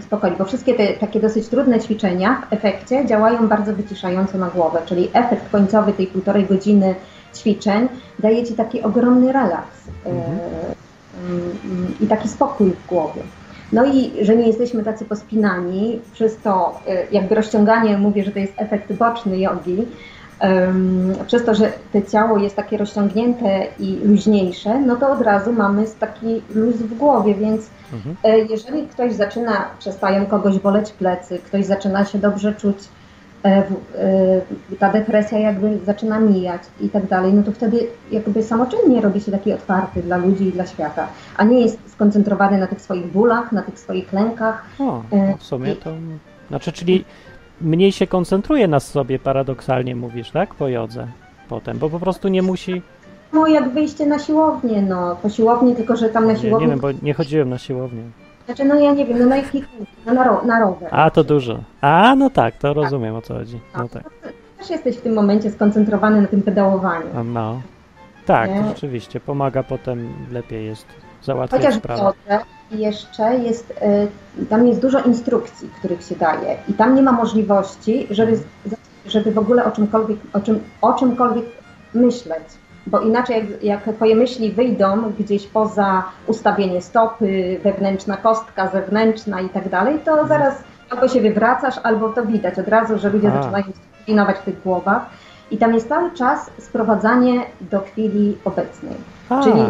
spokojnie, 0.00 0.36
bo 0.36 0.44
wszystkie 0.44 0.74
te 0.74 0.86
takie 0.94 1.20
dosyć 1.20 1.48
trudne 1.48 1.80
ćwiczenia 1.80 2.42
w 2.50 2.52
efekcie 2.52 3.06
działają 3.06 3.48
bardzo 3.48 3.74
wyciszająco 3.74 4.38
na 4.38 4.48
głowę, 4.50 4.80
czyli 4.86 5.08
efekt 5.12 5.50
końcowy 5.50 5.92
tej 5.92 6.06
półtorej 6.06 6.44
godziny 6.46 6.94
ćwiczeń 7.34 7.88
daje 8.18 8.44
Ci 8.44 8.54
taki 8.54 8.82
ogromny 8.82 9.32
relaks 9.32 9.78
mhm. 10.04 10.38
i 12.00 12.06
taki 12.06 12.28
spokój 12.28 12.70
w 12.70 12.86
głowie. 12.86 13.22
No 13.72 13.84
i 13.86 14.24
że 14.24 14.36
nie 14.36 14.46
jesteśmy 14.46 14.84
tacy 14.84 15.04
pospinani, 15.04 16.00
przez 16.12 16.36
to 16.36 16.80
e, 16.88 17.06
jakby 17.12 17.34
rozciąganie, 17.34 17.98
mówię, 17.98 18.24
że 18.24 18.30
to 18.30 18.38
jest 18.38 18.52
efekt 18.56 18.92
boczny 18.92 19.38
jogi, 19.38 19.86
przez 21.26 21.44
to, 21.44 21.54
że 21.54 21.72
to 21.92 22.02
ciało 22.02 22.38
jest 22.38 22.56
takie 22.56 22.76
rozciągnięte 22.76 23.66
i 23.78 23.98
luźniejsze, 24.04 24.80
no 24.80 24.96
to 24.96 25.12
od 25.12 25.20
razu 25.20 25.52
mamy 25.52 25.84
taki 26.00 26.42
luz 26.54 26.76
w 26.76 26.94
głowie, 26.94 27.34
więc 27.34 27.70
mhm. 27.92 28.16
E, 28.24 28.38
jeżeli 28.38 28.86
ktoś 28.86 29.12
zaczyna, 29.12 29.64
przestają 29.78 30.26
kogoś 30.26 30.58
boleć 30.58 30.92
plecy, 30.92 31.38
ktoś 31.38 31.64
zaczyna 31.64 32.04
się 32.04 32.18
dobrze 32.18 32.54
czuć, 32.54 32.76
e, 33.44 33.48
e, 33.48 33.64
ta 34.78 34.92
depresja 34.92 35.38
jakby 35.38 35.78
zaczyna 35.86 36.20
mijać 36.20 36.62
i 36.80 36.88
tak 36.88 37.06
dalej, 37.06 37.32
no 37.32 37.42
to 37.42 37.52
wtedy 37.52 37.86
jakby 38.10 38.42
samoczynnie 38.42 39.00
robi 39.00 39.20
się 39.20 39.32
taki 39.32 39.52
otwarty 39.52 40.02
dla 40.02 40.16
ludzi 40.16 40.44
i 40.44 40.52
dla 40.52 40.66
świata, 40.66 41.08
a 41.36 41.44
nie 41.44 41.60
jest 41.60 41.78
skoncentrowany 41.86 42.58
na 42.58 42.66
tych 42.66 42.80
swoich 42.80 43.06
bólach, 43.06 43.52
na 43.52 43.62
tych 43.62 43.78
swoich 43.78 44.12
lękach. 44.12 44.64
O, 44.78 45.02
w 45.38 45.42
sumie 45.42 45.76
to, 45.76 45.90
znaczy, 46.48 46.72
czyli 46.72 47.04
mniej 47.60 47.92
się 47.92 48.06
koncentruje 48.06 48.68
na 48.68 48.80
sobie, 48.80 49.18
paradoksalnie 49.18 49.96
mówisz, 49.96 50.30
tak? 50.30 50.54
Po 50.54 50.68
jodze 50.68 51.06
potem, 51.48 51.78
bo 51.78 51.90
po 51.90 52.00
prostu 52.00 52.28
nie 52.28 52.42
musi... 52.42 52.82
No 53.32 53.46
jak 53.46 53.68
wyjście 53.68 54.06
na 54.06 54.18
siłownię, 54.18 54.82
no, 54.82 55.16
po 55.22 55.28
siłowni, 55.28 55.76
tylko 55.76 55.96
że 55.96 56.08
tam 56.08 56.26
na 56.26 56.36
siłowni... 56.36 56.66
Nie, 56.66 56.74
nie 56.74 56.80
wiem, 56.80 56.80
bo 56.80 56.88
nie 57.02 57.14
chodziłem 57.14 57.50
na 57.50 57.58
siłownię. 57.58 58.02
Znaczy, 58.46 58.64
no 58.64 58.74
ja 58.74 58.92
nie 58.92 59.06
wiem, 59.06 59.18
no 59.18 59.26
na 59.26 59.36
no, 60.06 60.14
na, 60.14 60.24
ro, 60.24 60.42
na 60.44 60.60
rower. 60.60 60.88
A, 60.90 61.10
to 61.10 61.24
dużo. 61.24 61.58
A, 61.80 62.14
no 62.16 62.30
tak, 62.30 62.56
to 62.56 62.74
rozumiem 62.74 63.14
o 63.14 63.22
co 63.22 63.34
chodzi. 63.34 63.60
No, 63.78 63.88
tak. 63.88 64.02
Też 64.58 64.70
jesteś 64.70 64.96
w 64.96 65.00
tym 65.00 65.14
momencie 65.14 65.50
skoncentrowany 65.50 66.20
na 66.20 66.28
tym 66.28 66.42
pedałowaniu. 66.42 67.06
No. 67.24 67.60
Tak, 68.26 68.50
Nie? 68.50 68.60
to 68.60 68.68
rzeczywiście 68.68 69.20
pomaga 69.20 69.62
potem 69.62 70.08
lepiej 70.32 70.66
jest 70.66 70.86
załatwiać 71.22 71.62
Chociaż 71.62 71.74
sprawę. 71.78 72.02
jodze 72.02 72.44
jeszcze 72.70 73.38
jest, 73.38 73.70
y, 74.40 74.46
tam 74.46 74.66
jest 74.66 74.80
dużo 74.80 75.00
instrukcji, 75.00 75.70
których 75.78 76.02
się 76.02 76.16
daje 76.16 76.56
i 76.68 76.72
tam 76.72 76.94
nie 76.94 77.02
ma 77.02 77.12
możliwości, 77.12 78.06
żeby, 78.10 78.38
żeby 79.06 79.32
w 79.32 79.38
ogóle 79.38 79.64
o 79.64 79.70
czymkolwiek, 79.70 80.18
o, 80.32 80.40
czym, 80.40 80.60
o 80.82 80.92
czymkolwiek 80.92 81.44
myśleć. 81.94 82.44
Bo 82.86 83.00
inaczej 83.00 83.36
jak, 83.36 83.62
jak 83.86 83.96
twoje 83.96 84.16
myśli 84.16 84.52
wyjdą 84.52 85.12
gdzieś 85.18 85.46
poza 85.46 86.04
ustawienie 86.26 86.82
stopy, 86.82 87.60
wewnętrzna 87.62 88.16
kostka, 88.16 88.68
zewnętrzna 88.68 89.40
i 89.40 89.48
tak 89.48 89.68
dalej, 89.68 89.98
to 90.04 90.26
zaraz 90.26 90.54
albo 90.90 91.08
się 91.08 91.20
wywracasz, 91.20 91.74
albo 91.82 92.08
to 92.08 92.26
widać 92.26 92.58
od 92.58 92.68
razu, 92.68 92.98
że 92.98 93.10
ludzie 93.10 93.32
A. 93.32 93.42
zaczynają 93.42 93.64
się 93.64 93.72
kombinować 93.98 94.36
w 94.36 94.42
tych 94.42 94.62
głowach. 94.62 95.06
I 95.50 95.58
tam 95.58 95.74
jest 95.74 95.88
cały 95.88 96.10
czas 96.10 96.50
sprowadzanie 96.58 97.40
do 97.60 97.80
chwili 97.80 98.36
obecnej. 98.44 98.94
A, 99.28 99.42
Czyli 99.42 99.62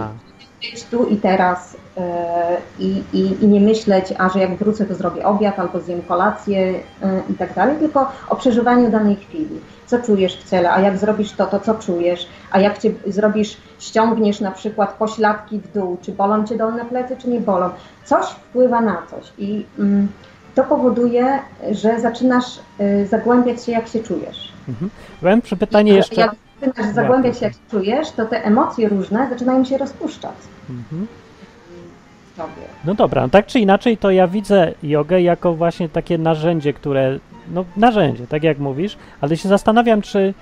być 0.61 0.85
tu 0.85 1.07
i 1.07 1.17
teraz 1.17 1.77
e, 1.97 2.57
i, 2.79 3.03
i, 3.13 3.45
i 3.45 3.49
nie 3.49 3.61
myśleć, 3.61 4.15
a 4.19 4.29
że 4.29 4.39
jak 4.39 4.57
wrócę, 4.57 4.85
to 4.85 4.95
zrobię 4.95 5.25
obiad 5.27 5.59
albo 5.59 5.81
zjem 5.81 6.03
kolację 6.03 6.75
e, 7.03 7.23
i 7.31 7.35
tak 7.35 7.55
dalej, 7.55 7.77
tylko 7.79 8.13
o 8.29 8.37
przeżywaniu 8.37 8.91
danej 8.91 9.17
chwili. 9.17 9.61
Co 9.87 9.99
czujesz 9.99 10.37
w 10.37 10.51
ciele, 10.51 10.73
a 10.73 10.81
jak 10.81 10.99
zrobisz 10.99 11.33
to, 11.33 11.47
to 11.47 11.61
co 11.61 11.75
czujesz, 11.75 12.29
a 12.51 12.61
jak 12.61 12.79
cię 12.79 12.91
zrobisz, 13.07 13.57
ściągniesz 13.79 14.41
na 14.41 14.51
przykład 14.51 14.93
pośladki 14.93 15.59
w 15.59 15.73
dół, 15.73 15.97
czy 16.03 16.13
bolą 16.13 16.47
cię 16.47 16.57
dolne 16.57 16.85
plecy, 16.85 17.17
czy 17.17 17.29
nie 17.29 17.41
bolą. 17.41 17.71
Coś 18.05 18.27
wpływa 18.27 18.81
na 18.81 19.03
coś 19.11 19.33
i 19.39 19.67
mm, 19.79 20.09
to 20.55 20.65
powoduje, 20.65 21.39
że 21.71 22.01
zaczynasz 22.01 22.59
y, 22.81 23.07
zagłębiać 23.07 23.65
się, 23.65 23.73
jak 23.73 23.89
się 23.89 24.03
czujesz. 24.03 24.53
mhm. 24.69 24.91
Mam 25.23 25.43
pytanie 25.59 25.93
jeszcze. 25.93 26.21
Jak 26.21 26.35
zaczynasz 26.61 26.95
zagłębiać 26.95 27.39
się, 27.39 27.45
jak 27.45 27.55
się 27.55 27.61
czujesz, 27.71 28.11
to 28.11 28.27
te 28.27 28.45
emocje 28.45 28.89
różne 28.89 29.29
zaczynają 29.29 29.65
się 29.65 29.79
rozpuszczać. 29.79 30.37
Mhm. 30.71 31.07
No 32.85 32.95
dobra, 32.95 33.23
no 33.23 33.29
tak 33.29 33.47
czy 33.47 33.61
inaczej, 33.61 33.97
to 33.97 34.11
ja 34.11 34.29
widzę 34.29 34.73
jogę 34.83 35.23
jako 35.23 35.55
właśnie 35.55 35.89
takie 35.89 36.19
narzędzie, 36.19 36.73
które, 36.73 37.19
no 37.51 37.65
narzędzie, 37.77 38.27
tak 38.27 38.43
jak 38.43 38.59
mówisz, 38.59 38.97
ale 39.21 39.37
się 39.37 39.49
zastanawiam, 39.49 40.03
czy 40.03 40.35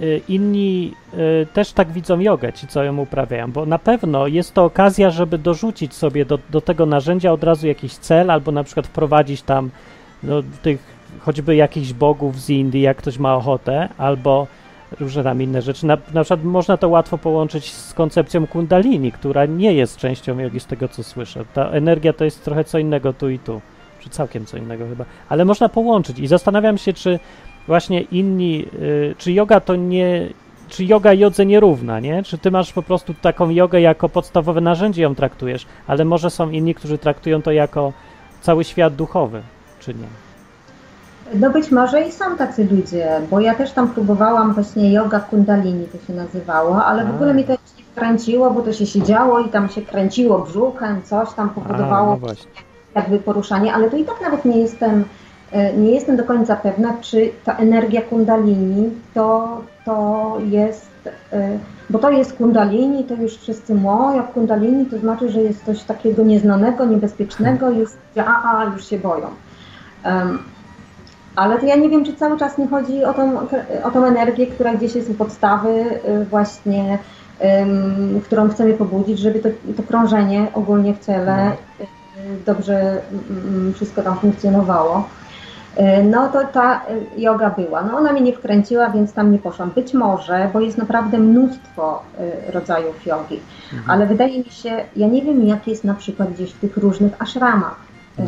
y, 0.00 0.20
inni 0.28 0.94
y, 1.14 1.46
też 1.52 1.72
tak 1.72 1.92
widzą 1.92 2.18
jogę, 2.20 2.52
ci 2.52 2.66
co 2.66 2.84
ją 2.84 2.98
uprawiają, 2.98 3.52
bo 3.52 3.66
na 3.66 3.78
pewno 3.78 4.26
jest 4.26 4.54
to 4.54 4.64
okazja, 4.64 5.10
żeby 5.10 5.38
dorzucić 5.38 5.94
sobie 5.94 6.24
do, 6.24 6.38
do 6.50 6.60
tego 6.60 6.86
narzędzia 6.86 7.32
od 7.32 7.44
razu 7.44 7.66
jakiś 7.66 7.94
cel, 7.94 8.30
albo 8.30 8.52
na 8.52 8.64
przykład 8.64 8.86
wprowadzić 8.86 9.42
tam 9.42 9.70
no, 10.22 10.42
tych 10.62 10.94
choćby 11.20 11.56
jakichś 11.56 11.92
bogów 11.92 12.40
z 12.40 12.50
Indii, 12.50 12.82
jak 12.82 12.96
ktoś 12.96 13.18
ma 13.18 13.34
ochotę, 13.34 13.88
albo 13.98 14.46
różne 15.00 15.22
tam 15.24 15.42
inne 15.42 15.62
rzeczy. 15.62 15.86
Na, 15.86 15.98
na 16.12 16.24
przykład 16.24 16.44
można 16.44 16.76
to 16.76 16.88
łatwo 16.88 17.18
połączyć 17.18 17.72
z 17.72 17.94
koncepcją 17.94 18.46
kundalini, 18.46 19.12
która 19.12 19.46
nie 19.46 19.72
jest 19.74 19.96
częścią 19.96 20.38
jogi 20.38 20.60
z 20.60 20.66
tego, 20.66 20.88
co 20.88 21.02
słyszę. 21.02 21.44
Ta 21.54 21.68
energia 21.68 22.12
to 22.12 22.24
jest 22.24 22.44
trochę 22.44 22.64
co 22.64 22.78
innego 22.78 23.12
tu 23.12 23.30
i 23.30 23.38
tu, 23.38 23.60
czy 24.00 24.10
całkiem 24.10 24.46
co 24.46 24.56
innego 24.56 24.88
chyba, 24.88 25.04
ale 25.28 25.44
można 25.44 25.68
połączyć 25.68 26.18
i 26.18 26.26
zastanawiam 26.26 26.78
się, 26.78 26.92
czy 26.92 27.18
właśnie 27.66 28.00
inni, 28.00 28.66
y, 28.82 29.14
czy 29.18 29.32
yoga 29.32 29.60
to 29.60 29.76
nie, 29.76 30.28
czy 30.68 30.84
yoga 30.84 31.12
jodze 31.12 31.46
nierówna, 31.46 32.00
nie? 32.00 32.22
Czy 32.22 32.38
ty 32.38 32.50
masz 32.50 32.72
po 32.72 32.82
prostu 32.82 33.14
taką 33.14 33.50
jogę 33.50 33.80
jako 33.80 34.08
podstawowe 34.08 34.60
narzędzie 34.60 35.02
ją 35.02 35.14
traktujesz, 35.14 35.66
ale 35.86 36.04
może 36.04 36.30
są 36.30 36.50
inni, 36.50 36.74
którzy 36.74 36.98
traktują 36.98 37.42
to 37.42 37.52
jako 37.52 37.92
cały 38.40 38.64
świat 38.64 38.94
duchowy, 38.94 39.42
czy 39.80 39.94
nie? 39.94 40.23
No 41.32 41.50
być 41.50 41.70
może 41.70 42.02
i 42.02 42.12
są 42.12 42.36
tacy 42.36 42.68
ludzie, 42.70 43.08
bo 43.30 43.40
ja 43.40 43.54
też 43.54 43.72
tam 43.72 43.88
próbowałam 43.88 44.54
właśnie 44.54 44.92
yoga 44.92 45.20
kundalini 45.20 45.86
to 45.86 46.06
się 46.06 46.12
nazywało, 46.12 46.84
ale 46.84 47.04
w 47.04 47.10
A. 47.10 47.14
ogóle 47.14 47.34
mi 47.34 47.44
to 47.44 47.52
nie 47.52 47.84
kręciło, 47.94 48.50
bo 48.50 48.62
to 48.62 48.72
się 48.72 48.86
siedziało 48.86 49.40
i 49.40 49.48
tam 49.48 49.68
się 49.68 49.82
kręciło 49.82 50.38
brzuchem, 50.38 51.02
coś 51.02 51.32
tam 51.34 51.50
A, 51.50 51.60
powodowało 51.60 52.10
no 52.10 52.16
właśnie. 52.16 52.50
jakby 52.94 53.18
poruszanie, 53.18 53.74
ale 53.74 53.90
to 53.90 53.96
i 53.96 54.04
tak 54.04 54.20
nawet 54.22 54.44
nie 54.44 54.58
jestem, 54.58 55.04
e, 55.52 55.76
nie 55.76 55.90
jestem 55.90 56.16
do 56.16 56.24
końca 56.24 56.56
pewna, 56.56 56.94
czy 57.00 57.30
ta 57.44 57.56
energia 57.56 58.02
kundalini 58.02 58.90
to, 59.14 59.60
to 59.84 60.36
jest, 60.50 60.90
e, 61.32 61.58
bo 61.90 61.98
to 61.98 62.10
jest 62.10 62.32
kundalini, 62.36 63.04
to 63.04 63.14
już 63.14 63.36
wszyscy 63.36 63.74
mówią, 63.74 64.16
jak 64.16 64.32
kundalini 64.32 64.86
to 64.86 64.98
znaczy, 64.98 65.28
że 65.28 65.40
jest 65.40 65.64
coś 65.64 65.82
takiego 65.82 66.22
nieznanego, 66.22 66.84
niebezpiecznego, 66.84 67.70
już, 67.70 67.90
a, 68.26 68.64
już 68.74 68.86
się 68.86 68.98
boją. 68.98 69.26
Ale 71.36 71.58
to 71.58 71.66
ja 71.66 71.76
nie 71.76 71.88
wiem, 71.88 72.04
czy 72.04 72.14
cały 72.14 72.38
czas 72.38 72.58
nie 72.58 72.68
chodzi 72.68 73.04
o 73.04 73.14
tą, 73.14 73.38
o 73.84 73.90
tą 73.90 74.04
energię, 74.04 74.46
która 74.46 74.74
gdzieś 74.74 74.94
jest 74.94 75.10
u 75.10 75.14
podstawy 75.14 75.68
y, 75.68 76.24
właśnie, 76.24 76.98
ym, 77.62 78.20
którą 78.24 78.48
chcemy 78.48 78.74
pobudzić, 78.74 79.18
żeby 79.18 79.40
to, 79.40 79.48
to 79.76 79.82
krążenie 79.82 80.46
ogólnie 80.54 80.94
w 80.94 81.06
ciele 81.06 81.50
y, 81.52 81.86
dobrze 82.46 83.00
mm, 83.30 83.72
wszystko 83.74 84.02
tam 84.02 84.16
funkcjonowało. 84.18 85.08
Y, 85.78 86.04
No 86.04 86.28
to 86.28 86.44
ta 86.44 86.80
yoga 87.16 87.50
była. 87.50 87.82
No 87.82 87.96
ona 87.98 88.12
mnie 88.12 88.20
nie 88.20 88.32
wkręciła, 88.32 88.90
więc 88.90 89.12
tam 89.12 89.32
nie 89.32 89.38
poszłam. 89.38 89.70
Być 89.70 89.94
może, 89.94 90.50
bo 90.52 90.60
jest 90.60 90.78
naprawdę 90.78 91.18
mnóstwo 91.18 92.02
rodzajów 92.52 93.06
jogi, 93.06 93.40
Mhm. 93.72 93.90
ale 93.90 94.06
wydaje 94.06 94.38
mi 94.38 94.50
się, 94.50 94.70
ja 94.96 95.06
nie 95.08 95.22
wiem 95.22 95.46
jak 95.46 95.68
jest 95.68 95.84
na 95.84 95.94
przykład 95.94 96.32
gdzieś 96.32 96.52
w 96.52 96.60
tych 96.60 96.76
różnych 96.76 97.22
ashramach, 97.22 97.76
No. 98.18 98.24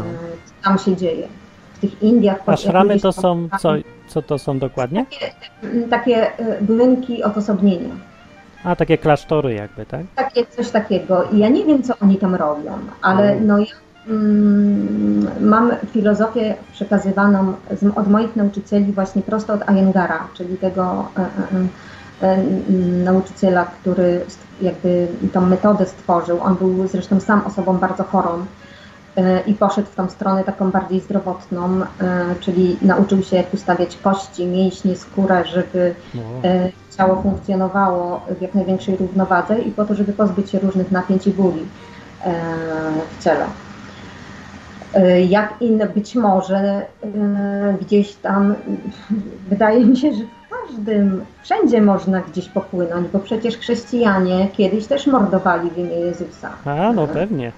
co 0.47 0.69
tam 0.69 0.79
się 0.79 0.97
dzieje. 0.97 1.29
Tych 1.91 2.03
Indiach. 2.03 2.43
A 2.47 2.57
szramy 2.57 3.01
to 3.01 3.13
są, 3.13 3.49
co, 3.61 3.73
co 4.07 4.23
to 4.23 4.39
są 4.39 4.59
dokładnie? 4.59 5.07
takie, 5.07 5.33
takie 5.91 6.41
y, 6.41 6.63
budynki 6.63 7.23
odosobnienia. 7.23 7.95
A, 8.65 8.77
takie 8.77 8.99
klasztory 8.99 9.55
jakby, 9.55 9.87
tak? 9.87 10.01
Takie, 10.17 10.47
coś 10.47 10.71
takiego. 10.71 11.25
I 11.33 11.39
ja 11.39 11.49
nie 11.49 11.65
wiem, 11.65 11.83
co 11.83 11.95
oni 12.03 12.17
tam 12.17 12.35
robią, 12.35 12.73
ale 13.03 13.33
Mm. 13.33 13.47
no 13.47 13.59
ja 13.59 13.67
mm, 14.09 15.29
mam 15.41 15.73
filozofię 15.93 16.55
przekazywaną 16.73 17.53
z, 17.71 17.97
od 17.97 18.09
moich 18.11 18.37
nauczycieli 18.37 18.93
właśnie 18.93 19.23
prosto 19.23 19.53
od 19.53 19.69
Ayengara, 19.69 20.29
czyli 20.35 20.57
tego 20.57 21.09
e, 21.19 21.21
e, 22.23 22.29
e, 22.29 22.43
nauczyciela, 23.05 23.65
który 23.65 24.21
jakby 24.63 25.09
tą 25.33 25.41
metodę 25.41 25.87
stworzył. 25.87 26.41
On 26.43 26.55
był 26.55 26.87
zresztą 26.87 27.21
sam 27.21 27.43
osobą 27.47 27.79
bardzo 27.79 28.05
chorą 28.05 28.31
e, 28.31 28.45
i 29.47 29.55
poszedł 29.55 29.89
w 29.89 29.95
tą 29.95 30.09
stronę 30.09 30.45
taką 30.45 30.71
bardziej 30.71 31.01
zdrowotną, 31.01 31.81
e, 31.83 31.87
czyli 32.41 32.77
nauczył 32.83 33.23
się 33.23 33.37
jak 33.37 33.55
ustawiać 33.55 33.97
kości, 33.97 34.47
mięśnie, 34.47 34.97
skórę, 34.97 35.45
żeby 35.47 35.95
No. 36.15 36.21
e, 36.45 36.69
ciało 36.99 37.23
funkcjonowało 37.23 38.21
w 38.39 38.43
jak 38.43 38.55
największej 38.55 38.97
równowadze 38.97 39.59
i 39.59 39.71
po 39.71 39.85
to, 39.85 39.95
żeby 39.95 40.13
pozbyć 40.13 40.51
się 40.51 40.59
różnych 40.59 40.93
napięć 40.93 41.27
i 41.27 41.31
bóli 41.31 41.61
e, 42.25 42.33
w 43.19 43.25
ciele. 43.25 43.47
E, 44.95 45.21
Jak 45.23 45.55
inne, 45.61 45.87
być 45.87 46.15
może 46.15 46.59
e, 46.59 46.87
gdzieś 47.81 48.15
tam, 48.15 48.55
wydaje 49.49 49.85
mi 49.87 49.97
się, 49.97 50.13
że 50.13 50.19
w 50.25 50.69
każdym, 50.69 51.25
wszędzie 51.43 51.81
można 51.83 52.21
gdzieś 52.21 52.49
popłynąć, 52.49 53.09
bo 53.13 53.19
przecież 53.19 53.57
chrześcijanie 53.57 54.49
kiedyś 54.57 54.87
też 54.87 55.07
mordowali 55.07 55.71
w 55.71 55.79
imię 55.79 55.95
Jezusa. 55.97 56.51
A, 56.65 56.93
no 56.93 57.07
pewnie. 57.07 57.53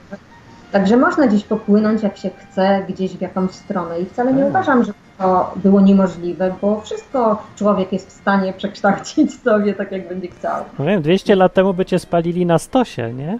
Także 0.73 0.97
można 0.97 1.27
gdzieś 1.27 1.45
popłynąć, 1.45 2.03
jak 2.03 2.17
się 2.17 2.31
chce, 2.31 2.85
gdzieś 2.89 3.17
w 3.17 3.21
jakąś 3.21 3.51
stronę. 3.51 4.01
I 4.01 4.07
wcale 4.07 4.33
nie 4.33 4.41
Tak. 4.41 4.49
uważam, 4.51 4.85
że 4.85 4.93
to 5.19 5.55
było 5.57 5.81
niemożliwe, 5.81 6.55
bo 6.63 6.81
wszystko 6.81 7.43
człowiek 7.57 7.93
jest 7.93 8.09
w 8.09 8.13
stanie 8.13 8.53
przekształcić 8.53 9.35
sobie 9.45 9.75
tak, 9.75 9.93
jak 9.93 10.09
będzie 10.09 10.29
chciał. 10.29 10.65
No 10.79 10.85
wiem, 10.85 11.03
200 11.03 11.37
lat 11.37 11.55
temu 11.55 11.75
by 11.75 11.85
cię 11.85 11.99
spalili 11.99 12.47
na 12.47 12.59
stosie, 12.59 13.13
nie? 13.15 13.39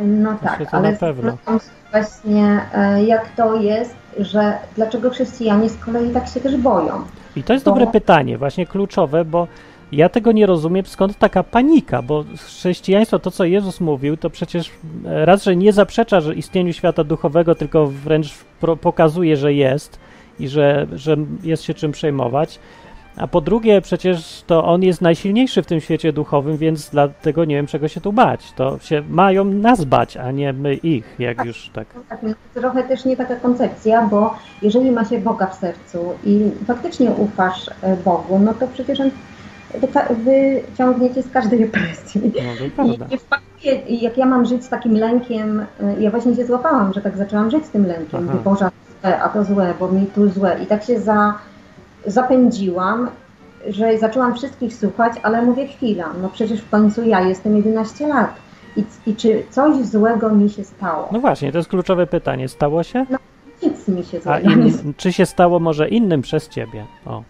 No 0.00 0.30
Znaczy, 0.40 0.58
tak, 0.58 0.70
to 0.70 0.76
ale 0.76 0.92
na 0.92 0.98
pewno. 0.98 1.30
zastanawiam 1.30 1.60
się 1.60 1.70
właśnie, 1.92 2.60
e, 2.74 3.04
jak 3.04 3.28
to 3.36 3.54
jest, 3.56 3.94
że 4.18 4.58
dlaczego 4.76 5.10
chrześcijanie 5.10 5.68
z 5.68 5.76
kolei 5.84 6.10
tak 6.10 6.28
się 6.28 6.40
też 6.40 6.56
boją. 6.56 6.92
I 7.36 7.42
to 7.42 7.52
jest 7.52 7.64
To- 7.64 7.70
dobre 7.70 7.86
pytanie, 7.86 8.38
właśnie 8.38 8.66
kluczowe, 8.66 9.24
bo 9.24 9.46
ja 9.92 10.08
tego 10.08 10.32
nie 10.32 10.46
rozumiem, 10.46 10.86
skąd 10.86 11.18
taka 11.18 11.42
panika, 11.42 12.02
bo 12.02 12.24
chrześcijaństwo, 12.36 13.18
to 13.18 13.30
co 13.30 13.44
Jezus 13.44 13.80
mówił, 13.80 14.16
to 14.16 14.30
przecież 14.30 14.70
e, 15.06 15.24
raz, 15.24 15.44
że 15.44 15.56
nie 15.56 15.72
zaprzecza 15.72 16.20
że 16.20 16.34
istnieniu 16.34 16.72
świata 16.72 17.04
duchowego, 17.04 17.54
tylko 17.54 17.86
wręcz 17.86 18.34
pokazuje, 18.80 19.36
że 19.36 19.54
jest 19.54 19.98
i 20.40 20.48
że, 20.48 20.86
że 20.92 21.16
jest 21.42 21.62
się 21.62 21.74
czym 21.74 21.92
przejmować. 21.92 22.58
A 23.16 23.26
po 23.26 23.40
drugie, 23.40 23.80
przecież 23.80 24.42
to 24.46 24.64
on 24.64 24.82
jest 24.82 25.00
najsilniejszy 25.00 25.62
w 25.62 25.66
tym 25.66 25.80
świecie 25.80 26.12
duchowym, 26.12 26.56
więc 26.56 26.90
dlatego 26.90 27.44
nie 27.44 27.54
wiem, 27.54 27.66
czego 27.66 27.88
się 27.88 28.00
tu 28.00 28.12
bać. 28.12 28.52
To 28.56 28.78
się 28.78 29.02
mają 29.08 29.44
nas 29.44 29.84
bać, 29.84 30.16
a 30.16 30.30
nie 30.30 30.52
my 30.52 30.74
ich, 30.74 31.14
jak 31.18 31.44
już 31.44 31.70
tak. 31.72 31.86
No 31.94 32.02
tak, 32.08 32.22
no, 32.22 32.30
trochę 32.54 32.82
też 32.82 33.04
nie 33.04 33.16
taka 33.16 33.36
koncepcja, 33.36 34.02
bo 34.02 34.34
jeżeli 34.62 34.90
ma 34.90 35.04
się 35.04 35.18
Boga 35.18 35.46
w 35.46 35.54
sercu 35.54 35.98
i 36.24 36.50
faktycznie 36.66 37.10
ufasz 37.10 37.70
e, 37.82 37.96
Bogu, 37.96 38.38
no 38.38 38.54
to 38.54 38.68
przecież 38.68 39.00
on 39.00 39.10
wyciągniecie 40.24 41.22
z 41.22 41.30
każdej 41.30 41.64
opresji. 41.64 42.32
No 42.78 42.84
I 42.84 42.98
nie 43.10 43.18
wpakuje, 43.18 43.74
i 43.88 44.00
jak 44.00 44.18
ja 44.18 44.26
mam 44.26 44.46
żyć 44.46 44.64
z 44.64 44.68
takim 44.68 44.94
lękiem, 44.94 45.60
y, 45.60 45.66
ja 46.00 46.10
właśnie 46.10 46.36
się 46.36 46.46
złapałam, 46.46 46.92
że 46.92 47.00
tak 47.00 47.16
zaczęłam 47.16 47.50
żyć 47.50 47.66
z 47.66 47.70
tym 47.70 47.86
lękiem, 47.86 48.28
Aha. 48.28 48.38
że 48.38 48.44
Boże, 48.44 48.64
a 48.64 48.70
to 48.70 48.74
złe, 49.00 49.22
a 49.22 49.28
to 49.28 49.44
złe, 49.44 49.74
bo 49.80 49.88
mi 49.88 50.06
tu 50.06 50.28
złe. 50.28 50.58
I 50.62 50.66
tak 50.66 50.84
się 50.84 51.00
za, 51.00 51.34
zapędziłam 52.06 53.08
że 53.68 53.98
zaczęłam 53.98 54.34
wszystkich 54.34 54.74
słuchać, 54.74 55.12
ale 55.22 55.42
mówię 55.42 55.66
chwila, 55.66 56.10
no 56.22 56.28
przecież 56.28 56.60
w 56.60 56.70
końcu 56.70 57.04
ja 57.04 57.20
jestem 57.20 57.56
11 57.56 58.06
lat. 58.06 58.34
I, 58.76 58.84
I 59.06 59.16
czy 59.16 59.42
coś 59.50 59.84
złego 59.84 60.30
mi 60.30 60.50
się 60.50 60.64
stało? 60.64 61.08
No 61.12 61.20
właśnie, 61.20 61.52
to 61.52 61.58
jest 61.58 61.70
kluczowe 61.70 62.06
pytanie. 62.06 62.48
Stało 62.48 62.82
się? 62.82 63.06
No, 63.10 63.18
nic 63.62 63.88
mi 63.88 64.04
się 64.04 64.20
złego 64.20 64.40
stało. 64.40 64.66
in, 64.66 64.94
czy 64.96 65.12
się 65.12 65.26
stało 65.26 65.60
może 65.60 65.88
innym 65.88 66.22
przez 66.22 66.48
ciebie? 66.48 66.86
O. 67.06 67.22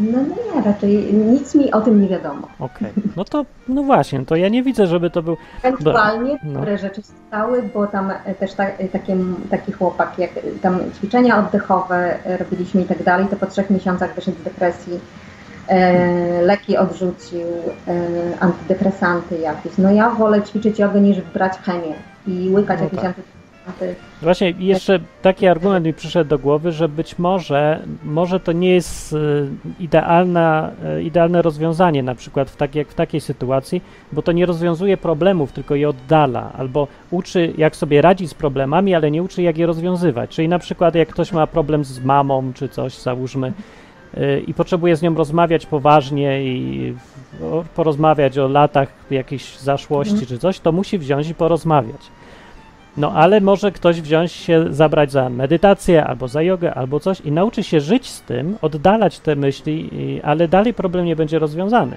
No 0.00 0.18
nie, 0.22 0.62
raczej 0.62 1.14
nic 1.14 1.54
mi 1.54 1.72
o 1.72 1.80
tym 1.80 2.02
nie 2.02 2.08
wiadomo. 2.08 2.48
Okej, 2.58 2.92
no 3.16 3.24
to, 3.24 3.44
no 3.68 3.82
właśnie, 3.82 4.24
to 4.26 4.36
ja 4.36 4.48
nie 4.48 4.62
widzę, 4.62 4.86
żeby 4.86 5.10
to 5.10 5.22
był, 5.22 5.36
Ewentualnie 5.62 6.38
No. 6.42 6.50
niektóre 6.50 6.78
rzeczy 6.78 7.02
stały, 7.28 7.62
bo 7.74 7.86
tam 7.86 8.10
e, 8.24 8.34
też 8.34 8.54
ta, 8.54 8.64
e, 8.64 8.88
takie, 8.88 9.16
taki 9.50 9.72
chłopak, 9.72 10.18
jak 10.18 10.30
e, 10.36 10.40
tam 10.62 10.78
ćwiczenia 10.98 11.38
oddechowe 11.38 12.18
robiliśmy 12.38 12.82
i 12.82 12.84
tak 12.84 13.02
dalej, 13.02 13.26
to 13.30 13.36
po 13.36 13.46
trzech 13.46 13.70
miesiącach 13.70 14.14
wyszedł 14.14 14.38
z 14.40 14.42
depresji, 14.42 15.00
e, 15.68 16.42
leki 16.42 16.76
odrzucił, 16.76 17.46
e, 17.88 17.94
antydepresanty 18.40 19.38
jakieś. 19.38 19.78
No 19.78 19.90
ja 19.90 20.10
wolę 20.10 20.42
ćwiczyć 20.42 20.78
jogę 20.78 21.00
niż 21.00 21.20
brać 21.20 21.52
chemię 21.58 21.94
i 22.26 22.50
łykać 22.54 22.78
No 22.78 22.84
jakieś 22.84 22.98
tak. 23.00 23.06
antydepresanty. 23.06 23.35
Właśnie 24.22 24.54
jeszcze 24.58 25.00
taki 25.22 25.46
argument 25.46 25.86
mi 25.86 25.94
przyszedł 25.94 26.30
do 26.30 26.38
głowy, 26.38 26.72
że 26.72 26.88
być 26.88 27.18
może, 27.18 27.82
może 28.04 28.40
to 28.40 28.52
nie 28.52 28.74
jest 28.74 29.12
e, 29.12 29.16
idealna, 29.80 30.70
e, 30.84 31.02
idealne 31.02 31.42
rozwiązanie, 31.42 32.02
na 32.02 32.14
przykład 32.14 32.50
w 32.50 32.56
tak, 32.56 32.74
jak 32.74 32.88
w 32.88 32.94
takiej 32.94 33.20
sytuacji, 33.20 33.82
bo 34.12 34.22
to 34.22 34.32
nie 34.32 34.46
rozwiązuje 34.46 34.96
problemów, 34.96 35.52
tylko 35.52 35.74
je 35.74 35.88
oddala, 35.88 36.52
albo 36.58 36.88
uczy, 37.10 37.52
jak 37.58 37.76
sobie 37.76 38.02
radzić 38.02 38.30
z 38.30 38.34
problemami, 38.34 38.94
ale 38.94 39.10
nie 39.10 39.22
uczy, 39.22 39.42
jak 39.42 39.58
je 39.58 39.66
rozwiązywać. 39.66 40.30
Czyli 40.30 40.48
na 40.48 40.58
przykład, 40.58 40.94
jak 40.94 41.08
ktoś 41.08 41.32
ma 41.32 41.46
problem 41.46 41.84
z 41.84 42.04
mamą 42.04 42.52
czy 42.54 42.68
coś, 42.68 42.98
załóżmy, 42.98 43.52
e, 44.14 44.40
i 44.40 44.54
potrzebuje 44.54 44.96
z 44.96 45.02
nią 45.02 45.14
rozmawiać 45.14 45.66
poważnie 45.66 46.44
i 46.44 46.94
porozmawiać 47.74 48.38
o 48.38 48.48
latach 48.48 48.88
jakiejś 49.10 49.58
zaszłości 49.58 50.12
Mhm. 50.12 50.28
czy 50.28 50.38
coś, 50.38 50.60
to 50.60 50.72
musi 50.72 50.98
wziąć 50.98 51.28
i 51.28 51.34
porozmawiać. 51.34 52.10
No 52.96 53.12
ale 53.12 53.40
może 53.40 53.72
ktoś 53.72 54.00
wziąć 54.02 54.32
się, 54.32 54.64
zabrać 54.70 55.12
za 55.12 55.28
medytację 55.28 56.04
albo 56.04 56.28
za 56.28 56.42
jogę 56.42 56.74
albo 56.74 57.00
coś 57.00 57.20
i 57.20 57.32
nauczy 57.32 57.62
się 57.62 57.80
żyć 57.80 58.10
z 58.10 58.22
tym, 58.22 58.56
oddalać 58.62 59.18
te 59.18 59.36
myśli, 59.36 59.90
ale 60.24 60.48
dalej 60.48 60.74
problem 60.74 61.04
nie 61.04 61.16
będzie 61.16 61.38
rozwiązany. 61.38 61.96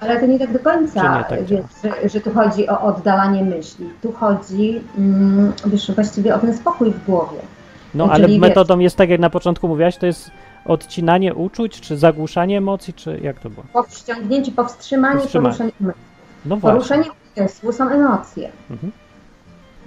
Ale 0.00 0.20
to 0.20 0.26
nie 0.26 0.38
tak 0.38 0.52
do 0.52 0.58
końca, 0.58 1.24
tak 1.28 1.44
wiesz, 1.44 1.60
że, 1.82 2.08
że 2.08 2.20
tu 2.20 2.30
chodzi 2.30 2.68
o 2.68 2.80
oddalanie 2.80 3.44
myśli. 3.44 3.86
Tu 4.02 4.12
chodzi 4.12 4.80
mm, 4.98 5.52
wiesz, 5.66 5.90
właściwie 5.90 6.34
o 6.34 6.38
ten 6.38 6.56
spokój 6.56 6.90
w 6.90 7.04
głowie. 7.06 7.38
No 7.94 8.04
Czyli 8.04 8.14
ale 8.14 8.28
wiesz- 8.28 8.38
metodą 8.40 8.78
jest 8.78 8.96
tak, 8.96 9.10
jak 9.10 9.20
na 9.20 9.30
początku 9.30 9.68
mówiłaś, 9.68 9.96
to 9.96 10.06
jest 10.06 10.30
odcinanie 10.64 11.34
uczuć, 11.34 11.80
czy 11.80 11.96
zagłuszanie 11.96 12.58
emocji, 12.58 12.94
czy 12.94 13.20
jak 13.22 13.38
to 13.40 13.50
było? 13.50 13.66
Powściągnięcie, 13.72 14.52
powstrzymanie, 14.52 15.14
Powstrzymanie. 15.20 15.54
poruszenie 15.54 15.72
umysłu. 15.80 16.02
No 16.46 16.56
właśnie. 16.56 16.76
Poruszenie 16.76 17.10
umysłu 17.36 17.72
są 17.72 17.88
emocje. 17.88 18.48
Mhm. 18.70 18.92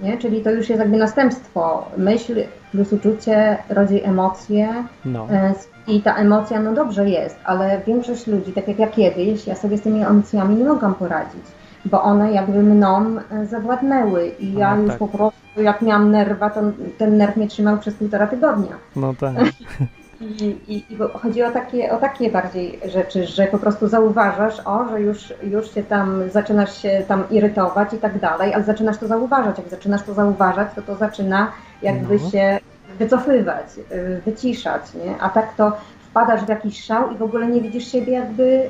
Nie? 0.04 0.18
Czyli 0.18 0.40
to 0.42 0.50
już 0.50 0.68
jest 0.68 0.80
jakby 0.80 0.96
następstwo. 0.96 1.84
Myśl 1.96 2.44
plus 2.72 2.92
uczucie 2.92 3.58
rodzi 3.68 4.04
emocje 4.04 4.68
No. 5.04 5.26
e, 5.30 5.54
i 5.86 6.02
ta 6.02 6.14
emocja, 6.16 6.60
no 6.60 6.72
dobrze 6.74 7.08
jest, 7.08 7.36
ale 7.44 7.80
większość 7.86 8.26
ludzi, 8.26 8.52
tak 8.52 8.68
jak 8.68 8.78
ja 8.78 8.86
kiedyś, 8.86 9.46
ja 9.46 9.54
sobie 9.54 9.78
z 9.78 9.82
tymi 9.82 10.02
emocjami 10.02 10.56
nie 10.56 10.64
mogłam 10.64 10.94
poradzić, 10.94 11.42
bo 11.84 12.02
one 12.02 12.32
jakby 12.32 12.62
mną 12.62 13.16
e, 13.30 13.46
zawładnęły 13.46 14.28
i 14.40 14.52
ja 14.54 14.68
A, 14.68 14.76
już 14.76 14.88
tak. 14.88 14.98
po 14.98 15.08
prostu 15.08 15.62
jak 15.62 15.82
miałam 15.82 16.10
nerwa, 16.10 16.50
to 16.50 16.60
ten 16.98 17.16
nerw 17.16 17.36
mnie 17.36 17.48
trzymał 17.48 17.78
przez 17.78 17.94
półtora 17.94 18.26
tygodnia. 18.26 18.72
No 18.96 19.14
tak. 19.20 19.34
I, 20.20 20.56
i, 20.68 20.84
chodzi 21.22 21.42
o 21.42 21.50
takie, 21.50 21.92
o 21.92 21.96
takie 21.96 22.30
bardziej 22.30 22.78
rzeczy, 22.88 23.26
że 23.26 23.46
po 23.46 23.58
prostu 23.58 23.88
zauważasz, 23.88 24.60
o, 24.64 24.88
że 24.90 25.00
już, 25.00 25.34
już 25.42 25.74
się 25.74 25.82
tam 25.82 26.30
zaczynasz 26.30 26.82
się 26.82 27.02
tam 27.08 27.24
irytować 27.30 27.92
i 27.92 27.98
tak 27.98 28.18
dalej, 28.20 28.54
ale 28.54 28.64
zaczynasz 28.64 28.98
to 28.98 29.06
zauważać. 29.06 29.58
Jak 29.58 29.68
zaczynasz 29.68 30.02
to 30.02 30.14
zauważać, 30.14 30.68
to 30.74 30.82
to 30.82 30.94
zaczyna 30.96 31.52
jakby 31.82 32.18
No. 32.24 32.30
się 32.30 32.58
wycofywać, 32.98 33.66
y, 33.92 34.20
wyciszać, 34.26 34.82
nie? 35.04 35.18
A 35.20 35.28
tak 35.28 35.54
to 35.56 35.72
wpadasz 36.10 36.44
w 36.44 36.48
jakiś 36.48 36.84
szał 36.84 37.12
i 37.12 37.16
w 37.16 37.22
ogóle 37.22 37.46
nie 37.46 37.60
widzisz 37.60 37.92
siebie 37.92 38.12
jakby. 38.12 38.42
y, 38.42 38.68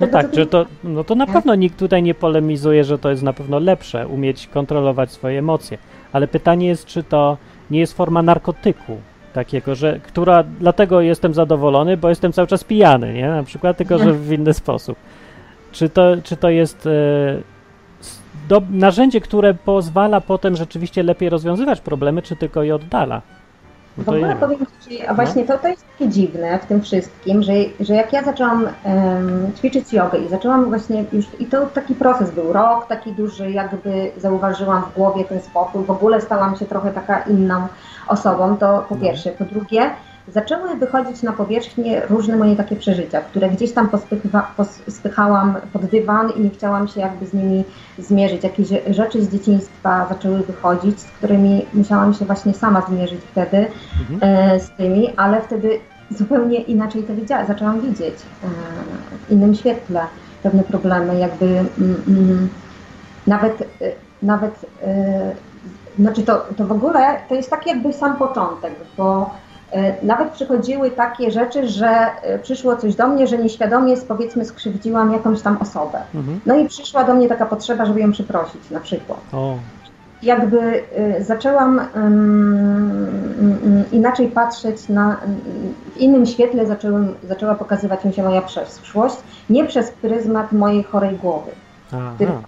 No 0.00 0.06
tego, 0.06 0.18
tak, 0.18 0.30
ty- 0.30 0.36
że 0.36 0.46
to, 0.46 0.66
no 0.84 1.04
to 1.04 1.14
na 1.14 1.24
Nie? 1.24 1.32
pewno 1.32 1.54
nikt 1.54 1.78
tutaj 1.78 2.02
nie 2.02 2.14
polemizuje, 2.14 2.84
że 2.84 2.98
to 2.98 3.10
jest 3.10 3.22
na 3.22 3.32
pewno 3.32 3.58
lepsze, 3.58 4.08
umieć 4.08 4.46
kontrolować 4.46 5.10
swoje 5.10 5.38
emocje. 5.38 5.78
Ale 6.12 6.28
pytanie 6.28 6.66
jest, 6.68 6.84
czy 6.86 7.02
to 7.02 7.36
nie 7.70 7.80
jest 7.80 7.92
forma 7.96 8.22
narkotyku 8.22 8.96
takiego, 9.36 9.74
że, 9.74 10.00
która, 10.00 10.42
dlatego 10.42 11.00
jestem 11.00 11.34
zadowolony, 11.34 11.96
bo 11.96 12.08
jestem 12.08 12.32
cały 12.32 12.48
czas 12.48 12.64
pijany, 12.64 13.14
nie? 13.14 13.28
Na 13.28 13.42
przykład, 13.42 13.76
tylko 13.76 13.98
że 13.98 14.12
w 14.12 14.32
inny 14.32 14.54
sposób. 14.54 14.98
Czy 15.72 15.88
to, 15.88 16.16
czy 16.24 16.36
to 16.36 16.50
jest 16.50 16.86
e, 16.86 16.90
do, 18.48 18.62
narzędzie, 18.70 19.20
które 19.20 19.54
pozwala 19.54 20.20
potem 20.20 20.56
rzeczywiście 20.56 21.02
lepiej 21.02 21.28
rozwiązywać 21.28 21.80
problemy, 21.80 22.22
czy 22.22 22.36
tylko 22.36 22.62
je 22.62 22.74
oddala? 22.74 23.22
No 23.98 24.04
W 24.04 24.08
ogóle 24.08 24.36
powiem 24.36 24.58
Ci, 24.88 25.06
a 25.06 25.14
właśnie 25.14 25.44
to, 25.44 25.58
to 25.58 25.68
jest 25.68 25.84
takie 25.92 26.10
dziwne 26.10 26.58
w 26.58 26.66
tym 26.66 26.82
wszystkim, 26.82 27.42
że, 27.42 27.52
że 27.80 27.94
jak 27.94 28.12
ja 28.12 28.22
zaczęłam 28.24 28.68
em, 28.84 29.52
ćwiczyć 29.56 29.92
jogę 29.92 30.18
i 30.18 30.28
zaczęłam 30.28 30.64
właśnie 30.64 31.04
już, 31.12 31.24
i 31.38 31.46
to 31.46 31.66
taki 31.66 31.94
proces 31.94 32.30
był, 32.30 32.52
rok 32.52 32.86
taki 32.86 33.12
duży, 33.12 33.50
jakby 33.50 34.10
zauważyłam 34.16 34.82
w 34.82 34.94
głowie 34.94 35.24
ten 35.24 35.40
spokój, 35.40 35.84
w 35.84 35.90
ogóle 35.90 36.20
stałam 36.20 36.56
się 36.56 36.66
trochę 36.66 36.90
taka 36.92 37.18
inną 37.22 37.66
osobą, 38.08 38.56
to 38.56 38.84
po 38.88 38.94
No. 38.94 39.00
pierwsze. 39.00 39.30
Po 39.30 39.44
drugie, 39.44 39.90
zaczęły 40.28 40.76
wychodzić 40.76 41.22
na 41.22 41.32
powierzchnię 41.32 42.02
różne 42.10 42.36
moje 42.36 42.56
takie 42.56 42.76
przeżycia, 42.76 43.20
które 43.20 43.48
gdzieś 43.50 43.72
tam 43.72 43.88
pospycha, 43.88 44.50
pospychałam 44.56 45.54
pod 45.72 45.84
dywan 45.84 46.30
i 46.36 46.40
nie 46.40 46.50
chciałam 46.50 46.88
się 46.88 47.00
jakby 47.00 47.26
z 47.26 47.34
nimi 47.34 47.64
zmierzyć. 47.98 48.44
Jakieś 48.44 48.68
rzeczy 48.90 49.22
z 49.22 49.32
dzieciństwa 49.32 50.06
zaczęły 50.08 50.38
wychodzić, 50.42 51.00
z 51.00 51.10
którymi 51.10 51.66
musiałam 51.74 52.14
się 52.14 52.24
właśnie 52.24 52.54
sama 52.54 52.82
zmierzyć 52.88 53.20
wtedy 53.30 53.66
Mhm. 54.12 54.18
e, 54.22 54.60
z 54.60 54.70
tymi, 54.70 55.12
ale 55.16 55.40
wtedy 55.42 55.80
zupełnie 56.10 56.60
inaczej 56.60 57.02
to 57.02 57.14
widziałam, 57.14 57.46
zaczęłam 57.46 57.80
widzieć 57.80 58.14
e, 58.14 58.48
w 59.26 59.30
innym 59.30 59.54
świetle 59.54 60.00
pewne 60.42 60.62
problemy, 60.62 61.18
jakby 61.18 61.46
mm, 61.46 62.02
mm, 62.08 62.48
nawet, 63.26 63.62
e, 63.62 63.92
nawet 64.22 64.66
e, 64.82 65.32
znaczy 65.98 66.22
to, 66.22 66.46
to 66.56 66.66
w 66.66 66.72
ogóle 66.72 67.16
to 67.28 67.34
jest 67.34 67.50
taki 67.50 67.68
jakby 67.70 67.92
sam 67.92 68.16
początek, 68.16 68.72
bo 68.96 69.30
nawet 70.02 70.30
przychodziły 70.30 70.90
takie 70.90 71.30
rzeczy, 71.30 71.68
że 71.68 71.88
e, 72.22 72.38
przyszło 72.38 72.76
coś 72.76 72.94
do 72.94 73.08
mnie, 73.08 73.26
że 73.26 73.38
nieświadomie 73.38 73.96
powiedzmy 73.96 74.44
skrzywdziłam 74.44 75.12
jakąś 75.12 75.42
tam 75.42 75.56
osobę. 75.56 75.98
Mhm. 76.14 76.40
No 76.46 76.56
i 76.56 76.68
przyszła 76.68 77.04
do 77.04 77.14
mnie 77.14 77.28
taka 77.28 77.46
potrzeba, 77.46 77.86
żeby 77.86 78.00
ją 78.00 78.12
przeprosić 78.12 78.70
na 78.70 78.80
przykład 78.80 79.18
O, 79.32 79.56
jakby 80.22 80.82
y, 81.18 81.24
zaczęłam 81.24 81.80
ym, 81.96 83.84
inaczej 83.92 84.28
patrzeć 84.28 84.88
na, 84.88 85.16
w 85.94 85.96
innym 85.96 86.26
świetle 86.26 86.66
zaczęłam, 86.66 87.14
zaczęła 87.28 87.54
pokazywać 87.54 88.04
mi 88.04 88.12
się 88.12 88.22
moja 88.22 88.42
przeszłość, 88.42 89.16
nie 89.50 89.64
przez 89.64 89.90
pryzmat 89.90 90.52
mojej 90.52 90.82
chorej 90.82 91.16
głowy. 91.16 91.50
aha. 91.92 92.42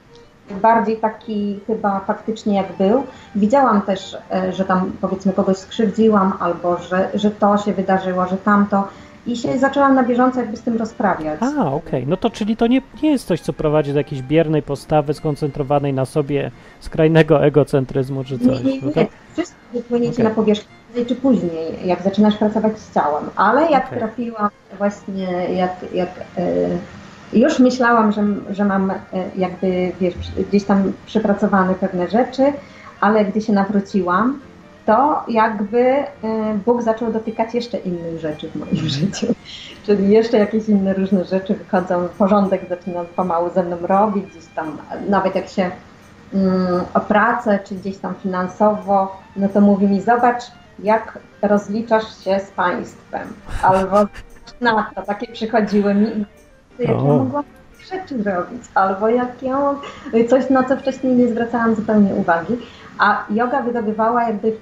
Bardziej 0.62 0.96
taki 0.96 1.60
chyba 1.66 2.00
faktycznie 2.00 2.56
jak 2.56 2.66
był. 2.78 3.02
Widziałam 3.34 3.82
też, 3.82 4.16
e, 4.32 4.52
że 4.52 4.64
tam 4.64 4.92
powiedzmy 5.00 5.32
kogoś 5.32 5.56
skrzywdziłam, 5.56 6.32
albo 6.40 6.76
że, 6.78 7.08
że 7.14 7.30
to 7.30 7.58
się 7.58 7.72
wydarzyło, 7.72 8.26
że 8.26 8.36
tamto. 8.36 8.88
I 9.26 9.36
się 9.36 9.58
zaczęłam 9.58 9.94
na 9.94 10.02
bieżąco 10.02 10.40
jakby 10.40 10.56
z 10.56 10.62
tym 10.62 10.76
rozprawiać. 10.76 11.40
A, 11.58 11.72
okej. 11.72 12.06
No 12.06 12.16
to 12.16 12.30
czyli 12.30 12.56
to 12.56 12.66
nie, 12.66 12.82
nie 13.02 13.10
jest 13.10 13.26
coś, 13.26 13.40
co 13.40 13.52
prowadzi 13.52 13.92
do 13.92 13.98
jakiejś 13.98 14.22
biernej 14.22 14.62
postawy 14.62 15.14
skoncentrowanej 15.14 15.92
na 15.92 16.04
sobie, 16.04 16.50
skrajnego 16.80 17.44
egocentryzmu 17.44 18.24
czy 18.24 18.32
Nie, 18.34 18.38
coś. 18.46 18.62
nie, 18.64 18.80
No 18.82 18.88
nie. 18.88 18.92
to, 18.94 19.12
Wszystko 19.32 19.58
wypłynie 19.72 20.08
Okej. 20.10 20.24
na 20.24 20.30
powierzchnię 20.30 21.06
czy 21.08 21.14
później, 21.16 21.50
jak 21.84 22.02
zaczynasz 22.02 22.36
pracować 22.36 22.78
z 22.78 22.94
ciałem. 22.94 23.24
Ale 23.36 23.70
jak 23.70 23.86
Okej. 23.86 23.98
trafiłam 23.98 24.50
właśnie, 24.78 25.24
jak, 25.54 25.72
jak 25.94 26.10
e, 26.36 26.42
już 27.32 27.58
myślałam, 27.58 28.12
że, 28.12 28.24
że 28.50 28.64
mam 28.64 28.90
e, 28.90 28.96
jakby 29.36 29.92
wiesz, 30.00 30.14
gdzieś 30.48 30.64
tam 30.64 30.92
przepracowane 31.06 31.74
pewne 31.74 32.08
rzeczy, 32.08 32.52
ale 33.00 33.24
gdy 33.24 33.40
się 33.40 33.52
nawróciłam, 33.52 34.40
to 34.86 35.22
jakby 35.28 35.78
e, 35.78 36.06
Bóg 36.66 36.82
zaczął 36.82 37.12
dotykać 37.12 37.54
jeszcze 37.54 37.78
innych 37.78 38.20
rzeczy 38.20 38.50
w 38.50 38.56
moim 38.56 38.88
życiu. 38.88 39.26
Czyli 39.86 40.10
jeszcze 40.10 40.38
jakieś 40.38 40.68
inne 40.68 40.94
różne 40.94 41.24
rzeczy 41.24 41.54
wychodzą, 41.54 42.08
porządek 42.18 42.68
zaczyna 42.68 43.04
pomału 43.16 43.50
ze 43.54 43.62
mną 43.62 43.76
robić, 43.82 44.26
gdzieś 44.26 44.46
tam, 44.46 44.78
nawet 45.08 45.34
jak 45.34 45.48
się 45.48 45.70
mm, 46.34 46.82
o 46.94 47.00
pracę, 47.00 47.58
czy 47.64 47.74
gdzieś 47.74 47.98
tam 47.98 48.14
finansowo, 48.22 49.16
no 49.36 49.48
to 49.48 49.60
mówi 49.60 49.86
mi, 49.86 50.00
zobacz, 50.00 50.42
jak 50.78 51.18
rozliczasz 51.42 52.24
się 52.24 52.40
z 52.40 52.50
państwem. 52.50 53.28
Albo 53.62 53.96
na 54.60 54.90
to, 54.94 55.02
takie 55.02 55.32
przychodziły 55.32 55.94
mi 55.94 56.26
jak 56.78 56.88
ja 56.88 56.96
mogłam 56.96 57.44
rzeczy 57.90 58.22
robić, 58.30 58.62
albo 58.74 59.08
jak 59.08 59.42
ja 59.42 59.74
coś, 60.28 60.50
na 60.50 60.64
co 60.64 60.76
wcześniej 60.76 61.16
nie 61.16 61.28
zwracałam 61.28 61.74
zupełnie 61.74 62.14
uwagi. 62.14 62.56
A 62.98 63.24
yoga 63.30 63.62
wydobywała 63.62 64.22
jakby 64.22 64.52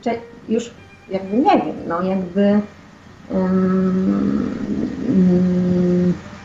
już, 0.49 0.71
jakby 1.09 1.37
nie 1.37 1.57
wiem, 1.57 1.77
no 1.89 2.03
jakby 2.03 2.61
um, 3.31 4.55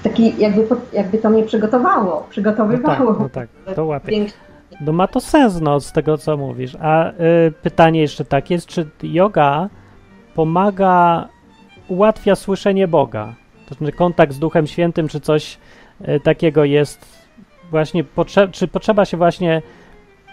taki 0.03 0.37
jakby, 0.37 0.67
jakby 0.93 1.17
to 1.17 1.29
mnie 1.29 1.43
przygotowało, 1.43 2.27
przygotowywało. 2.29 3.15
No 3.19 3.29
tak, 3.29 3.49
no 3.59 3.65
tak 3.65 3.75
to 3.75 3.85
łapie. 3.85 4.25
No 4.81 4.91
ma 4.91 5.07
to 5.07 5.19
sens 5.19 5.61
no, 5.61 5.79
z 5.79 5.91
tego, 5.91 6.17
co 6.17 6.37
mówisz. 6.37 6.77
A 6.81 7.11
y, 7.11 7.13
pytanie 7.61 8.01
jeszcze 8.01 8.25
takie 8.25 8.53
jest, 8.53 8.67
czy 8.67 8.89
yoga 9.03 9.69
pomaga, 10.35 11.27
ułatwia 11.87 12.35
słyszenie 12.35 12.87
Boga? 12.87 13.33
To 13.71 13.75
znaczy 13.75 13.97
kontakt 13.97 14.33
z 14.33 14.39
Duchem 14.39 14.67
Świętym, 14.67 15.07
czy 15.07 15.19
coś 15.19 15.57
y, 16.01 16.19
takiego 16.19 16.63
jest 16.63 17.05
właśnie, 17.71 18.03
potrze- 18.03 18.51
czy 18.51 18.67
potrzeba 18.67 19.05
się 19.05 19.17
właśnie 19.17 19.61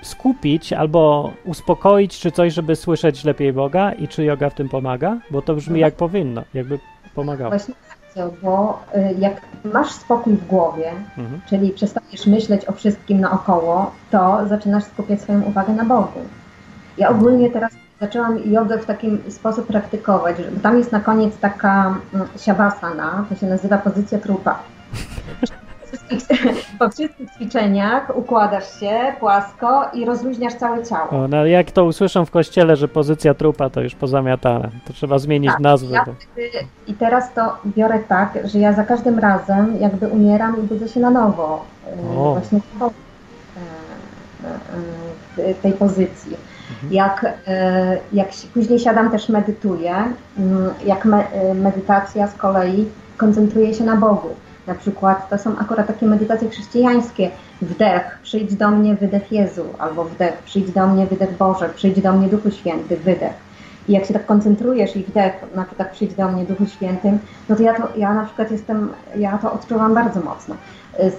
skupić 0.02 0.72
albo 0.72 1.32
uspokoić, 1.44 2.20
czy 2.20 2.32
coś, 2.32 2.54
żeby 2.54 2.76
słyszeć 2.76 3.24
lepiej 3.24 3.52
Boga 3.52 3.92
i 3.92 4.08
czy 4.08 4.24
yoga 4.24 4.50
w 4.50 4.54
tym 4.54 4.68
pomaga? 4.68 5.18
Bo 5.30 5.42
to 5.42 5.54
brzmi 5.54 5.80
jak 5.80 5.94
powinno, 5.94 6.42
jakby 6.54 6.78
pomagało. 7.14 7.50
Właśnie 7.50 7.74
bardzo, 8.18 8.36
bo 8.42 8.82
y, 8.96 9.14
jak 9.18 9.40
masz 9.64 9.90
spokój 9.90 10.32
w 10.32 10.46
głowie, 10.46 10.90
mhm. 11.18 11.40
czyli 11.48 11.70
przestajesz 11.70 12.26
myśleć 12.26 12.68
o 12.68 12.72
wszystkim 12.72 13.20
naokoło, 13.20 13.90
to 14.10 14.48
zaczynasz 14.48 14.84
skupiać 14.84 15.20
swoją 15.20 15.42
uwagę 15.42 15.72
na 15.72 15.84
Bogu. 15.84 16.20
Ja 16.98 17.08
ogólnie 17.08 17.50
teraz 17.50 17.72
zaczęłam 18.00 18.38
jogę 18.52 18.78
w 18.78 18.86
taki 18.86 19.18
sposób 19.28 19.66
praktykować, 19.66 20.36
że 20.38 20.60
tam 20.62 20.78
jest 20.78 20.92
na 20.92 21.00
koniec 21.00 21.38
taka 21.38 21.98
mm, 22.14 22.28
siawasana, 22.36 23.24
to 23.28 23.34
się 23.34 23.46
nazywa 23.46 23.78
pozycja 23.78 24.18
trupa. 24.18 24.58
po 26.78 26.90
wszystkich 26.90 27.30
ćwiczeniach 27.30 28.16
układasz 28.16 28.80
się 28.80 28.98
płasko 29.20 29.90
i 29.92 30.04
rozluźniasz 30.04 30.54
całe 30.54 30.84
ciało. 30.84 31.10
O, 31.10 31.28
no 31.28 31.46
jak 31.46 31.70
to 31.70 31.84
usłyszą 31.84 32.24
w 32.24 32.30
kościele, 32.30 32.76
że 32.76 32.88
pozycja 32.88 33.34
trupa 33.34 33.70
to 33.70 33.80
już 33.80 33.94
pozamiatane. 33.94 34.70
To 34.86 34.92
trzeba 34.92 35.18
zmienić 35.18 35.50
tak, 35.50 35.60
nazwę. 35.60 35.94
Ja 35.94 36.04
I 36.86 36.94
teraz 36.94 37.32
to 37.34 37.56
biorę 37.66 37.98
tak, 37.98 38.38
że 38.44 38.58
ja 38.58 38.72
za 38.72 38.84
każdym 38.84 39.18
razem 39.18 39.76
jakby 39.80 40.08
umieram 40.08 40.58
i 40.58 40.62
budzę 40.62 40.88
się 40.88 41.00
na 41.00 41.10
nowo. 41.10 41.64
E, 41.86 42.18
o. 42.18 42.32
Właśnie 42.32 42.60
w 42.60 42.82
e, 45.38 45.44
e, 45.44 45.54
tej 45.54 45.72
pozycji. 45.72 46.36
Mhm. 46.70 46.92
Jak, 46.92 47.26
jak 48.12 48.28
później 48.54 48.78
siadam, 48.78 49.10
też 49.10 49.28
medytuję. 49.28 49.94
Mm, 50.38 50.70
jak 50.84 51.04
me, 51.04 51.24
medytacja 51.54 52.26
z 52.26 52.34
kolei 52.34 52.88
koncentruje 53.16 53.74
się 53.74 53.84
na 53.84 53.96
Bogu 53.96 54.34
na 54.68 54.74
przykład 54.74 55.30
to 55.30 55.38
są 55.38 55.58
akurat 55.58 55.86
takie 55.86 56.06
medytacje 56.06 56.50
chrześcijańskie. 56.50 57.30
Wdech, 57.62 58.18
przyjdź 58.22 58.54
do 58.54 58.70
mnie, 58.70 58.94
wydech 58.94 59.32
Jezu, 59.32 59.64
albo 59.78 60.04
wdech, 60.04 60.38
przyjdź 60.38 60.70
do 60.70 60.86
mnie, 60.86 61.06
wydech 61.06 61.36
Boże, 61.36 61.68
przyjdź 61.68 62.00
do 62.00 62.12
mnie 62.12 62.28
Duchu 62.28 62.50
Święty, 62.50 62.96
wydech. 62.96 63.48
I 63.88 63.92
jak 63.92 64.04
się 64.04 64.14
tak 64.14 64.26
koncentrujesz 64.26 64.96
i 64.96 65.04
wdech, 65.04 65.32
na 65.54 65.64
przykład 65.64 65.90
przyjdź 65.90 66.14
do 66.14 66.28
mnie 66.28 66.44
Duchu 66.44 66.66
Świętym, 66.66 67.18
no 67.48 67.56
to 67.56 67.62
ja, 67.62 67.74
to, 67.74 67.88
ja 67.96 68.14
na 68.14 68.24
przykład 68.24 68.50
jestem, 68.50 68.92
ja 69.16 69.38
to 69.38 69.52
odczuwam 69.52 69.94
bardzo 69.94 70.20
mocno. 70.20 70.54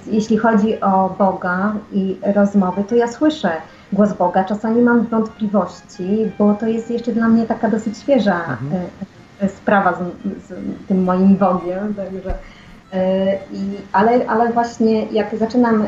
Jeśli 0.07 0.37
chodzi 0.37 0.81
o 0.81 1.15
Boga 1.19 1.73
i 1.91 2.17
rozmowy, 2.35 2.83
to 2.83 2.95
ja 2.95 3.07
słyszę 3.07 3.51
głos 3.93 4.13
Boga. 4.13 4.43
Czasami 4.43 4.81
mam 4.81 5.05
wątpliwości, 5.05 6.31
bo 6.39 6.53
to 6.53 6.67
jest 6.67 6.91
jeszcze 6.91 7.11
dla 7.11 7.27
mnie 7.27 7.45
taka 7.45 7.69
dosyć 7.69 7.97
świeża 7.97 8.39
mhm. 8.39 8.83
E, 9.41 9.45
e, 9.45 9.49
sprawa 9.49 9.93
z, 9.93 9.97
z, 10.47 10.53
tym 10.87 11.03
moim 11.03 11.35
Bogiem, 11.35 11.93
także 11.93 12.33
E, 12.93 13.33
I, 13.53 13.77
ale, 13.91 14.27
ale 14.27 14.53
właśnie 14.53 15.05
jak 15.05 15.37
zaczynam, 15.37 15.87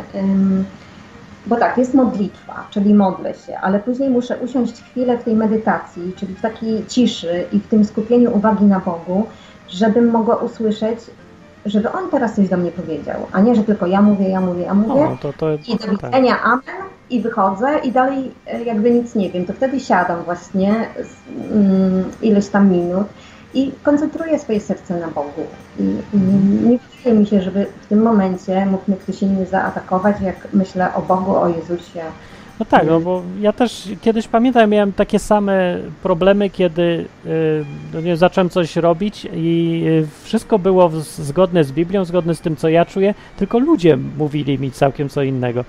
bo 1.47 1.55
tak, 1.55 1.77
jest 1.77 1.93
modlitwa, 1.93 2.67
czyli 2.69 2.93
modlę 2.93 3.33
się, 3.33 3.57
ale 3.57 3.79
później 3.79 4.09
muszę 4.09 4.37
usiąść 4.37 4.81
chwilę 4.83 5.17
w 5.17 5.23
tej 5.23 5.35
medytacji, 5.35 6.13
czyli 6.15 6.35
w 6.35 6.41
takiej 6.41 6.85
ciszy 6.85 7.45
i 7.51 7.59
w 7.59 7.67
tym 7.67 7.85
skupieniu 7.85 8.37
uwagi 8.37 8.65
na 8.65 8.79
Bogu, 8.79 9.25
żebym 9.69 10.11
mogła 10.11 10.35
usłyszeć, 10.35 10.99
żeby 11.65 11.91
On 11.91 12.09
teraz 12.09 12.35
coś 12.35 12.49
do 12.49 12.57
mnie 12.57 12.71
powiedział, 12.71 13.27
a 13.31 13.41
nie, 13.41 13.55
że 13.55 13.63
tylko 13.63 13.85
ja 13.85 14.01
mówię, 14.01 14.29
ja 14.29 14.41
mówię, 14.41 14.63
ja 14.63 14.73
mówię 14.73 15.03
o, 15.03 15.17
to, 15.21 15.33
to, 15.33 15.53
i 15.53 15.57
do 15.57 15.77
tak. 15.77 15.91
widzenia, 15.91 16.31
tak. 16.31 16.45
amen 16.45 16.91
i 17.09 17.21
wychodzę 17.21 17.79
i 17.83 17.91
dalej 17.91 18.31
e, 18.47 18.63
jakby 18.63 18.91
nic 18.91 19.15
nie 19.15 19.29
wiem. 19.29 19.45
To 19.45 19.53
wtedy 19.53 19.79
siadam 19.79 20.23
właśnie 20.23 20.87
um, 21.51 22.03
ileś 22.21 22.47
tam 22.47 22.69
minut 22.69 23.07
i 23.53 23.71
koncentruję 23.83 24.39
swoje 24.39 24.59
serce 24.59 24.99
na 24.99 25.07
Bogu. 25.07 25.41
I, 25.79 25.83
i 26.13 26.17
nie 26.69 26.79
wydaje 26.97 27.19
mi 27.19 27.27
się, 27.27 27.41
żeby 27.41 27.65
w 27.81 27.87
tym 27.87 28.01
momencie 28.01 28.65
mógł 28.65 28.83
mnie 28.87 28.97
ktoś 28.97 29.21
inny 29.21 29.45
zaatakować, 29.45 30.21
jak 30.21 30.47
myślę 30.53 30.93
o 30.93 31.01
Bogu, 31.01 31.35
o 31.35 31.47
Jezusie. 31.47 32.03
No 32.61 32.65
tak, 32.65 32.87
no 32.87 32.99
bo 32.99 33.23
ja 33.39 33.53
też 33.53 33.89
kiedyś 34.01 34.27
pamiętam, 34.27 34.69
miałem 34.69 34.93
takie 34.93 35.19
same 35.19 35.77
problemy, 36.03 36.49
kiedy 36.49 37.05
yy, 37.93 38.17
zacząłem 38.17 38.49
coś 38.49 38.75
robić 38.75 39.27
i 39.33 39.81
yy, 39.85 40.07
wszystko 40.23 40.59
było 40.59 40.89
w, 40.89 40.95
zgodne 41.03 41.63
z 41.63 41.71
Biblią, 41.71 42.05
zgodne 42.05 42.35
z 42.35 42.41
tym, 42.41 42.55
co 42.55 42.69
ja 42.69 42.85
czuję, 42.85 43.13
tylko 43.37 43.59
ludzie 43.59 43.97
mówili 44.17 44.59
mi 44.59 44.71
całkiem 44.71 45.09
co 45.09 45.23
innego. 45.23 45.65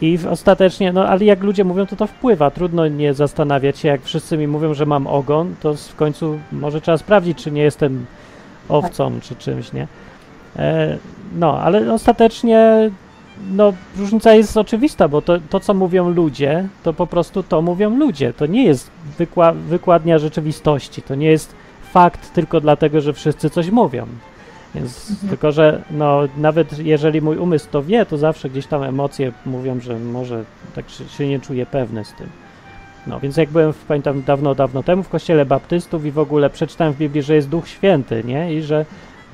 I 0.00 0.18
ostatecznie, 0.30 0.92
no 0.92 1.08
ale 1.08 1.24
jak 1.24 1.42
ludzie 1.42 1.64
mówią, 1.64 1.86
to 1.86 1.96
to 1.96 2.06
wpływa. 2.06 2.50
Trudno 2.50 2.88
nie 2.88 3.14
zastanawiać 3.14 3.78
się, 3.78 3.88
jak 3.88 4.02
wszyscy 4.02 4.38
mi 4.38 4.46
mówią, 4.46 4.74
że 4.74 4.86
mam 4.86 5.06
ogon, 5.06 5.54
to 5.60 5.74
w 5.74 5.94
końcu 5.94 6.38
może 6.52 6.80
trzeba 6.80 6.98
sprawdzić, 6.98 7.38
czy 7.38 7.50
nie 7.50 7.62
jestem 7.62 8.06
owcą, 8.68 9.20
czy 9.20 9.36
czymś, 9.36 9.72
nie? 9.72 9.86
E, 10.56 10.98
no, 11.38 11.58
ale 11.60 11.92
ostatecznie 11.92 12.90
no, 13.50 13.72
różnica 13.98 14.34
jest 14.34 14.56
oczywista, 14.56 15.08
bo 15.08 15.22
to, 15.22 15.38
to, 15.50 15.60
co 15.60 15.74
mówią 15.74 16.10
ludzie, 16.10 16.68
to 16.82 16.92
po 16.92 17.06
prostu 17.06 17.42
to 17.42 17.62
mówią 17.62 17.96
ludzie. 17.96 18.32
To 18.32 18.46
nie 18.46 18.64
jest 18.64 18.90
wykła 19.18 19.52
wykładnia 19.52 20.18
rzeczywistości, 20.18 21.02
to 21.02 21.14
nie 21.14 21.26
jest 21.26 21.54
fakt 21.92 22.32
tylko 22.32 22.60
dlatego, 22.60 23.00
że 23.00 23.12
wszyscy 23.12 23.50
coś 23.50 23.70
mówią. 23.70 24.06
Więc 24.74 25.10
mhm. 25.10 25.28
tylko, 25.28 25.52
że 25.52 25.82
no, 25.90 26.20
nawet 26.36 26.78
jeżeli 26.78 27.20
mój 27.20 27.38
umysł 27.38 27.68
to 27.70 27.82
wie, 27.82 28.06
to 28.06 28.18
zawsze 28.18 28.50
gdzieś 28.50 28.66
tam 28.66 28.82
emocje 28.82 29.32
mówią, 29.46 29.80
że 29.80 29.98
może 29.98 30.44
tak 30.74 30.84
się, 30.90 31.28
nie 31.28 31.40
czuję 31.40 31.66
pewny 31.66 32.04
z 32.04 32.12
tym. 32.12 32.26
No, 33.06 33.20
więc 33.20 33.36
jak 33.36 33.50
byłem, 33.50 33.72
w, 33.72 33.84
pamiętam, 33.84 34.22
dawno, 34.22 34.54
dawno 34.54 34.82
temu 34.82 35.02
w 35.02 35.08
kościele 35.08 35.46
baptystów 35.46 36.04
i 36.04 36.10
w 36.10 36.18
ogóle 36.18 36.50
przeczytałem 36.50 36.92
w 36.92 36.96
Biblii, 36.96 37.22
że 37.22 37.34
jest 37.34 37.48
Duch 37.48 37.68
Święty, 37.68 38.22
nie? 38.24 38.54
I 38.54 38.62
że 38.62 38.84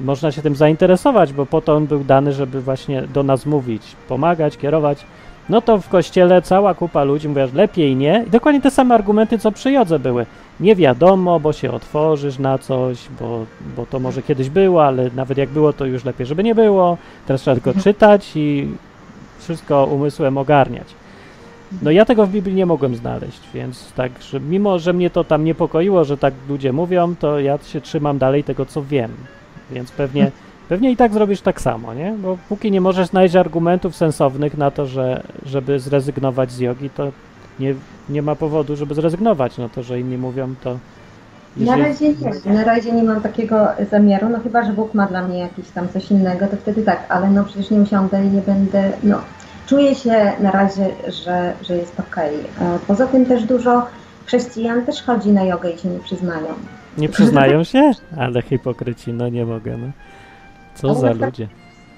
można 0.00 0.32
się 0.32 0.42
tym 0.42 0.56
zainteresować, 0.56 1.32
bo 1.32 1.46
po 1.46 1.60
to 1.60 1.76
on 1.76 1.86
był 1.86 2.04
dany, 2.04 2.32
żeby 2.32 2.60
właśnie 2.60 3.02
do 3.02 3.22
nas 3.22 3.46
mówić, 3.46 3.82
pomagać, 4.08 4.56
kierować. 4.56 5.04
No 5.48 5.60
to 5.60 5.78
w 5.78 5.88
kościele 5.88 6.42
cała 6.42 6.74
kupa 6.74 7.04
ludzi 7.04 7.28
mówi, 7.28 7.40
że 7.40 7.56
lepiej 7.56 7.96
nie. 7.96 8.24
I 8.26 8.30
dokładnie 8.30 8.60
te 8.60 8.70
same 8.70 8.94
argumenty, 8.94 9.38
co 9.38 9.52
przy 9.52 9.72
jodze 9.72 9.98
były 9.98 10.26
nie 10.60 10.76
wiadomo, 10.76 11.40
bo 11.40 11.52
się 11.52 11.72
otworzysz 11.72 12.38
na 12.38 12.58
coś, 12.58 12.98
bo, 13.20 13.46
bo 13.76 13.86
to 13.86 13.98
może 13.98 14.22
kiedyś 14.22 14.50
było, 14.50 14.86
ale 14.86 15.10
nawet 15.14 15.38
jak 15.38 15.48
było, 15.48 15.72
to 15.72 15.86
już 15.86 16.04
lepiej, 16.04 16.26
żeby 16.26 16.44
nie 16.44 16.54
było. 16.54 16.96
Teraz 17.26 17.40
trzeba 17.40 17.60
tylko 17.60 17.82
czytać 17.82 18.30
i 18.34 18.68
wszystko 19.38 19.84
umysłem 19.84 20.38
ogarniać. 20.38 20.86
No 21.82 21.90
ja 21.90 22.04
tego 22.04 22.26
w 22.26 22.30
Biblii 22.30 22.54
nie 22.54 22.66
mogłem 22.66 22.96
znaleźć, 22.96 23.40
więc 23.54 23.92
tak, 23.92 24.12
że 24.22 24.40
mimo, 24.40 24.78
że 24.78 24.92
mnie 24.92 25.10
to 25.10 25.24
tam 25.24 25.44
niepokoiło, 25.44 26.04
że 26.04 26.16
tak 26.16 26.34
ludzie 26.48 26.72
mówią, 26.72 27.14
to 27.16 27.40
ja 27.40 27.58
się 27.58 27.80
trzymam 27.80 28.18
dalej 28.18 28.44
tego, 28.44 28.66
co 28.66 28.82
wiem. 28.82 29.10
Więc 29.72 29.90
pewnie, 29.90 30.30
pewnie 30.68 30.90
i 30.90 30.96
tak 30.96 31.12
zrobisz 31.12 31.40
tak 31.40 31.60
samo, 31.60 31.94
nie? 31.94 32.14
Bo 32.18 32.38
póki 32.48 32.70
nie 32.70 32.80
możesz 32.80 33.06
znaleźć 33.06 33.36
argumentów 33.36 33.96
sensownych 33.96 34.58
na 34.58 34.70
to, 34.70 34.86
że, 34.86 35.22
żeby 35.46 35.80
zrezygnować 35.80 36.52
z 36.52 36.58
jogi, 36.58 36.90
to 36.90 37.12
nie, 37.60 37.74
nie 38.08 38.22
ma 38.22 38.34
powodu, 38.34 38.76
żeby 38.76 38.94
zrezygnować. 38.94 39.58
No 39.58 39.68
to, 39.68 39.82
że 39.82 40.00
inni 40.00 40.18
mówią, 40.18 40.54
to. 40.62 40.78
Jeżeli... 41.56 41.82
Na 41.82 41.88
razie 41.88 42.08
nie, 42.08 42.52
na 42.54 42.64
razie 42.64 42.92
nie 42.92 43.02
mam 43.02 43.20
takiego 43.20 43.68
zamiaru, 43.90 44.28
no 44.28 44.38
chyba, 44.40 44.64
że 44.64 44.72
Bóg 44.72 44.94
ma 44.94 45.06
dla 45.06 45.22
mnie 45.22 45.38
jakieś 45.38 45.68
tam 45.68 45.88
coś 45.88 46.10
innego, 46.10 46.46
to 46.46 46.56
wtedy 46.56 46.82
tak, 46.82 47.06
ale 47.08 47.30
no 47.30 47.44
przecież 47.44 47.70
nie 47.70 47.80
usiądę 47.80 48.24
i 48.24 48.28
nie 48.28 48.40
będę, 48.40 48.92
no 49.02 49.20
czuję 49.66 49.94
się 49.94 50.32
na 50.40 50.50
razie, 50.50 50.86
że, 51.08 51.52
że 51.62 51.76
jest 51.76 52.00
okej. 52.00 52.34
Okay. 52.56 52.78
Poza 52.86 53.06
tym 53.06 53.26
też 53.26 53.44
dużo 53.44 53.86
chrześcijan 54.26 54.84
też 54.84 55.02
chodzi 55.02 55.32
na 55.32 55.44
jogę 55.44 55.70
i 55.70 55.78
się 55.78 55.88
nie 55.88 55.98
przyznają. 55.98 56.54
Nie 56.98 57.08
przyznają 57.08 57.64
się? 57.64 57.90
Ale 58.18 58.42
hipokryci, 58.42 59.12
no 59.12 59.28
nie 59.28 59.46
mogę, 59.46 59.76
no. 59.76 59.86
Co 60.74 60.94
za 60.94 61.12
ludzie. 61.12 61.48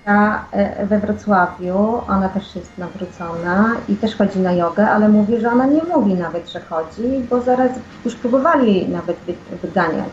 E, 0.06 0.86
we 0.86 0.98
Wrocławiu, 0.98 2.00
ona 2.08 2.28
też 2.28 2.56
jest 2.56 2.78
nawrócona 2.78 3.76
i 3.88 3.96
też 3.96 4.16
chodzi 4.16 4.38
na 4.38 4.52
jogę, 4.52 4.90
ale 4.90 5.08
mówi, 5.08 5.40
że 5.40 5.50
ona 5.50 5.66
nie 5.66 5.82
mówi 5.82 6.14
nawet, 6.14 6.50
że 6.50 6.60
chodzi, 6.60 7.02
bo 7.30 7.40
zaraz 7.40 7.70
już 8.04 8.14
próbowali 8.14 8.88
nawet 8.88 9.16
wyganiać 9.62 10.12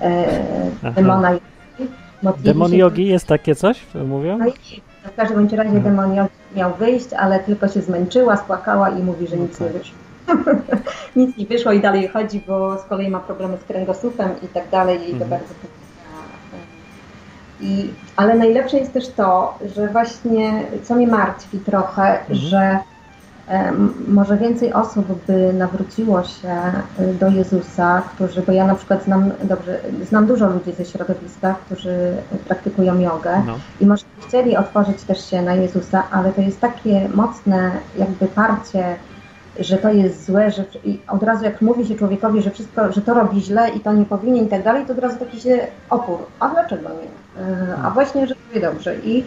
e, 0.00 0.92
demona 0.94 1.30
jogi. 1.30 1.92
Demon 2.44 2.74
jogi 2.74 3.06
jest 3.06 3.26
takie 3.26 3.54
coś, 3.54 3.86
mówią? 4.06 4.38
No 4.38 4.46
i 4.46 4.52
w 5.04 5.16
każdym 5.16 5.48
razie 5.48 5.80
demon 5.80 6.14
jogi 6.14 6.30
miał 6.56 6.74
wyjść, 6.74 7.12
ale 7.12 7.40
tylko 7.40 7.68
się 7.68 7.82
zmęczyła, 7.82 8.36
spłakała 8.36 8.90
i 8.90 9.02
mówi, 9.02 9.26
że 9.26 9.36
no 9.36 9.42
nic 9.42 9.58
tak. 9.58 9.60
nie 9.60 9.78
wyszło. 9.78 10.07
Nic 11.16 11.36
nie 11.36 11.46
wyszło 11.46 11.72
i 11.72 11.80
dalej 11.80 12.08
chodzi, 12.08 12.42
bo 12.46 12.78
z 12.78 12.82
kolei 12.82 13.10
ma 13.10 13.20
problemy 13.20 13.58
z 13.58 13.64
kręgosłupem 13.64 14.30
i 14.42 14.48
tak 14.48 14.68
dalej 14.70 14.96
i 14.96 15.06
to 15.06 15.24
mhm. 15.24 15.30
bardzo 15.30 15.54
i, 17.60 17.90
ale 18.16 18.34
najlepsze 18.34 18.78
jest 18.78 18.92
też 18.92 19.08
to, 19.08 19.58
że 19.74 19.88
właśnie, 19.88 20.64
co 20.82 20.94
mnie 20.94 21.06
martwi 21.06 21.58
trochę, 21.58 22.20
mhm. 22.20 22.38
że 22.38 22.78
może 24.08 24.36
więcej 24.36 24.72
osób 24.72 25.24
by 25.26 25.52
nawróciło 25.52 26.22
się 26.22 26.56
y, 27.00 27.14
do 27.14 27.28
Jezusa, 27.28 28.02
którzy, 28.14 28.42
bo 28.42 28.52
ja 28.52 28.66
na 28.66 28.74
przykład 28.74 29.04
znam 29.04 29.30
dobrze, 29.42 29.80
znam 30.08 30.26
dużo 30.26 30.48
ludzi 30.48 30.72
ze 30.72 30.84
środowiska, 30.84 31.54
którzy 31.66 32.16
praktykują 32.48 33.00
jogę 33.00 33.42
no. 33.46 33.54
i 33.80 33.86
może 33.86 34.04
chcieli 34.28 34.56
otworzyć 34.56 35.02
też 35.02 35.30
się 35.30 35.42
na 35.42 35.54
Jezusa, 35.54 36.02
ale 36.10 36.32
to 36.32 36.40
jest 36.40 36.60
takie 36.60 37.08
mocne 37.14 37.70
jakby 37.98 38.26
parcie, 38.26 38.96
że 39.60 39.76
to 39.76 39.92
jest 39.92 40.26
złe, 40.26 40.50
że 40.50 40.64
i 40.84 40.98
od 41.08 41.22
razu 41.22 41.44
jak 41.44 41.62
mówi 41.62 41.86
się 41.86 41.94
człowiekowi, 41.94 42.42
że 42.42 42.50
wszystko, 42.50 42.92
że 42.92 43.00
to 43.00 43.14
robi 43.14 43.40
źle 43.40 43.70
i 43.70 43.80
to 43.80 43.92
nie 43.92 44.04
powinien 44.04 44.46
i 44.46 44.48
tak 44.48 44.64
dalej, 44.64 44.86
to 44.86 44.92
od 44.92 44.98
razu 44.98 45.18
taki 45.18 45.40
się 45.40 45.66
opór. 45.90 46.18
A 46.40 46.48
dlaczego 46.48 46.88
nie? 46.88 47.42
Y, 47.42 47.74
a 47.78 47.82
no. 47.82 47.90
właśnie, 47.90 48.26
że 48.26 48.34
robi 48.34 48.60
dobrze. 48.60 48.96
I 48.96 49.24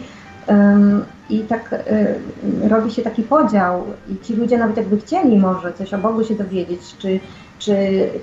i 1.30 1.38
tak 1.40 1.72
y, 1.72 2.68
robi 2.68 2.90
się 2.90 3.02
taki 3.02 3.22
podział 3.22 3.84
i 4.10 4.24
ci 4.24 4.36
ludzie 4.36 4.58
nawet 4.58 4.76
jakby 4.76 5.00
chcieli 5.00 5.38
może 5.38 5.72
coś 5.72 5.94
o 5.94 5.98
Bogu 5.98 6.24
się 6.24 6.34
dowiedzieć, 6.34 6.80
czy, 6.98 7.20
czy 7.58 7.74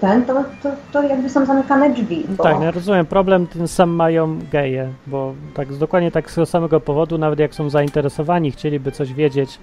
ten, 0.01 0.26
to, 0.26 0.43
to, 0.64 0.70
to 0.91 1.03
jakby 1.03 1.30
są 1.30 1.45
zamykane 1.45 1.89
drzwi. 1.89 2.26
Bo... 2.30 2.43
Tak, 2.43 2.62
ja 2.62 2.72
rozumiem. 2.72 3.05
Problem 3.05 3.47
ten 3.47 3.68
sam 3.68 3.89
mają 3.89 4.39
geje, 4.51 4.89
bo 5.07 5.34
tak 5.53 5.74
dokładnie 5.74 6.12
tak 6.12 6.32
z 6.32 6.36
tego 6.36 6.45
samego 6.45 6.80
powodu, 6.80 7.18
nawet 7.18 7.39
jak 7.39 7.55
są 7.55 7.70
zainteresowani, 7.70 8.51
chcieliby 8.51 8.91
coś 8.91 9.14
wiedzieć 9.14 9.60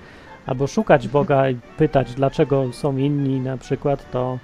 albo 0.46 0.66
szukać 0.66 1.08
Boga 1.08 1.50
i 1.50 1.56
pytać, 1.76 2.14
dlaczego 2.14 2.72
są 2.72 2.96
inni 2.96 3.40
na 3.40 3.56
przykład, 3.56 4.10
to 4.10 4.38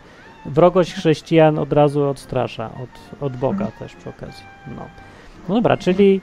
wrogość 0.46 0.94
chrześcijan 0.94 1.58
od 1.58 1.72
razu 1.72 2.04
odstrasza 2.04 2.66
od, 2.66 3.20
od 3.26 3.36
Boga 3.36 3.64
mhm. 3.64 3.72
też 3.78 3.96
przy 3.96 4.08
okazji. 4.08 4.44
No. 4.76 4.82
no 5.48 5.54
dobra, 5.54 5.76
czyli 5.76 6.20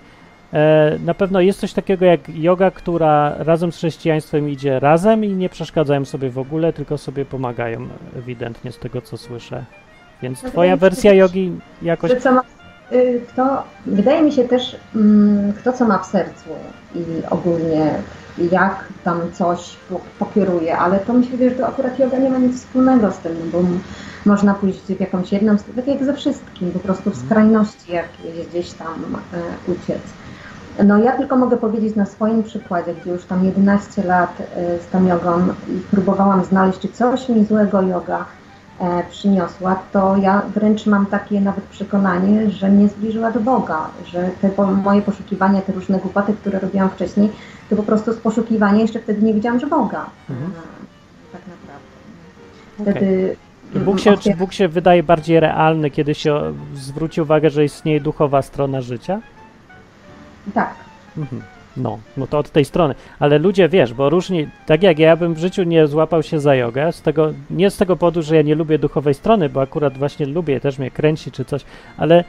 E, 0.53 0.97
na 1.05 1.13
pewno 1.13 1.41
jest 1.41 1.59
coś 1.59 1.73
takiego 1.73 2.05
jak 2.05 2.29
yoga, 2.29 2.71
która 2.71 3.35
razem 3.37 3.71
z 3.71 3.77
chrześcijaństwem 3.77 4.49
idzie 4.49 4.79
razem 4.79 5.25
i 5.25 5.29
nie 5.29 5.49
przeszkadzają 5.49 6.05
sobie 6.05 6.29
w 6.29 6.39
ogóle, 6.39 6.73
tylko 6.73 6.97
sobie 6.97 7.25
pomagają 7.25 7.87
ewidentnie 8.17 8.71
z 8.71 8.79
tego, 8.79 9.01
co 9.01 9.17
słyszę. 9.17 9.63
Więc 10.21 10.43
no 10.43 10.49
twoja 10.49 10.77
wersja 10.77 11.13
jogi 11.13 11.51
jakoś... 11.81 12.11
Co 12.11 12.41
kto, 13.27 13.63
wydaje 13.85 14.21
mi 14.21 14.31
się 14.31 14.43
też, 14.43 14.77
mm, 14.95 15.53
kto 15.53 15.73
co 15.73 15.85
ma 15.85 15.97
w 15.97 16.05
sercu 16.05 16.49
i 16.95 17.03
ogólnie 17.29 17.91
jak 18.51 18.85
tam 19.03 19.21
coś 19.33 19.77
pokieruje, 20.19 20.77
ale 20.77 20.99
to 20.99 21.13
myślę, 21.13 21.49
że 21.49 21.55
to 21.55 21.67
akurat 21.67 21.99
yoga 21.99 22.17
nie 22.17 22.29
ma 22.29 22.37
nic 22.37 22.57
wspólnego 22.57 23.11
z 23.11 23.17
tym, 23.17 23.33
bo 23.51 23.59
można 24.25 24.53
pójść 24.53 24.79
w 24.79 24.99
jakąś 24.99 25.31
jedną, 25.31 25.57
tak 25.75 25.87
jak 25.87 26.03
ze 26.03 26.13
wszystkim, 26.13 26.71
po 26.71 26.79
prostu 26.79 27.03
w 27.03 27.07
mhm. 27.07 27.25
skrajności 27.25 27.91
jakieś 27.91 28.47
gdzieś 28.47 28.71
tam 28.71 29.15
e, 29.33 29.71
uciec. 29.71 30.01
No 30.85 30.97
ja 30.97 31.17
tylko 31.17 31.35
mogę 31.37 31.57
powiedzieć 31.57 31.95
na 31.95 32.05
swoim 32.05 32.43
przykładzie, 32.43 32.93
gdzie 33.01 33.11
już 33.11 33.25
tam 33.25 33.45
11 33.45 34.03
lat 34.03 34.37
e, 34.39 34.79
z 34.79 34.91
tą 34.91 35.07
jogą 35.07 35.47
i 35.67 35.79
próbowałam 35.91 36.45
znaleźć, 36.45 36.79
czy 36.79 36.87
coś 36.87 37.29
mi 37.29 37.45
złego 37.45 37.81
yoga 37.81 38.25
przyniosła, 39.09 39.79
to 39.93 40.17
ja 40.17 40.41
wręcz 40.55 40.85
mam 40.85 41.05
takie 41.05 41.41
nawet 41.41 41.63
przekonanie, 41.63 42.49
że 42.49 42.69
mnie 42.69 42.87
zbliżyła 42.87 43.31
do 43.31 43.39
Boga, 43.39 43.89
że 44.05 44.29
te 44.41 44.65
moje 44.83 45.01
poszukiwania, 45.01 45.61
te 45.61 45.71
różne 45.71 45.99
głupoty, 45.99 46.33
które 46.33 46.59
robiłam 46.59 46.89
wcześniej, 46.89 47.31
to 47.69 47.75
po 47.75 47.83
prostu 47.83 48.13
z 48.13 48.17
poszukiwania 48.17 48.81
jeszcze 48.81 48.99
wtedy 48.99 49.21
nie 49.21 49.33
widziałam, 49.33 49.59
że 49.59 49.67
Boga. 49.67 50.05
Mhm. 50.29 50.51
E, 50.51 51.31
tak 51.31 51.41
naprawdę. 51.41 51.89
Wtedy 52.81 53.35
okay. 53.71 53.83
Bóg 53.85 53.99
się, 53.99 54.17
czy 54.17 54.35
Bóg 54.35 54.53
się 54.53 54.67
wydaje 54.67 55.03
bardziej 55.03 55.39
realny, 55.39 55.89
kiedy 55.89 56.15
się 56.15 56.53
zwróci 56.75 57.21
uwagę, 57.21 57.49
że 57.49 57.65
istnieje 57.65 58.01
duchowa 58.01 58.41
strona 58.41 58.81
życia? 58.81 59.21
Tak. 60.53 60.73
Mhm. 61.17 61.41
No, 61.77 61.99
no 62.17 62.27
to 62.27 62.37
od 62.37 62.49
tej 62.49 62.65
strony. 62.65 62.95
Ale 63.19 63.37
ludzie, 63.37 63.69
wiesz, 63.69 63.93
bo 63.93 64.09
różni, 64.09 64.47
tak 64.65 64.83
jak 64.83 64.99
ja 64.99 65.15
bym 65.15 65.33
w 65.33 65.37
życiu 65.37 65.63
nie 65.63 65.87
złapał 65.87 66.23
się 66.23 66.39
za 66.39 66.55
jogę, 66.55 66.91
z 66.91 67.01
tego, 67.01 67.33
nie 67.49 67.69
z 67.69 67.77
tego 67.77 67.95
powodu, 67.95 68.21
że 68.21 68.35
ja 68.35 68.41
nie 68.41 68.55
lubię 68.55 68.79
duchowej 68.79 69.13
strony, 69.13 69.49
bo 69.49 69.61
akurat 69.61 69.97
właśnie 69.97 70.25
lubię, 70.25 70.59
też 70.59 70.79
mnie 70.79 70.91
kręci 70.91 71.31
czy 71.31 71.45
coś, 71.45 71.65
ale 71.97 72.23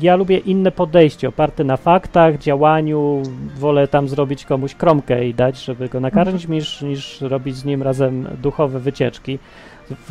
ja 0.00 0.16
lubię 0.16 0.38
inne 0.38 0.72
podejście, 0.72 1.28
oparte 1.28 1.64
na 1.64 1.76
faktach, 1.76 2.38
działaniu, 2.38 3.22
wolę 3.58 3.88
tam 3.88 4.08
zrobić 4.08 4.44
komuś 4.44 4.74
kromkę 4.74 5.28
i 5.28 5.34
dać, 5.34 5.64
żeby 5.64 5.88
go 5.88 6.00
nakarmić, 6.00 6.42
mhm. 6.42 6.58
niż, 6.58 6.82
niż 6.82 7.20
robić 7.20 7.56
z 7.56 7.64
nim 7.64 7.82
razem 7.82 8.28
duchowe 8.42 8.80
wycieczki. 8.80 9.38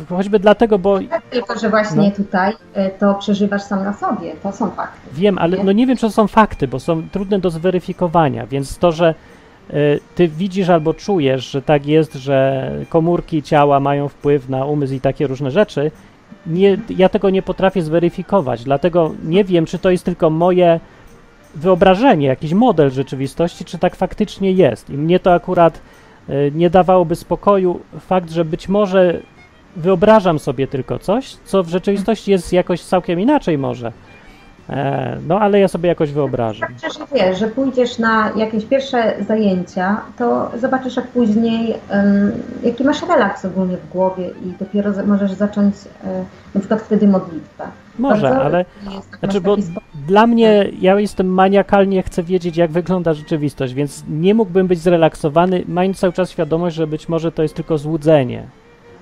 Choćby 0.08 0.38
dlatego, 0.38 0.78
bo... 0.78 1.00
Tak, 1.10 1.22
tylko, 1.22 1.58
że 1.58 1.70
właśnie 1.70 2.02
no. 2.02 2.24
tutaj 2.24 2.52
e, 2.74 2.90
to 2.90 3.14
przeżywasz 3.14 3.62
sam 3.62 3.84
na 3.84 3.92
sobie, 3.92 4.32
to 4.42 4.52
są 4.52 4.70
fakty. 4.70 5.10
Wiem, 5.12 5.38
ale 5.38 5.58
nie? 5.58 5.64
no 5.64 5.72
nie 5.72 5.86
wiem, 5.86 5.96
czy 5.96 6.00
to 6.00 6.10
są 6.10 6.26
fakty, 6.26 6.68
bo 6.68 6.80
są 6.80 7.08
trudne 7.08 7.38
do 7.38 7.50
zweryfikowania, 7.50 8.46
więc 8.46 8.78
to, 8.78 8.92
że 8.92 9.14
y, 9.70 10.00
ty 10.14 10.28
widzisz 10.28 10.68
albo 10.68 10.94
czujesz, 10.94 11.50
że 11.50 11.62
tak 11.62 11.86
jest, 11.86 12.14
że 12.14 12.70
komórki 12.88 13.42
ciała 13.42 13.80
mają 13.80 14.08
wpływ 14.08 14.48
na 14.48 14.64
umysł 14.64 14.94
i 14.94 15.00
takie 15.00 15.26
różne 15.26 15.50
rzeczy, 15.50 15.90
nie, 16.46 16.78
ja 16.96 17.08
tego 17.08 17.30
nie 17.30 17.42
potrafię 17.42 17.82
zweryfikować, 17.82 18.64
dlatego 18.64 19.14
nie 19.24 19.44
wiem, 19.44 19.66
czy 19.66 19.78
to 19.78 19.90
jest 19.90 20.04
tylko 20.04 20.30
moje 20.30 20.80
wyobrażenie, 21.54 22.26
jakiś 22.26 22.52
model 22.52 22.90
rzeczywistości, 22.90 23.64
czy 23.64 23.78
tak 23.78 23.96
faktycznie 23.96 24.52
jest. 24.52 24.90
I 24.90 24.92
mnie 24.92 25.20
to 25.20 25.34
akurat 25.34 25.80
y, 26.30 26.52
nie 26.54 26.70
dawałoby 26.70 27.16
spokoju 27.16 27.80
fakt, 28.00 28.30
że 28.30 28.44
być 28.44 28.68
może 28.68 29.20
wyobrażam 29.76 30.38
sobie 30.38 30.66
tylko 30.66 30.98
coś, 30.98 31.36
co 31.44 31.62
w 31.62 31.68
rzeczywistości 31.68 32.30
jest 32.30 32.52
jakoś 32.52 32.82
całkiem 32.82 33.20
inaczej 33.20 33.58
może. 33.58 33.92
E, 34.70 35.18
no, 35.28 35.40
ale 35.40 35.60
ja 35.60 35.68
sobie 35.68 35.88
jakoś 35.88 36.12
wyobrażam. 36.12 36.68
Tak, 36.82 36.92
że 36.92 37.06
wiesz, 37.14 37.38
że 37.38 37.48
pójdziesz 37.48 37.98
na 37.98 38.32
jakieś 38.36 38.64
pierwsze 38.64 39.14
zajęcia, 39.28 40.00
to 40.18 40.50
zobaczysz 40.60 40.96
jak 40.96 41.08
później, 41.08 41.74
um, 41.90 42.32
jaki 42.62 42.84
masz 42.84 43.02
relaks 43.02 43.44
ogólnie 43.44 43.76
w 43.76 43.88
głowie 43.88 44.30
i 44.44 44.52
dopiero 44.58 44.92
możesz 45.06 45.32
zacząć 45.32 45.74
um, 46.04 46.24
na 46.54 46.60
przykład 46.60 46.82
wtedy 46.82 47.08
modlitwę. 47.08 47.64
Może, 47.98 48.22
Bardzo 48.22 48.44
ale 48.44 48.64
znaczy, 49.18 49.40
bo 49.40 49.56
dla 50.06 50.26
mnie, 50.26 50.70
ja 50.80 51.00
jestem 51.00 51.26
maniakalnie, 51.26 52.02
chcę 52.02 52.22
wiedzieć, 52.22 52.56
jak 52.56 52.70
wygląda 52.70 53.14
rzeczywistość, 53.14 53.74
więc 53.74 54.04
nie 54.08 54.34
mógłbym 54.34 54.66
być 54.66 54.78
zrelaksowany, 54.78 55.64
mając 55.68 55.98
cały 55.98 56.12
czas 56.12 56.30
świadomość, 56.30 56.76
że 56.76 56.86
być 56.86 57.08
może 57.08 57.32
to 57.32 57.42
jest 57.42 57.54
tylko 57.54 57.78
złudzenie, 57.78 58.46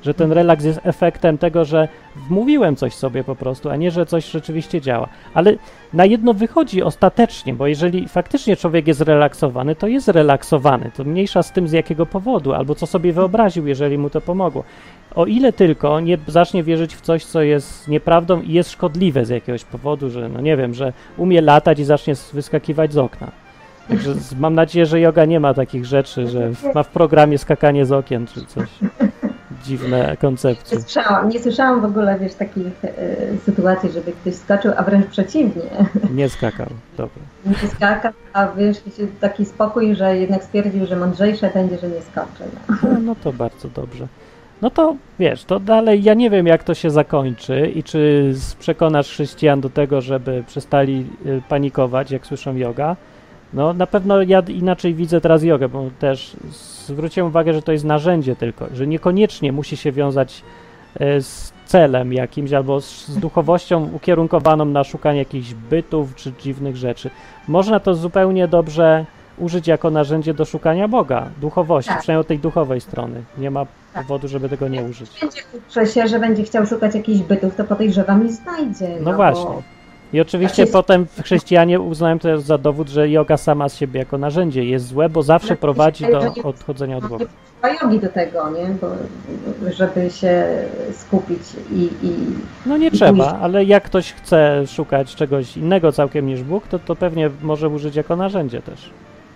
że 0.02 0.14
ten 0.14 0.32
relaks 0.32 0.64
jest 0.64 0.80
efektem 0.82 1.38
tego, 1.38 1.64
że 1.64 1.88
wmówiłem 2.16 2.76
coś 2.76 2.94
sobie 2.94 3.24
po 3.24 3.36
prostu, 3.36 3.70
a 3.70 3.76
nie, 3.76 3.90
że 3.90 4.06
coś 4.06 4.30
rzeczywiście 4.30 4.80
działa. 4.80 5.08
Ale 5.34 5.54
na 5.92 6.04
jedno 6.04 6.34
wychodzi 6.34 6.82
ostatecznie, 6.82 7.54
bo 7.54 7.66
jeżeli 7.66 8.08
faktycznie 8.08 8.56
człowiek 8.56 8.86
jest 8.86 9.00
relaksowany, 9.00 9.76
to 9.76 9.86
jest 9.86 10.08
relaksowany. 10.08 10.90
To 10.96 11.04
mniejsza 11.04 11.42
z 11.42 11.52
tym 11.52 11.68
z 11.68 11.72
jakiego 11.72 12.06
powodu, 12.06 12.52
albo 12.52 12.74
co 12.74 12.86
sobie 12.86 13.12
wyobraził, 13.12 13.66
jeżeli 13.66 13.98
mu 13.98 14.10
to 14.10 14.20
pomogło. 14.20 14.64
O 15.14 15.26
ile 15.26 15.52
tylko 15.52 16.00
nie 16.00 16.18
zacznie 16.26 16.62
wierzyć 16.62 16.96
w 16.96 17.00
coś, 17.00 17.24
co 17.24 17.42
jest 17.42 17.88
nieprawdą 17.88 18.42
i 18.42 18.52
jest 18.52 18.70
szkodliwe 18.70 19.24
z 19.24 19.28
jakiegoś 19.28 19.64
powodu, 19.64 20.10
że 20.10 20.28
no 20.28 20.40
nie 20.40 20.56
wiem, 20.56 20.74
że 20.74 20.92
umie 21.16 21.40
latać 21.40 21.78
i 21.78 21.84
zacznie 21.84 22.14
wyskakiwać 22.32 22.92
z 22.92 22.98
okna. 22.98 23.30
Także 23.88 24.14
mam 24.38 24.54
nadzieję, 24.54 24.86
że 24.86 25.00
yoga 25.00 25.24
nie 25.24 25.40
ma 25.40 25.54
takich 25.54 25.84
rzeczy, 25.84 26.28
że 26.28 26.50
ma 26.74 26.82
w 26.82 26.88
programie 26.88 27.38
skakanie 27.38 27.86
z 27.86 27.92
okien 27.92 28.26
czy 28.26 28.44
coś 28.46 28.68
dziwne 29.64 30.16
koncepcje. 30.20 30.76
Nie 30.76 30.82
słyszałam, 30.82 31.28
nie 31.28 31.40
słyszałam 31.40 31.80
w 31.80 31.84
ogóle, 31.84 32.18
wiesz, 32.18 32.34
takich 32.34 32.84
e, 32.84 32.88
sytuacji, 33.44 33.90
żeby 33.90 34.12
ktoś 34.12 34.34
skoczył, 34.34 34.72
a 34.76 34.82
wręcz 34.82 35.06
przeciwnie. 35.06 35.62
Nie 36.14 36.28
skakał, 36.28 36.66
dobra. 36.96 37.22
Nie 37.46 37.68
skakał, 37.68 38.12
a 38.32 38.48
wiesz, 38.48 38.76
taki 39.20 39.44
spokój, 39.44 39.94
że 39.94 40.18
jednak 40.18 40.44
stwierdził, 40.44 40.86
że 40.86 40.96
mądrzejsze 40.96 41.50
będzie, 41.54 41.78
że 41.78 41.88
nie 41.88 42.00
skoczy. 42.00 42.44
No. 42.68 42.76
No, 42.82 42.98
no 43.00 43.14
to 43.14 43.32
bardzo 43.32 43.68
dobrze. 43.68 44.06
No 44.62 44.70
to 44.70 44.96
wiesz, 45.18 45.44
to 45.44 45.60
dalej 45.60 46.02
ja 46.02 46.14
nie 46.14 46.30
wiem, 46.30 46.46
jak 46.46 46.64
to 46.64 46.74
się 46.74 46.90
zakończy 46.90 47.72
i 47.74 47.82
czy 47.82 48.32
przekonasz 48.58 49.08
chrześcijan 49.08 49.60
do 49.60 49.70
tego, 49.70 50.00
żeby 50.00 50.44
przestali 50.46 51.06
y, 51.26 51.42
panikować, 51.48 52.10
jak 52.10 52.26
słyszą 52.26 52.56
yoga. 52.56 52.96
No 53.54 53.72
na 53.72 53.86
pewno 53.86 54.22
ja 54.22 54.40
inaczej 54.48 54.94
widzę 54.94 55.20
teraz 55.20 55.42
jogę, 55.42 55.68
bo 55.68 55.90
też 55.98 56.36
zwróciłem 56.86 57.28
uwagę, 57.28 57.54
że 57.54 57.62
to 57.62 57.72
jest 57.72 57.84
narzędzie 57.84 58.36
tylko, 58.36 58.66
że 58.74 58.86
niekoniecznie 58.86 59.52
musi 59.52 59.76
się 59.76 59.92
wiązać 59.92 60.42
e, 61.00 61.22
z 61.22 61.52
celem 61.66 62.12
jakimś 62.12 62.52
albo 62.52 62.80
z, 62.80 63.08
z 63.08 63.18
duchowością 63.18 63.90
ukierunkowaną 63.92 64.64
na 64.64 64.84
szukanie 64.84 65.18
jakichś 65.18 65.54
bytów 65.54 66.14
czy 66.14 66.32
dziwnych 66.42 66.76
rzeczy. 66.76 67.10
Można 67.48 67.80
to 67.80 67.94
zupełnie 67.94 68.48
dobrze 68.48 69.04
użyć 69.38 69.66
jako 69.66 69.90
narzędzie 69.90 70.34
do 70.34 70.44
szukania 70.44 70.88
Boga, 70.88 71.30
duchowości, 71.40 71.90
tak. 71.90 72.00
przynajmniej 72.00 72.20
od 72.20 72.26
tej 72.26 72.38
duchowej 72.38 72.80
strony. 72.80 73.22
Nie 73.38 73.50
ma 73.50 73.66
tak. 73.94 74.02
powodu, 74.02 74.28
żeby 74.28 74.48
tego 74.48 74.68
nie 74.68 74.82
użyć. 74.82 75.10
Będzie 75.20 75.92
się, 75.92 76.08
że 76.08 76.18
będzie 76.18 76.42
chciał 76.42 76.66
szukać 76.66 76.94
jakichś 76.94 77.20
bytów, 77.20 77.56
to 77.56 77.64
podejrzewam 77.64 78.26
i 78.26 78.32
znajdzie. 78.32 78.88
No, 79.00 79.10
no 79.10 79.16
właśnie. 79.16 79.44
Bo 79.44 79.79
i 80.12 80.20
oczywiście 80.20 80.54
znaczy, 80.54 80.72
potem 80.72 81.06
chrześcijanie 81.22 81.80
uznają 81.80 82.18
to 82.18 82.40
za 82.40 82.58
dowód, 82.58 82.88
że 82.88 83.08
yoga 83.08 83.36
sama 83.36 83.68
z 83.68 83.76
siebie 83.76 83.98
jako 83.98 84.18
narzędzie 84.18 84.64
jest 84.64 84.86
złe, 84.86 85.08
bo 85.08 85.22
zawsze 85.22 85.56
prowadzi 85.56 86.06
do 86.06 86.34
odchodzenia 86.44 86.96
od 86.96 87.06
Boga. 87.06 87.24
Nie 87.64 87.78
jogi 87.82 88.00
do 88.00 88.08
tego, 88.08 88.50
nie? 88.50 88.66
Bo, 88.80 88.86
żeby 89.72 90.10
się 90.10 90.46
skupić 90.92 91.42
i, 91.72 91.90
i 92.02 92.12
No 92.66 92.76
nie 92.76 92.86
i 92.86 92.90
trzeba, 92.90 93.38
ale 93.40 93.64
jak 93.64 93.84
ktoś 93.84 94.12
chce 94.12 94.66
szukać 94.66 95.14
czegoś 95.14 95.56
innego 95.56 95.92
całkiem 95.92 96.26
niż 96.26 96.42
Bóg, 96.42 96.66
to 96.68 96.78
to 96.78 96.96
pewnie 96.96 97.30
może 97.42 97.68
użyć 97.68 97.96
jako 97.96 98.16
narzędzie 98.16 98.62
też. 98.62 98.90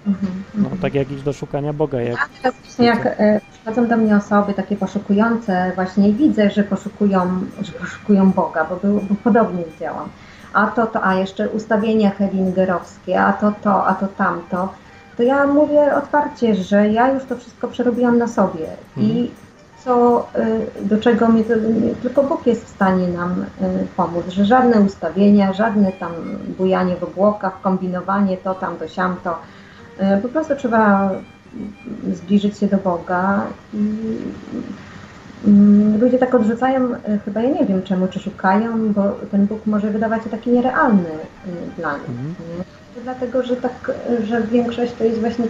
Mhm, 0.07 0.33
no, 0.55 0.61
mhm. 0.61 0.81
tak 0.81 0.95
jak 0.95 1.11
iść 1.11 1.23
do 1.23 1.33
szukania 1.33 1.73
Boga. 1.73 2.01
Jak, 2.01 2.21
A 2.21 2.43
teraz 2.43 2.61
właśnie 2.65 2.87
jak 2.87 3.07
e, 3.07 3.41
przychodzą 3.53 3.89
do 3.89 3.97
mnie 3.97 4.17
osoby 4.17 4.55
takie 4.55 4.77
poszukujące 4.77 5.73
właśnie 5.75 6.13
widzę, 6.13 6.51
że 6.51 6.63
poszukują, 6.63 7.21
że 7.63 7.73
poszukują 7.73 8.31
Boga, 8.33 8.65
bo, 8.65 8.77
był, 8.77 9.01
bo 9.01 9.15
podobnie 9.25 9.63
działam. 9.81 10.09
A 10.55 10.67
to, 10.67 10.87
to, 10.87 11.05
a 11.07 11.15
jeszcze 11.15 11.49
ustawienia 11.49 12.11
Hellingerowskie, 12.11 13.21
a 13.21 13.33
to, 13.33 13.53
to, 13.63 13.87
a 13.87 13.95
to 13.95 14.07
tamto. 14.09 14.69
To 15.17 15.23
ja 15.23 15.47
mówię 15.47 15.95
otwarcie, 15.97 16.55
że 16.55 16.89
ja 16.89 17.13
już 17.13 17.25
to 17.25 17.37
wszystko 17.37 17.69
przerobiłam 17.69 18.19
na 18.19 18.27
sobie 18.29 18.67
i 18.97 19.11
Mhm. 19.11 19.29
co, 19.85 20.27
y, 20.83 20.87
do 20.89 20.99
czego 20.99 21.29
mnie 21.29 21.45
tylko 22.03 22.23
Bóg 22.23 22.47
jest 22.47 22.65
w 22.65 22.69
stanie 22.69 23.09
nam 23.09 23.43
y, 23.43 23.87
pomóc, 23.97 24.25
że 24.29 24.45
żadne 24.45 24.81
ustawienia, 24.81 25.53
żadne 25.53 25.93
tam 25.93 26.13
bujanie 26.59 26.97
w 26.97 27.03
obłokach, 27.05 27.61
kombinowanie 27.61 28.37
to 28.37 28.55
tam, 28.55 28.77
to 28.77 28.89
siam, 28.89 29.17
to. 29.25 29.39
Y, 30.19 30.23
Po 30.23 30.29
prostu 30.29 30.57
trzeba 30.57 31.11
zbliżyć 32.13 32.59
się 32.59 32.67
do 32.67 32.77
Boga 32.77 33.43
i 33.75 34.17
ludzie 36.01 36.19
tak 36.19 36.35
odrzucają, 36.35 36.95
y, 36.95 37.19
chyba 37.25 37.41
ja 37.41 37.51
nie 37.51 37.67
wiem 37.67 37.83
czemu, 37.83 38.09
czy 38.09 38.21
szukają, 38.21 38.93
bo 38.93 39.03
ten 39.31 39.47
Bóg 39.47 39.67
może 39.67 39.91
wydawać 39.91 40.25
się 40.25 40.31
taki 40.31 40.51
nierealny 40.51 41.11
y, 41.11 41.51
dla 41.77 41.93
nich. 41.93 42.09
Mhm. 42.09 42.35
nie? 42.59 43.03
Dlatego, 43.03 43.43
że 43.43 43.57
tak, 43.57 43.93
y, 44.11 44.27
że 44.27 44.43
większość 44.43 44.93
to 44.99 45.05
jest 45.05 45.21
właśnie 45.21 45.45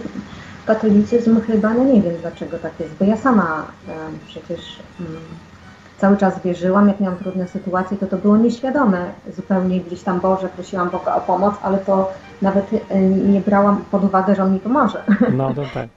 katolicyzm 0.65 1.41
chyba, 1.41 1.73
no 1.73 1.83
nie 1.83 2.01
wiem 2.01 2.13
dlaczego 2.21 2.57
tak 2.57 2.71
jest, 2.79 2.93
bo 2.99 3.05
ja 3.05 3.17
sama 3.17 3.65
e, 3.87 3.91
przecież 4.27 4.59
mm, 4.99 5.21
cały 5.97 6.17
czas 6.17 6.41
wierzyłam, 6.43 6.87
jak 6.87 6.99
miałam 6.99 7.17
trudne 7.17 7.47
sytuacje, 7.47 7.97
to 7.97 8.07
to 8.07 8.17
było 8.17 8.37
nieświadome 8.37 9.05
zupełnie 9.35 9.79
gdzieś 9.79 10.01
tam 10.01 10.19
Boże, 10.19 10.49
prosiłam 10.49 10.89
Boga 10.89 11.15
o 11.15 11.21
pomoc, 11.21 11.55
ale 11.63 11.77
to 11.77 12.11
nawet 12.41 12.65
e, 12.89 13.01
nie 13.09 13.41
brałam 13.41 13.83
pod 13.91 14.03
uwagę, 14.03 14.35
że 14.35 14.43
On 14.43 14.53
mi 14.53 14.59
pomoże. 14.59 15.03
No 15.33 15.53
to 15.53 15.63
tak. 15.73 15.89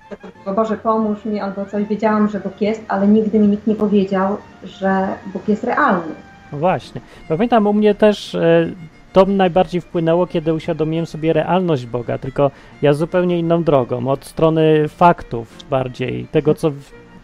Bo 0.44 0.54
Boże 0.54 0.76
pomóż 0.76 1.24
mi 1.24 1.40
albo 1.40 1.64
coś, 1.66 1.84
wiedziałam, 1.84 2.28
że 2.28 2.40
Bóg 2.40 2.60
jest, 2.60 2.82
ale 2.88 3.08
nigdy 3.08 3.38
mi 3.38 3.48
nikt 3.48 3.66
nie 3.66 3.74
powiedział, 3.74 4.36
że 4.64 5.08
Bóg 5.32 5.48
jest 5.48 5.64
realny. 5.64 6.14
No 6.52 6.58
właśnie. 6.58 7.00
Pamiętam 7.28 7.66
u 7.66 7.72
mnie 7.72 7.94
też 7.94 8.34
e, 8.34 8.70
to 9.12 9.26
najbardziej 9.26 9.80
wpłynęło, 9.80 10.26
kiedy 10.26 10.54
uświadomiłem 10.54 11.06
sobie 11.06 11.32
realność 11.32 11.86
Boga, 11.86 12.18
tylko 12.18 12.50
ja 12.82 12.92
zupełnie 12.92 13.38
inną 13.38 13.64
drogą, 13.64 14.08
od 14.08 14.24
strony 14.24 14.88
faktów 14.88 15.64
bardziej, 15.70 16.26
tego 16.32 16.54
co 16.54 16.70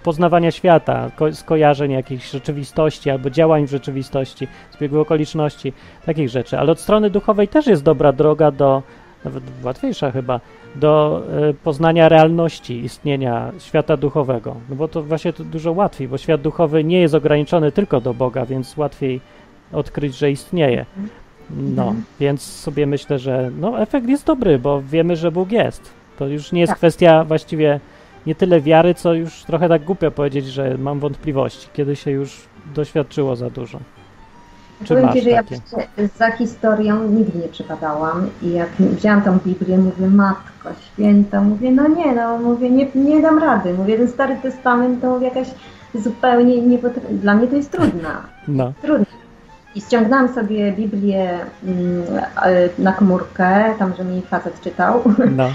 poznawania 0.05 0.51
świata, 0.51 1.11
ko- 1.17 1.33
skojarzeń 1.33 1.91
jakichś 1.93 2.31
rzeczywistości 2.31 3.11
albo 3.11 3.31
działań 3.31 3.67
w 3.67 3.71
rzeczywistości, 3.71 4.49
zbiegu 4.73 5.01
okoliczności, 5.01 5.73
takich 6.07 6.29
rzeczy. 6.29 6.59
Ale 6.59 6.73
od 6.73 6.81
strony 6.81 7.11
duchowej 7.11 7.49
też 7.49 7.67
jest 7.67 7.83
dobra 7.83 8.13
droga 8.13 8.51
do, 8.51 8.83
nawet 9.25 9.43
łatwiejsza 9.65 10.11
chyba, 10.11 10.41
do 10.75 11.23
e, 11.51 11.55
poznania 11.55 12.09
realności 12.09 12.85
istnienia 12.85 13.53
świata 13.59 13.97
duchowego. 13.97 14.57
No 14.71 14.77
bo 14.77 14.89
to 14.89 15.03
właśnie 15.03 15.33
to 15.33 15.45
dużo 15.45 15.73
łatwiej, 15.73 16.09
bo 16.09 16.19
świat 16.19 16.41
duchowy 16.41 16.85
nie 16.85 17.01
jest 17.01 17.15
ograniczony 17.15 17.73
tylko 17.73 18.01
do 18.01 18.15
Boga, 18.15 18.47
więc 18.47 18.77
łatwiej 18.77 19.21
odkryć, 19.73 20.17
że 20.19 20.31
istnieje. 20.31 20.87
No, 21.51 21.83
Mhm. 21.83 22.05
więc 22.21 22.43
sobie 22.43 22.87
myślę, 22.87 23.19
że 23.19 23.51
no, 23.61 23.81
efekt 23.81 24.09
jest 24.09 24.27
dobry, 24.27 24.59
bo 24.59 24.83
wiemy, 24.83 25.17
że 25.17 25.33
Bóg 25.33 25.53
jest. 25.53 25.91
To 26.19 26.27
już 26.27 26.53
nie 26.53 26.61
jest 26.61 26.71
Tak. 26.71 26.79
kwestia 26.79 27.25
właściwie 27.25 27.81
nie 28.27 28.35
tyle 28.35 28.61
wiary, 28.61 28.95
co 28.95 29.15
już 29.15 29.45
trochę 29.45 29.69
tak 29.69 29.85
głupio 29.85 30.11
powiedzieć, 30.11 30.47
że 30.47 30.79
mam 30.79 31.01
wątpliwości, 31.01 31.69
kiedy 31.73 31.97
się 31.97 32.11
już 32.11 32.49
doświadczyło 32.75 33.37
za 33.37 33.51
dużo. 33.51 33.79
Czy 34.85 34.95
Powiem 34.95 35.13
Ci, 35.13 35.23
że 35.23 35.31
ja 35.31 35.43
takie? 35.43 35.61
właśnie 35.71 36.09
za 36.09 36.31
historią 36.31 37.09
nigdy 37.09 37.39
nie 37.39 37.49
przypadałam 37.49 38.31
i 38.43 38.53
jak 38.53 38.69
wzięłam 38.77 39.23
tą 39.23 39.39
Biblię, 39.39 39.79
mówię, 39.79 40.07
Matko 40.07 40.69
Święta, 40.87 41.41
mówię, 41.41 41.71
no 41.71 41.89
nie, 41.89 42.15
no 42.15 42.39
mówię, 42.39 42.71
nie, 42.71 42.89
nie 42.95 43.23
dam 43.23 43.39
rady, 43.39 43.75
mówię, 43.75 43.97
ten 43.99 44.09
Stary 44.09 44.37
Testament 44.43 45.03
to 45.03 45.21
jakaś 45.21 45.49
zupełnie 45.95 46.63
nie 46.63 46.79
dla 47.11 47.35
mnie 47.35 47.47
to 47.47 47.57
jest 47.57 47.71
trudna, 47.71 48.23
No, 48.49 48.73
trudna. 48.83 49.07
I 49.75 49.81
ściągnęłam 49.81 50.29
sobie 50.35 50.73
Biblię 50.73 51.39
mm, 51.65 52.03
e, 52.43 52.69
na 52.79 52.93
komórkę, 52.93 53.75
tam, 53.79 53.93
że 53.99 54.05
mi 54.05 54.23
facet 54.23 54.61
czytał. 54.61 55.03
no, 55.37 55.45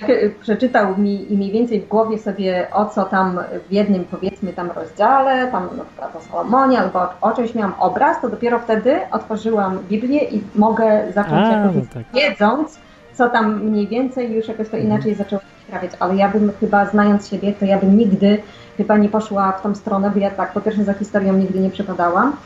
Jak 0.00 0.34
przeczytał 0.40 0.98
mi 0.98 1.32
i 1.32 1.36
mniej 1.36 1.52
więcej 1.52 1.80
w 1.80 1.88
głowie 1.88 2.18
sobie 2.18 2.66
o 2.72 2.86
co 2.86 3.04
tam 3.04 3.40
w 3.68 3.72
jednym 3.72 4.04
powiedzmy 4.04 4.52
tam 4.52 4.70
rozdziale, 4.70 5.46
tam 5.52 5.68
na 5.76 5.84
przykład 5.84 6.16
o 6.16 6.20
Salomonie 6.20 6.78
albo 6.80 7.00
o, 7.20 7.32
czymś 7.32 7.54
miałam 7.54 7.74
obraz, 7.78 8.20
to 8.20 8.28
dopiero 8.28 8.58
wtedy 8.58 8.96
otworzyłam 9.10 9.78
Biblię 9.88 10.24
i 10.24 10.42
mogę 10.54 11.12
zacząć 11.14 11.46
A, 11.46 11.50
jakoś 11.50 11.74
no 11.76 11.82
tak. 11.94 12.02
wiedząc, 12.14 12.78
co 13.14 13.28
tam 13.28 13.64
mniej 13.64 13.86
więcej 13.88 14.32
już 14.32 14.48
jakoś 14.48 14.68
to 14.68 14.76
Mhm. 14.76 14.92
inaczej 14.92 15.14
zaczęło 15.14 15.42
się 15.42 15.70
trafiać, 15.70 15.90
ale 16.00 16.16
ja 16.16 16.28
bym 16.28 16.52
chyba 16.60 16.86
znając 16.86 17.28
siebie, 17.28 17.52
to 17.52 17.64
ja 17.64 17.78
bym 17.78 17.98
nigdy 17.98 18.38
chyba 18.76 18.96
nie 18.96 19.08
poszła 19.08 19.52
w 19.52 19.62
tą 19.62 19.74
stronę, 19.74 20.10
bo 20.14 20.18
ja 20.20 20.30
tak 20.30 20.52
po 20.52 20.60
pierwsze 20.60 20.84
za 20.84 20.94
historią 20.94 21.32
nigdy 21.32 21.60
nie 21.60 21.70
przepadałam. 21.70 22.36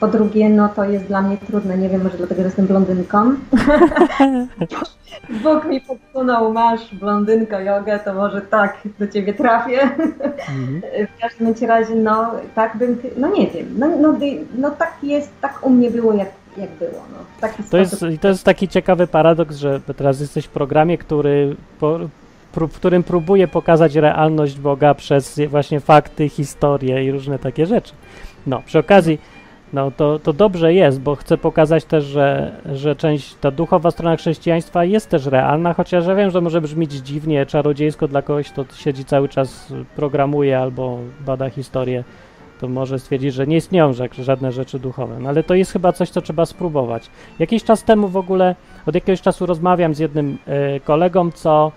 Po 0.00 0.08
drugie, 0.08 0.48
no 0.48 0.68
to 0.68 0.84
jest 0.84 1.04
dla 1.04 1.22
mnie 1.22 1.36
trudne, 1.36 1.78
nie 1.78 1.88
wiem, 1.88 2.02
może 2.02 2.16
dlatego, 2.16 2.40
że 2.40 2.46
jestem 2.46 2.66
blondynką. 2.66 3.34
Bóg 5.42 5.64
mi 5.64 5.80
podsunął, 5.80 6.52
masz 6.52 6.94
blondynko 6.94 7.60
jogę, 7.60 7.98
to 7.98 8.14
może 8.14 8.40
tak 8.40 8.78
do 8.98 9.08
ciebie 9.08 9.34
trafię. 9.34 9.82
mhm. 9.82 10.82
W 11.16 11.20
każdym 11.20 11.68
razie, 11.68 11.94
no 11.94 12.30
tak 12.54 12.76
bym, 12.76 12.98
no 13.16 13.28
nie 13.28 13.46
wiem, 13.46 13.66
no, 13.78 13.88
no, 14.00 14.18
no 14.58 14.70
tak 14.70 14.92
jest, 15.02 15.30
tak 15.40 15.66
u 15.66 15.70
mnie 15.70 15.90
było, 15.90 16.12
jak, 16.12 16.28
jak 16.56 16.70
było. 16.70 17.02
No, 17.12 17.18
taki 17.40 17.62
To 17.62 17.76
jest, 17.76 17.96
sposób. 17.96 18.20
to 18.20 18.28
jest 18.28 18.44
taki 18.44 18.68
ciekawy 18.68 19.06
paradoks, 19.06 19.56
że 19.56 19.80
teraz 19.96 20.20
jesteś 20.20 20.44
w 20.44 20.50
programie, 20.50 20.98
który, 20.98 21.56
po, 21.80 21.98
w 22.54 22.74
którym 22.74 23.02
próbuje 23.02 23.48
pokazać 23.48 23.94
realność 23.94 24.58
Boga 24.58 24.94
przez 24.94 25.40
właśnie 25.48 25.80
fakty, 25.80 26.28
historie 26.28 27.04
i 27.04 27.10
różne 27.10 27.38
takie 27.38 27.66
rzeczy. 27.66 27.92
No, 28.46 28.62
przy 28.66 28.78
okazji, 28.78 29.18
no 29.72 29.90
to, 29.90 30.18
to 30.18 30.32
dobrze 30.32 30.74
jest, 30.74 31.00
bo 31.00 31.14
chcę 31.14 31.38
pokazać 31.38 31.84
też, 31.84 32.04
że, 32.04 32.52
że 32.72 32.96
część, 32.96 33.34
ta 33.34 33.50
duchowa 33.50 33.90
strona 33.90 34.16
chrześcijaństwa 34.16 34.84
jest 34.84 35.10
też 35.10 35.26
realna, 35.26 35.74
chociaż 35.74 36.06
ja 36.06 36.14
wiem, 36.14 36.30
że 36.30 36.40
może 36.40 36.60
brzmieć 36.60 36.92
dziwnie, 36.92 37.46
czarodziejsko 37.46 38.08
dla 38.08 38.22
kogoś, 38.22 38.50
kto 38.50 38.64
siedzi 38.74 39.04
cały 39.04 39.28
czas, 39.28 39.72
programuje 39.96 40.58
albo 40.58 40.98
bada 41.26 41.50
historię, 41.50 42.04
to 42.60 42.68
może 42.68 42.98
stwierdzić, 42.98 43.34
że 43.34 43.46
nie 43.46 43.56
istnieją 43.56 43.92
ża- 43.92 44.22
żadne 44.22 44.52
rzeczy 44.52 44.78
duchowe. 44.78 45.16
No 45.20 45.28
ale 45.28 45.42
to 45.42 45.54
jest 45.54 45.72
chyba 45.72 45.92
coś, 45.92 46.10
co 46.10 46.20
trzeba 46.20 46.46
spróbować. 46.46 47.10
Jakiś 47.38 47.64
czas 47.64 47.84
temu 47.84 48.08
w 48.08 48.16
ogóle, 48.16 48.54
od 48.86 48.94
jakiegoś 48.94 49.22
czasu 49.22 49.46
rozmawiam 49.46 49.94
z 49.94 49.98
jednym 49.98 50.38
e, 50.46 50.80
kolegą, 50.80 51.30
co 51.30 51.72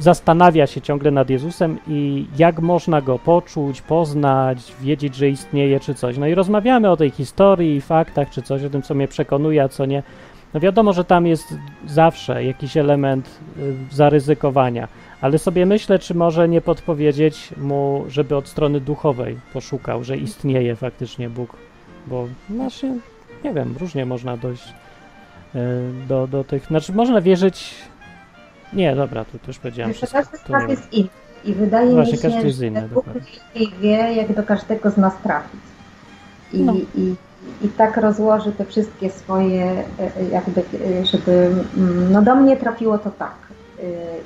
zastanawia 0.00 0.66
się 0.66 0.80
ciągle 0.80 1.10
nad 1.10 1.30
Jezusem 1.30 1.78
i 1.88 2.26
jak 2.38 2.60
można 2.60 3.00
go 3.00 3.18
poczuć, 3.18 3.82
poznać, 3.82 4.72
wiedzieć, 4.80 5.14
że 5.14 5.28
istnieje 5.28 5.80
czy 5.80 5.94
coś. 5.94 6.18
No 6.18 6.26
i 6.26 6.34
rozmawiamy 6.34 6.90
o 6.90 6.96
tej 6.96 7.10
historii 7.10 7.80
faktach 7.80 8.30
czy 8.30 8.42
coś, 8.42 8.64
o 8.64 8.70
tym, 8.70 8.82
co 8.82 8.94
mnie 8.94 9.08
przekonuje, 9.08 9.62
a 9.62 9.68
co 9.68 9.86
nie. 9.86 10.02
No 10.54 10.60
wiadomo, 10.60 10.92
że 10.92 11.04
tam 11.04 11.26
jest 11.26 11.54
zawsze 11.86 12.44
jakiś 12.44 12.76
element 12.76 13.40
y, 13.58 13.74
zaryzykowania, 13.90 14.88
ale 15.20 15.38
sobie 15.38 15.66
myślę, 15.66 15.98
czy 15.98 16.14
może 16.14 16.48
nie 16.48 16.60
podpowiedzieć 16.60 17.50
mu, 17.56 18.04
żeby 18.08 18.36
od 18.36 18.48
strony 18.48 18.80
duchowej 18.80 19.38
poszukał, 19.52 20.04
że 20.04 20.16
istnieje 20.16 20.76
faktycznie 20.76 21.30
Bóg, 21.30 21.56
bo 22.06 22.28
właśnie, 22.48 22.94
nie 23.44 23.52
wiem, 23.52 23.74
różnie 23.80 24.06
można 24.06 24.36
dojść 24.36 24.68
y, 25.54 25.58
do, 26.08 26.26
do 26.26 26.44
tych, 26.44 26.66
znaczy 26.66 26.92
można 26.92 27.20
wierzyć, 27.20 27.74
nie, 28.72 28.96
dobra, 28.96 29.24
tu 29.24 29.38
też 29.38 29.58
powiedziałem 29.58 29.92
Że 29.92 29.96
wszystko, 29.96 30.18
każdy 30.18 30.38
z 30.38 30.42
to 30.42 30.52
nas 30.52 30.70
jest 30.70 30.92
inny 30.92 31.08
i 31.44 31.54
wydaje 31.54 31.92
Właśnie, 31.92 32.12
mi 32.12 32.18
każdy 32.18 32.40
się, 32.40 32.46
jest 32.46 32.62
inny, 32.62 32.80
że 32.80 32.88
Bóg 32.88 33.04
wie, 33.80 34.14
jak 34.14 34.34
do 34.34 34.42
każdego 34.42 34.90
z 34.90 34.96
nas 34.96 35.12
trafić. 35.22 35.60
I, 36.52 36.60
No. 36.60 36.74
i, 36.94 37.14
i 37.62 37.68
tak 37.68 37.96
rozłoży 37.96 38.52
te 38.52 38.64
wszystkie 38.64 39.10
swoje, 39.10 39.64
e, 39.64 39.84
e, 40.16 40.24
jakby, 40.32 40.60
e, 40.60 41.06
żeby, 41.06 41.32
mm, 41.76 42.12
no 42.12 42.22
do 42.22 42.34
mnie 42.34 42.56
trafiło 42.56 42.98
to 42.98 43.10
tak. 43.10 43.34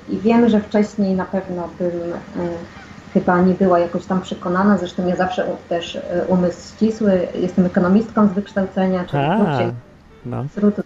I 0.08 0.18
wiem, 0.18 0.48
że 0.48 0.60
wcześniej 0.60 1.14
na 1.14 1.24
pewno 1.24 1.68
bym 1.78 1.92
chyba 3.12 3.40
nie 3.40 3.54
była 3.54 3.78
jakoś 3.78 4.06
tam 4.06 4.20
przekonana, 4.20 4.78
zresztą 4.78 5.06
ja 5.06 5.16
zawsze 5.16 5.46
też 5.68 5.98
umysł 6.28 6.76
ścisły, 6.76 7.28
jestem 7.34 7.66
ekonomistką 7.66 8.28
z 8.28 8.32
wykształcenia, 8.32 9.04
czyli 9.04 9.22
A, 9.22 9.38
no, 10.26 10.44
to 10.72 10.82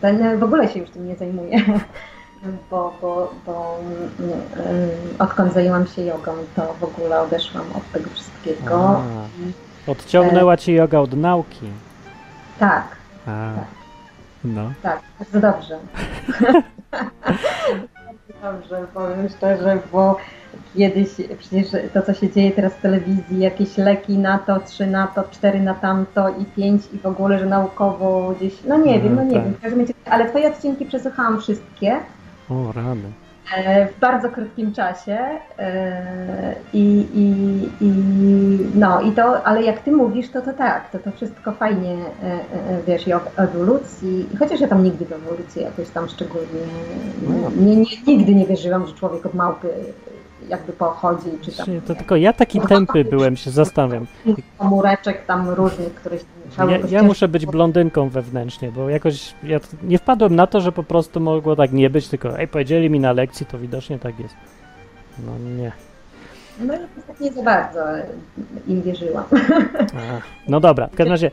ten, 0.00 0.38
w 0.38 0.42
ogóle 0.42 0.68
się 0.68 0.80
już 0.80 0.90
tym 0.90 1.08
nie 1.08 1.16
zajmuję, 1.16 1.58
bo, 2.70 2.96
bo, 3.00 3.34
bo 3.46 3.78
mm, 4.18 4.90
odkąd 5.18 5.52
zajęłam 5.52 5.86
się 5.86 6.02
jogą, 6.02 6.32
to 6.56 6.74
w 6.80 6.84
ogóle 6.84 7.20
odeszłam 7.20 7.64
od 7.74 7.92
tego 7.92 8.10
wszystkiego. 8.10 9.02
A. 9.86 9.90
odciągnęła 9.90 10.56
ci 10.56 10.72
yoga 10.72 10.98
od 10.98 11.12
nauki. 11.12 11.66
Tak, 12.58 12.96
A, 13.26 13.50
no, 14.44 14.72
tak, 14.82 15.00
bardzo 15.18 15.40
dobrze. 15.40 15.78
dobrze, 18.42 18.86
powiem 18.94 19.28
szczerze, 19.28 19.78
bo 19.92 20.16
kiedyś 20.74 21.08
przecież 21.38 21.66
to, 21.94 22.02
co 22.02 22.14
się 22.14 22.30
dzieje 22.30 22.50
teraz 22.50 22.72
w 22.72 22.80
telewizji, 22.80 23.38
jakieś 23.38 23.76
leki 23.76 24.18
na 24.18 24.38
to, 24.38 24.60
trzy 24.60 24.86
na 24.86 25.06
to, 25.06 25.22
cztery 25.22 25.60
na 25.60 25.74
tamto 25.74 26.28
i 26.28 26.44
pięć 26.44 26.82
i 26.92 26.98
w 26.98 27.06
ogóle, 27.06 27.38
że 27.38 27.46
naukowo 27.46 28.34
gdzieś, 28.36 28.54
no 28.64 28.76
nie 28.78 29.00
wiem, 29.00 29.16
no 29.16 29.24
nie 29.24 29.34
tak. 29.34 29.44
wiem, 29.74 29.86
ale 30.04 30.28
twoje 30.28 30.48
odcinki 30.48 30.86
przesłuchałam 30.86 31.40
wszystkie. 31.40 32.00
O 32.50 32.72
rany. 32.72 33.12
e, 33.56 33.86
w 33.88 33.98
bardzo 33.98 34.28
krótkim 34.30 34.72
czasie 34.72 35.18
e, 35.58 36.54
i, 36.72 37.06
i, 37.14 37.68
i, 37.84 37.92
no 38.74 39.00
i 39.00 39.12
to, 39.12 39.46
ale 39.46 39.62
jak 39.62 39.80
ty 39.80 39.92
mówisz, 39.92 40.30
to 40.30 40.42
to 40.42 40.52
tak, 40.52 40.90
to 40.90 40.98
to 40.98 41.10
wszystko 41.12 41.52
fajnie, 41.52 41.96
e, 42.22 42.38
wiesz, 42.86 43.08
i 43.08 43.12
o 43.12 43.20
ewolucji, 43.36 44.28
chociaż 44.38 44.60
ja 44.60 44.68
tam 44.68 44.84
nigdy 44.84 45.04
w 45.06 45.12
ewolucji 45.12 45.62
jakoś 45.62 45.90
tam 45.90 46.08
szczególnie, 46.08 46.66
nie, 47.56 47.76
nie, 47.76 47.96
nigdy 48.06 48.34
nie 48.34 48.46
wierzyłam, 48.46 48.86
że 48.86 48.94
człowiek 48.94 49.26
od 49.26 49.34
małpy 49.34 49.68
jakby 50.50 50.72
pochodzi, 50.72 51.30
czy 51.42 51.52
tam... 51.52 51.66
To 51.86 51.94
tylko 51.94 52.16
ja 52.16 52.32
taki 52.32 52.60
tępy 52.60 53.04
byłem, 53.04 53.36
się 53.36 53.50
zastanawiam. 53.50 54.06
Komóreczek 54.58 55.26
tam 55.26 55.48
różnych, 55.48 55.94
które 55.94 56.18
się 56.18 56.24
ja, 56.58 56.78
ja 56.90 57.02
muszę 57.02 57.28
być 57.28 57.46
blondynką 57.46 58.08
wewnętrznie, 58.08 58.72
bo 58.72 58.88
jakoś 58.88 59.34
ja 59.42 59.60
nie 59.82 59.98
wpadłem 59.98 60.36
na 60.36 60.46
to, 60.46 60.60
że 60.60 60.72
po 60.72 60.82
prostu 60.82 61.20
mogło 61.20 61.56
tak 61.56 61.72
nie 61.72 61.90
być, 61.90 62.08
tylko 62.08 62.38
ej, 62.38 62.48
powiedzieli 62.48 62.90
mi 62.90 63.00
na 63.00 63.12
lekcji, 63.12 63.46
to 63.46 63.58
widocznie 63.58 63.98
tak 63.98 64.20
jest. 64.20 64.34
No 65.26 65.38
nie. 65.38 65.72
No 66.60 66.74
ja 66.74 66.80
nie 67.20 67.32
za 67.32 67.42
bardzo 67.42 67.80
im 68.68 68.82
wierzyłam. 68.82 69.24
Aha. 69.96 70.20
No 70.48 70.60
dobra, 70.60 70.86
w 70.86 70.96
każdym 70.96 71.12
razie 71.12 71.30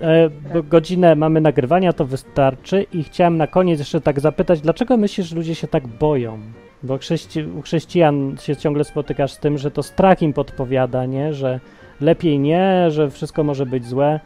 e, 0.00 0.30
godzinę 0.62 1.14
mamy 1.14 1.40
nagrywania, 1.40 1.92
to 1.92 2.04
wystarczy 2.04 2.86
i 2.92 3.04
chciałem 3.04 3.36
na 3.36 3.46
koniec 3.46 3.78
jeszcze 3.78 4.00
tak 4.00 4.20
zapytać, 4.20 4.60
dlaczego 4.60 4.96
myślisz, 4.96 5.26
że 5.26 5.36
ludzie 5.36 5.54
się 5.54 5.68
tak 5.68 5.86
boją? 5.86 6.38
Bo 6.82 6.98
chrześci 6.98 7.44
u 7.44 7.62
chrześcijan 7.62 8.36
się 8.40 8.56
ciągle 8.56 8.84
spotykasz 8.84 9.32
z 9.32 9.38
tym, 9.38 9.58
że 9.58 9.70
to 9.70 9.82
strach 9.82 10.22
im 10.22 10.32
podpowiada, 10.32 11.06
nie? 11.06 11.34
Że 11.34 11.60
lepiej 12.00 12.38
nie, 12.38 12.90
że 12.90 13.10
wszystko 13.10 13.44
może 13.44 13.66
być 13.66 13.86
złe. 13.86 14.20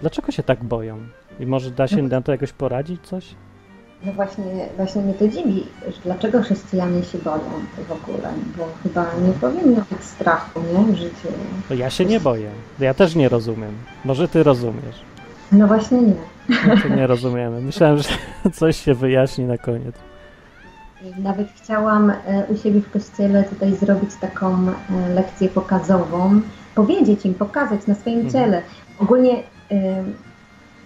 Dlaczego 0.00 0.32
się 0.32 0.42
tak 0.42 0.64
boją? 0.64 0.98
I 1.40 1.46
może 1.46 1.70
da 1.70 1.88
się 1.88 2.02
no, 2.02 2.08
na 2.08 2.22
to 2.22 2.32
jakoś 2.32 2.52
poradzić 2.52 3.00
coś? 3.02 3.34
No 4.04 4.12
właśnie, 4.12 4.44
właśnie 4.76 5.02
mnie 5.02 5.14
to 5.14 5.28
dziwi, 5.28 5.66
dlaczego 6.04 6.42
chrześcijanie 6.42 7.02
się 7.04 7.18
boją 7.18 7.50
w 7.88 7.92
ogóle, 7.92 8.28
bo 8.56 8.68
chyba 8.82 9.06
nie 9.26 9.32
powinno 9.32 9.82
być 9.90 10.04
strachu, 10.04 10.60
nie, 10.72 10.92
w 10.92 10.96
życiu. 10.96 11.28
To 11.68 11.74
ja 11.74 11.90
się 11.90 12.04
nie 12.04 12.20
boję, 12.20 12.50
ja 12.78 12.94
też 12.94 13.14
nie 13.14 13.28
rozumiem. 13.28 13.74
Może 14.04 14.28
ty 14.28 14.42
rozumiesz. 14.42 15.02
No 15.52 15.66
właśnie 15.66 16.02
nie. 16.02 16.14
No 16.88 16.96
nie 16.96 17.06
rozumiemy. 17.06 17.60
Myślałem, 17.60 17.98
że 17.98 18.08
coś 18.58 18.76
się 18.76 18.94
wyjaśni 18.94 19.44
na 19.44 19.58
koniec. 19.58 20.09
Nawet 21.18 21.48
chciałam 21.56 22.10
e, 22.10 22.16
u 22.48 22.56
siebie 22.56 22.80
w 22.80 22.90
kościele 22.90 23.44
tutaj 23.44 23.76
zrobić 23.76 24.10
taką 24.20 24.68
e, 24.68 24.74
lekcję 25.14 25.48
pokazową, 25.48 26.40
powiedzieć 26.74 27.26
im, 27.26 27.34
pokazać 27.34 27.86
na 27.86 27.94
swoim 27.94 28.20
mhm. 28.20 28.32
ciele. 28.32 28.62
Ogólnie 28.98 29.42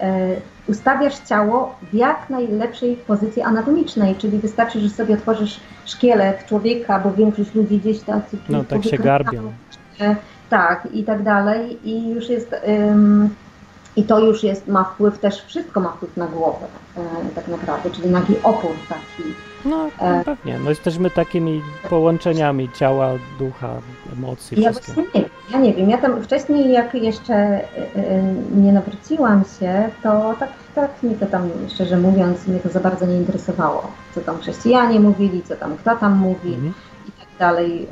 E, 0.01 0.37
ustawiasz 0.69 1.19
ciało 1.19 1.75
w 1.93 1.95
jak 1.95 2.31
najlepszej 2.31 2.97
pozycji 2.97 3.43
anatomicznej, 3.43 4.15
czyli 4.17 4.39
wystarczy, 4.39 4.81
że 4.81 4.89
sobie 4.89 5.15
otworzysz 5.15 5.61
szkielet 5.85 6.47
człowieka, 6.47 7.01
bo 7.01 7.13
większość 7.13 7.55
ludzi 7.55 7.79
gdzieś 7.79 8.01
tam... 8.01 8.21
No 8.49 8.65
tak 8.65 8.85
się 8.85 8.99
garbią. 8.99 9.53
Tak, 10.51 10.89
i 10.93 11.05
tak 11.05 11.23
dalej 11.23 11.79
i 11.85 12.09
już 12.09 12.29
jest... 12.29 12.55
I 13.97 14.03
to 14.03 14.19
już 14.19 14.43
jest, 14.43 14.69
ma 14.69 14.85
wpływ 14.85 15.19
też, 15.19 15.45
wszystko 15.45 15.81
ma 15.81 15.89
wpływ 15.89 16.17
na 16.17 16.27
głowę 16.27 16.67
tak 17.35 17.49
naprawdę, 17.49 17.91
czyli 17.91 18.13
taki 18.13 18.35
opór 18.43 18.71
taki. 18.89 19.29
No 19.65 19.89
e, 20.01 20.25
pewnie, 20.25 20.59
no 20.59 20.71
jesteśmy 20.71 21.11
takimi 21.11 21.63
połączeniami 21.91 22.71
ciała, 22.73 23.11
ducha, 23.39 23.81
emocji, 24.13 24.61
ja 24.63 24.73
wszystkiego. 24.73 25.01
Nie 25.01 25.21
wiem, 25.21 25.31
ja 25.53 25.59
nie 25.59 25.75
wiem, 25.75 25.91
ja 25.91 25.99
tam 25.99 26.23
wcześniej 26.23 26.73
jak 26.73 26.95
jeszcze 26.95 27.35
e, 27.35 27.67
e, 27.95 28.23
nie 28.57 28.73
nawróciłam 28.73 29.43
się, 29.61 29.89
to 30.03 30.35
tak, 30.41 30.51
tak 30.75 31.03
mnie 31.03 31.15
to 31.15 31.27
tam, 31.27 31.51
szczerze 31.69 31.97
mówiąc, 31.97 32.47
mnie 32.47 32.61
to 32.61 32.69
za 32.69 32.81
bardzo 32.81 33.07
nie 33.07 33.17
interesowało, 33.17 33.93
co 34.15 34.21
tam 34.21 34.39
chrześcijanie 34.39 35.01
mówili, 35.01 35.43
co 35.43 35.57
tam 35.57 35.77
kto 35.77 35.97
tam 35.97 36.19
mówi. 36.19 36.55
Mhm. 36.55 36.75
I 37.09 37.13
tak 37.13 37.29
dalej. 37.39 37.87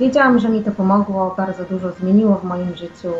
Wiedziałam, 0.00 0.38
że 0.38 0.48
mi 0.48 0.62
to 0.62 0.70
pomogło, 0.70 1.34
bardzo 1.36 1.64
dużo 1.64 1.92
zmieniło 1.92 2.36
w 2.36 2.44
moim 2.44 2.76
życiu. 2.76 3.12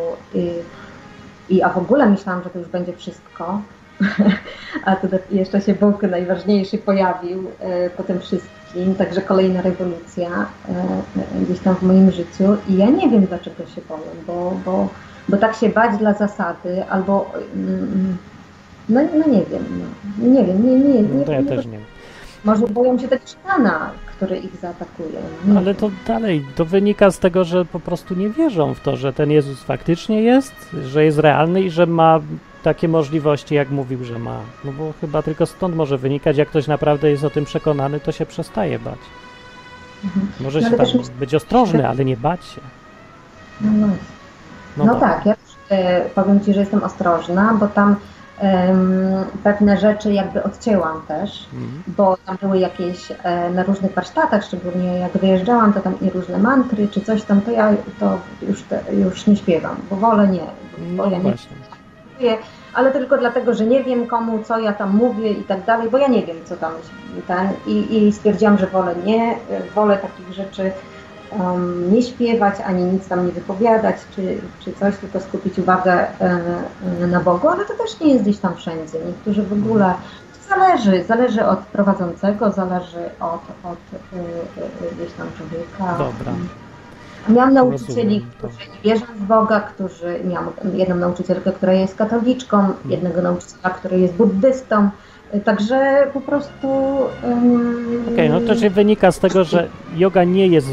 I, 1.48 1.62
a 1.62 1.68
w 1.68 1.78
ogóle 1.78 2.10
myślałam, 2.10 2.42
że 2.42 2.50
to 2.50 2.58
już 2.58 2.68
będzie 2.68 2.92
wszystko. 2.92 3.60
a 4.84 4.96
tu 4.96 5.08
jeszcze 5.30 5.60
się 5.60 5.74
Bóg 5.74 6.02
najważniejszy 6.02 6.78
pojawił 6.78 7.50
e, 7.60 7.90
po 7.90 8.02
tym 8.02 8.20
wszystkim, 8.20 8.94
także 8.94 9.20
kolejna 9.20 9.62
rewolucja 9.62 10.28
e, 10.28 10.72
e, 10.72 11.44
gdzieś 11.44 11.60
tam 11.60 11.74
w 11.74 11.82
moim 11.82 12.10
życiu. 12.10 12.56
I 12.68 12.76
ja 12.76 12.86
nie 12.86 13.08
wiem, 13.08 13.26
dlaczego 13.26 13.66
się 13.66 13.80
boję, 13.88 14.10
bo, 14.26 14.56
bo, 14.64 14.88
bo 15.28 15.36
tak 15.36 15.56
się 15.56 15.68
bać 15.68 15.98
dla 15.98 16.14
zasady, 16.14 16.84
albo 16.88 17.32
mm, 17.54 18.16
no, 18.88 19.00
no 19.14 19.32
nie 19.32 19.42
wiem, 19.44 19.64
no, 20.18 20.28
nie 20.28 20.44
wiem, 20.44 20.66
nie, 20.66 20.78
nie, 20.78 21.02
nie, 21.02 21.08
no 21.18 21.24
to 21.24 21.32
ja 21.32 21.42
też 21.42 21.66
nie 21.66 21.72
wiem. 21.72 21.86
Może 22.44 22.66
boją 22.66 22.98
się 22.98 23.08
tego 23.08 23.26
sztana, 23.26 23.90
który 24.06 24.38
ich 24.38 24.56
zaatakuje. 24.56 25.18
Nie 25.46 25.58
Ale 25.58 25.74
to 25.74 25.90
dalej, 26.06 26.46
to 26.56 26.64
wynika 26.64 27.10
z 27.10 27.18
tego, 27.18 27.44
że 27.44 27.64
po 27.64 27.80
prostu 27.80 28.14
nie 28.14 28.30
wierzą 28.30 28.74
w 28.74 28.80
to, 28.80 28.96
że 28.96 29.12
ten 29.12 29.30
Jezus 29.30 29.62
faktycznie 29.62 30.22
jest, 30.22 30.54
że 30.84 31.04
jest 31.04 31.18
realny 31.18 31.62
i 31.62 31.70
że 31.70 31.86
ma 31.86 32.20
takie 32.62 32.88
możliwości, 32.88 33.54
jak 33.54 33.70
mówił, 33.70 34.04
że 34.04 34.18
ma. 34.18 34.40
No 34.64 34.72
bo 34.72 34.92
chyba 35.00 35.22
tylko 35.22 35.46
stąd 35.46 35.76
może 35.76 35.98
wynikać, 35.98 36.36
jak 36.36 36.48
ktoś 36.48 36.66
naprawdę 36.66 37.10
jest 37.10 37.24
o 37.24 37.30
tym 37.30 37.44
przekonany, 37.44 38.00
to 38.00 38.12
się 38.12 38.26
przestaje 38.26 38.78
bać. 38.78 38.98
Mhm. 40.04 40.26
Może 40.40 40.60
no, 40.60 40.70
się 40.70 40.76
tam 40.76 40.86
być 41.18 41.34
ostrożny, 41.34 41.88
ale 41.88 42.04
nie 42.04 42.16
bać 42.16 42.44
się. 42.44 42.60
No, 43.60 43.70
no. 43.72 43.86
no, 44.76 44.84
no 44.84 44.94
tak, 44.94 45.26
ja 45.26 45.34
e, 45.68 46.00
powiem 46.10 46.40
Ci, 46.40 46.54
że 46.54 46.60
jestem 46.60 46.82
ostrożna, 46.82 47.54
bo 47.60 47.68
tam 47.68 47.96
pewne 49.44 49.76
rzeczy 49.78 50.12
jakby 50.12 50.42
odcięłam 50.42 51.02
też, 51.08 51.48
mhm. 51.52 51.82
bo 51.86 52.16
tam 52.26 52.36
były 52.42 52.58
jakieś 52.58 53.12
e, 53.22 53.50
na 53.50 53.62
różnych 53.62 53.94
warsztatach, 53.94 54.44
szczególnie 54.44 54.98
jak 54.98 55.12
wyjeżdżałam, 55.12 55.72
to 55.72 55.80
tam 55.80 56.00
i 56.00 56.10
różne 56.10 56.38
mantry 56.38 56.88
czy 56.88 57.00
coś 57.00 57.22
tam, 57.22 57.40
to 57.40 57.50
ja 57.50 57.72
to 58.00 58.18
już, 58.48 58.62
te, 58.62 58.82
już 58.92 59.26
nie 59.26 59.36
śpiewam, 59.36 59.76
bo 59.90 59.96
wolę 59.96 60.28
nie, 60.28 60.40
bo 60.96 61.06
no 61.06 61.10
ja 61.10 61.20
właśnie. 61.20 61.56
nie 61.56 61.69
ale 62.74 62.92
tylko 62.92 63.18
dlatego, 63.18 63.54
że 63.54 63.66
nie 63.66 63.84
wiem 63.84 64.06
komu, 64.06 64.42
co 64.44 64.58
ja 64.58 64.72
tam 64.72 64.96
mówię 64.96 65.30
i 65.30 65.44
tak 65.44 65.64
dalej, 65.64 65.90
bo 65.90 65.98
ja 65.98 66.08
nie 66.08 66.26
wiem, 66.26 66.36
co 66.44 66.56
tam 66.56 66.72
ten 67.26 67.48
i, 67.66 67.96
i 67.96 68.12
stwierdziłam, 68.12 68.58
że 68.58 68.66
wolę 68.66 68.94
nie, 69.04 69.36
wolę 69.74 69.98
takich 69.98 70.32
rzeczy 70.32 70.72
um, 71.38 71.94
nie 71.94 72.02
śpiewać, 72.02 72.54
ani 72.66 72.84
nic 72.84 73.08
tam 73.08 73.26
nie 73.26 73.32
wypowiadać, 73.32 73.96
czy, 74.16 74.38
czy 74.64 74.72
coś, 74.72 74.96
tylko 74.96 75.20
skupić 75.20 75.58
uwagę 75.58 76.06
e, 76.20 77.06
na 77.06 77.20
Bogu, 77.20 77.48
ale 77.48 77.64
to 77.64 77.74
też 77.74 78.00
nie 78.00 78.12
jest 78.12 78.24
gdzieś 78.24 78.38
tam 78.38 78.56
wszędzie. 78.56 78.98
Niektórzy 79.06 79.42
w 79.42 79.52
ogóle 79.52 79.94
zależy, 80.48 81.04
zależy 81.04 81.46
od 81.46 81.58
prowadzącego, 81.58 82.50
zależy 82.50 83.10
od, 83.20 83.42
od 83.64 83.78
e, 83.94 84.16
e, 84.16 84.94
gdzieś 84.94 85.12
tam 85.12 85.26
człowieka. 85.36 85.98
Dobra. 85.98 86.32
Miałam 87.28 87.54
nauczycieli, 87.54 88.24
którzy 88.38 88.54
nie 88.74 88.90
wierzą 88.90 89.06
w 89.16 89.22
Boga, 89.22 89.60
którzy 89.60 90.20
miałam 90.24 90.52
jedną 90.74 90.96
nauczycielkę, 90.96 91.52
która 91.52 91.72
jest 91.72 91.96
katoliczką, 91.96 92.58
mhm. 92.58 92.90
jednego 92.90 93.22
nauczyciela, 93.22 93.70
który 93.70 94.00
jest 94.00 94.14
buddystą. 94.14 94.90
Także 95.44 96.06
po 96.12 96.20
prostu. 96.20 96.68
Um... 97.22 98.02
Okej, 98.12 98.28
okay, 98.30 98.40
no 98.40 98.40
to 98.40 98.60
się 98.60 98.70
wynika 98.70 99.12
z 99.12 99.18
tego, 99.18 99.44
że 99.44 99.68
yoga 99.96 100.24
nie 100.24 100.46
jest 100.46 100.68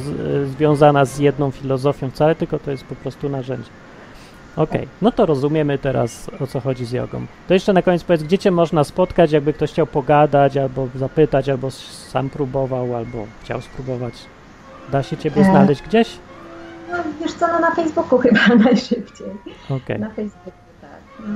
związana 0.57 1.05
z 1.05 1.19
jedną 1.19 1.51
filozofią 1.51 2.09
wcale, 2.09 2.35
tylko 2.35 2.59
to 2.59 2.71
jest 2.71 2.83
po 2.83 2.95
prostu 2.95 3.29
narzędzie. 3.29 3.69
Okej, 4.55 4.81
okay, 4.81 4.87
no 5.01 5.11
to 5.11 5.25
rozumiemy 5.25 5.77
teraz 5.77 6.31
o 6.39 6.47
co 6.47 6.59
chodzi 6.59 6.85
z 6.85 6.91
jogą. 6.91 7.25
To 7.47 7.53
jeszcze 7.53 7.73
na 7.73 7.81
koniec 7.81 8.03
powiedz, 8.03 8.23
gdzie 8.23 8.37
cię 8.37 8.51
można 8.51 8.83
spotkać, 8.83 9.31
jakby 9.31 9.53
ktoś 9.53 9.71
chciał 9.71 9.87
pogadać, 9.87 10.57
albo 10.57 10.87
zapytać, 10.95 11.49
albo 11.49 11.71
sam 11.71 12.29
próbował, 12.29 12.95
albo 12.95 13.25
chciał 13.43 13.61
spróbować. 13.61 14.13
Da 14.91 15.03
się 15.03 15.17
ciebie 15.17 15.41
e. 15.41 15.45
znaleźć 15.45 15.81
gdzieś? 15.81 16.17
No 16.91 16.97
wiesz 17.21 17.33
co, 17.33 17.47
no 17.47 17.59
na 17.59 17.75
Facebooku 17.75 18.19
chyba 18.25 18.55
najszybciej. 18.63 19.27
Okay. 19.69 19.99
Na 19.99 20.09
Facebooku, 20.09 20.51
tak. 20.81 20.99
No. 21.19 21.27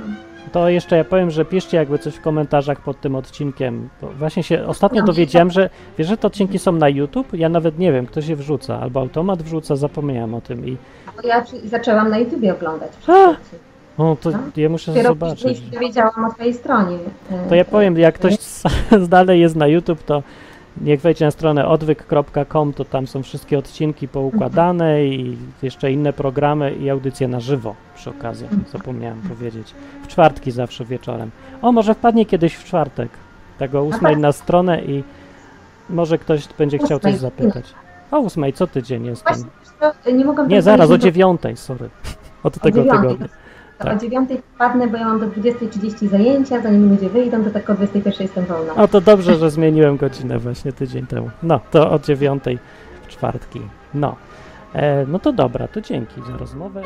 To 0.52 0.70
jeszcze 0.70 0.98
ja 0.98 1.04
powiem, 1.04 1.32
że 1.32 1.46
piszcie 1.46 1.78
jakby 1.78 2.00
coś 2.00 2.16
w 2.16 2.22
komentarzach 2.22 2.82
pod 2.82 3.02
tym 3.02 3.16
odcinkiem. 3.16 3.90
Bo 4.02 4.08
właśnie 4.08 4.44
się 4.44 4.66
ostatnio 4.68 5.04
dowiedziałem, 5.04 5.52
że 5.52 5.70
wiesz, 5.98 6.08
że 6.08 6.18
te 6.18 6.28
odcinki 6.28 6.60
są 6.60 6.72
na 6.72 6.90
YouTube? 6.90 7.34
Ja 7.34 7.50
nawet 7.50 7.80
nie 7.80 7.92
wiem, 7.92 8.06
kto 8.06 8.22
się 8.22 8.36
wrzuca, 8.36 8.80
albo 8.80 9.00
automat 9.00 9.44
wrzuca, 9.44 9.76
zapomniałem 9.76 10.34
o 10.34 10.42
tym 10.42 10.68
i... 10.68 10.78
Ja 11.24 11.44
zaczęłam 11.66 12.10
na 12.10 12.18
YouTubie 12.18 12.54
oglądać. 12.54 12.92
O, 13.98 14.16
to 14.22 14.32
no? 14.32 14.38
ja 14.58 14.70
muszę 14.70 14.92
Dopiero 14.92 15.10
zobaczyć. 15.10 15.62
wiedziałam 15.80 16.26
o 16.26 16.34
twojej 16.34 16.54
stronie. 16.54 16.98
To 17.50 17.56
ja 17.56 17.66
powiem, 17.66 17.98
jak 17.98 18.16
ktoś 18.16 18.38
dalej 19.10 19.42
jest 19.42 19.56
na 19.56 19.68
YouTube, 19.68 20.04
to 20.04 20.24
Niech 20.82 21.02
wejdzie 21.02 21.26
na 21.26 21.32
stronę 21.32 21.68
odwyk.com, 21.68 22.74
to 22.74 22.86
tam 22.86 23.08
są 23.08 23.24
wszystkie 23.24 23.60
odcinki 23.60 24.08
poukładane 24.08 25.06
i 25.06 25.38
jeszcze 25.64 25.92
inne 25.92 26.14
programy 26.14 26.76
i 26.76 26.90
audycje 26.90 27.28
na 27.28 27.40
żywo 27.40 27.76
przy 27.96 28.10
okazji, 28.10 28.48
zapomniałem 28.72 29.22
powiedzieć. 29.22 29.74
W 30.04 30.08
czwartki 30.08 30.52
zawsze 30.52 30.86
wieczorem. 30.86 31.32
O, 31.62 31.72
może 31.72 31.94
wpadnie 31.94 32.26
kiedyś 32.26 32.54
w 32.54 32.64
czwartek, 32.64 33.10
tego 33.58 33.84
ósmej 33.84 34.18
na 34.18 34.32
stronę 34.32 34.82
i 34.82 35.04
może 35.90 36.18
ktoś 36.18 36.48
będzie 36.58 36.78
chciał 36.78 37.00
coś 37.00 37.16
zapytać. 37.16 37.66
O 38.12 38.20
ósmej, 38.20 38.54
co 38.54 38.68
tydzień 38.68 39.06
jestem? 39.06 39.36
Nie, 40.06 40.48
nie 40.48 40.62
zaraz, 40.62 40.92
o 40.92 40.98
dziewiątej, 40.98 41.58
sorry. 41.58 41.90
Od 42.44 42.60
tego 42.60 42.84
tygodnia. 42.84 43.28
Tak. 43.84 43.98
o 43.98 44.00
9 44.00 44.30
wpadnę, 44.56 44.88
bo 44.88 44.98
ja 44.98 45.06
mam 45.06 45.20
do 45.20 45.28
20.30 45.28 46.08
zajęcia, 46.08 46.62
zanim 46.62 46.90
ludzie 46.90 47.10
wyjdą, 47.10 47.44
to 47.44 47.50
tak 47.50 47.70
o 47.70 47.74
21 47.74 48.14
jestem 48.20 48.46
wolna. 48.46 48.76
O, 48.76 48.88
to 48.88 49.02
dobrze, 49.02 49.36
że 49.36 49.52
zmieniłem 49.52 49.98
godzinę 49.98 50.40
właśnie 50.40 50.74
tydzień 50.74 51.08
temu. 51.08 51.30
No, 51.44 51.60
to 51.72 51.92
o 51.92 52.00
dziewiątej 52.00 52.60
w 53.04 53.08
czwartki. 53.08 53.62
No. 53.94 54.16
E, 54.74 55.06
no 55.06 55.20
to 55.20 55.34
dobra, 55.34 55.68
to 55.68 55.82
dzięki 55.82 56.22
za 56.32 56.38
rozmowę. 56.38 56.82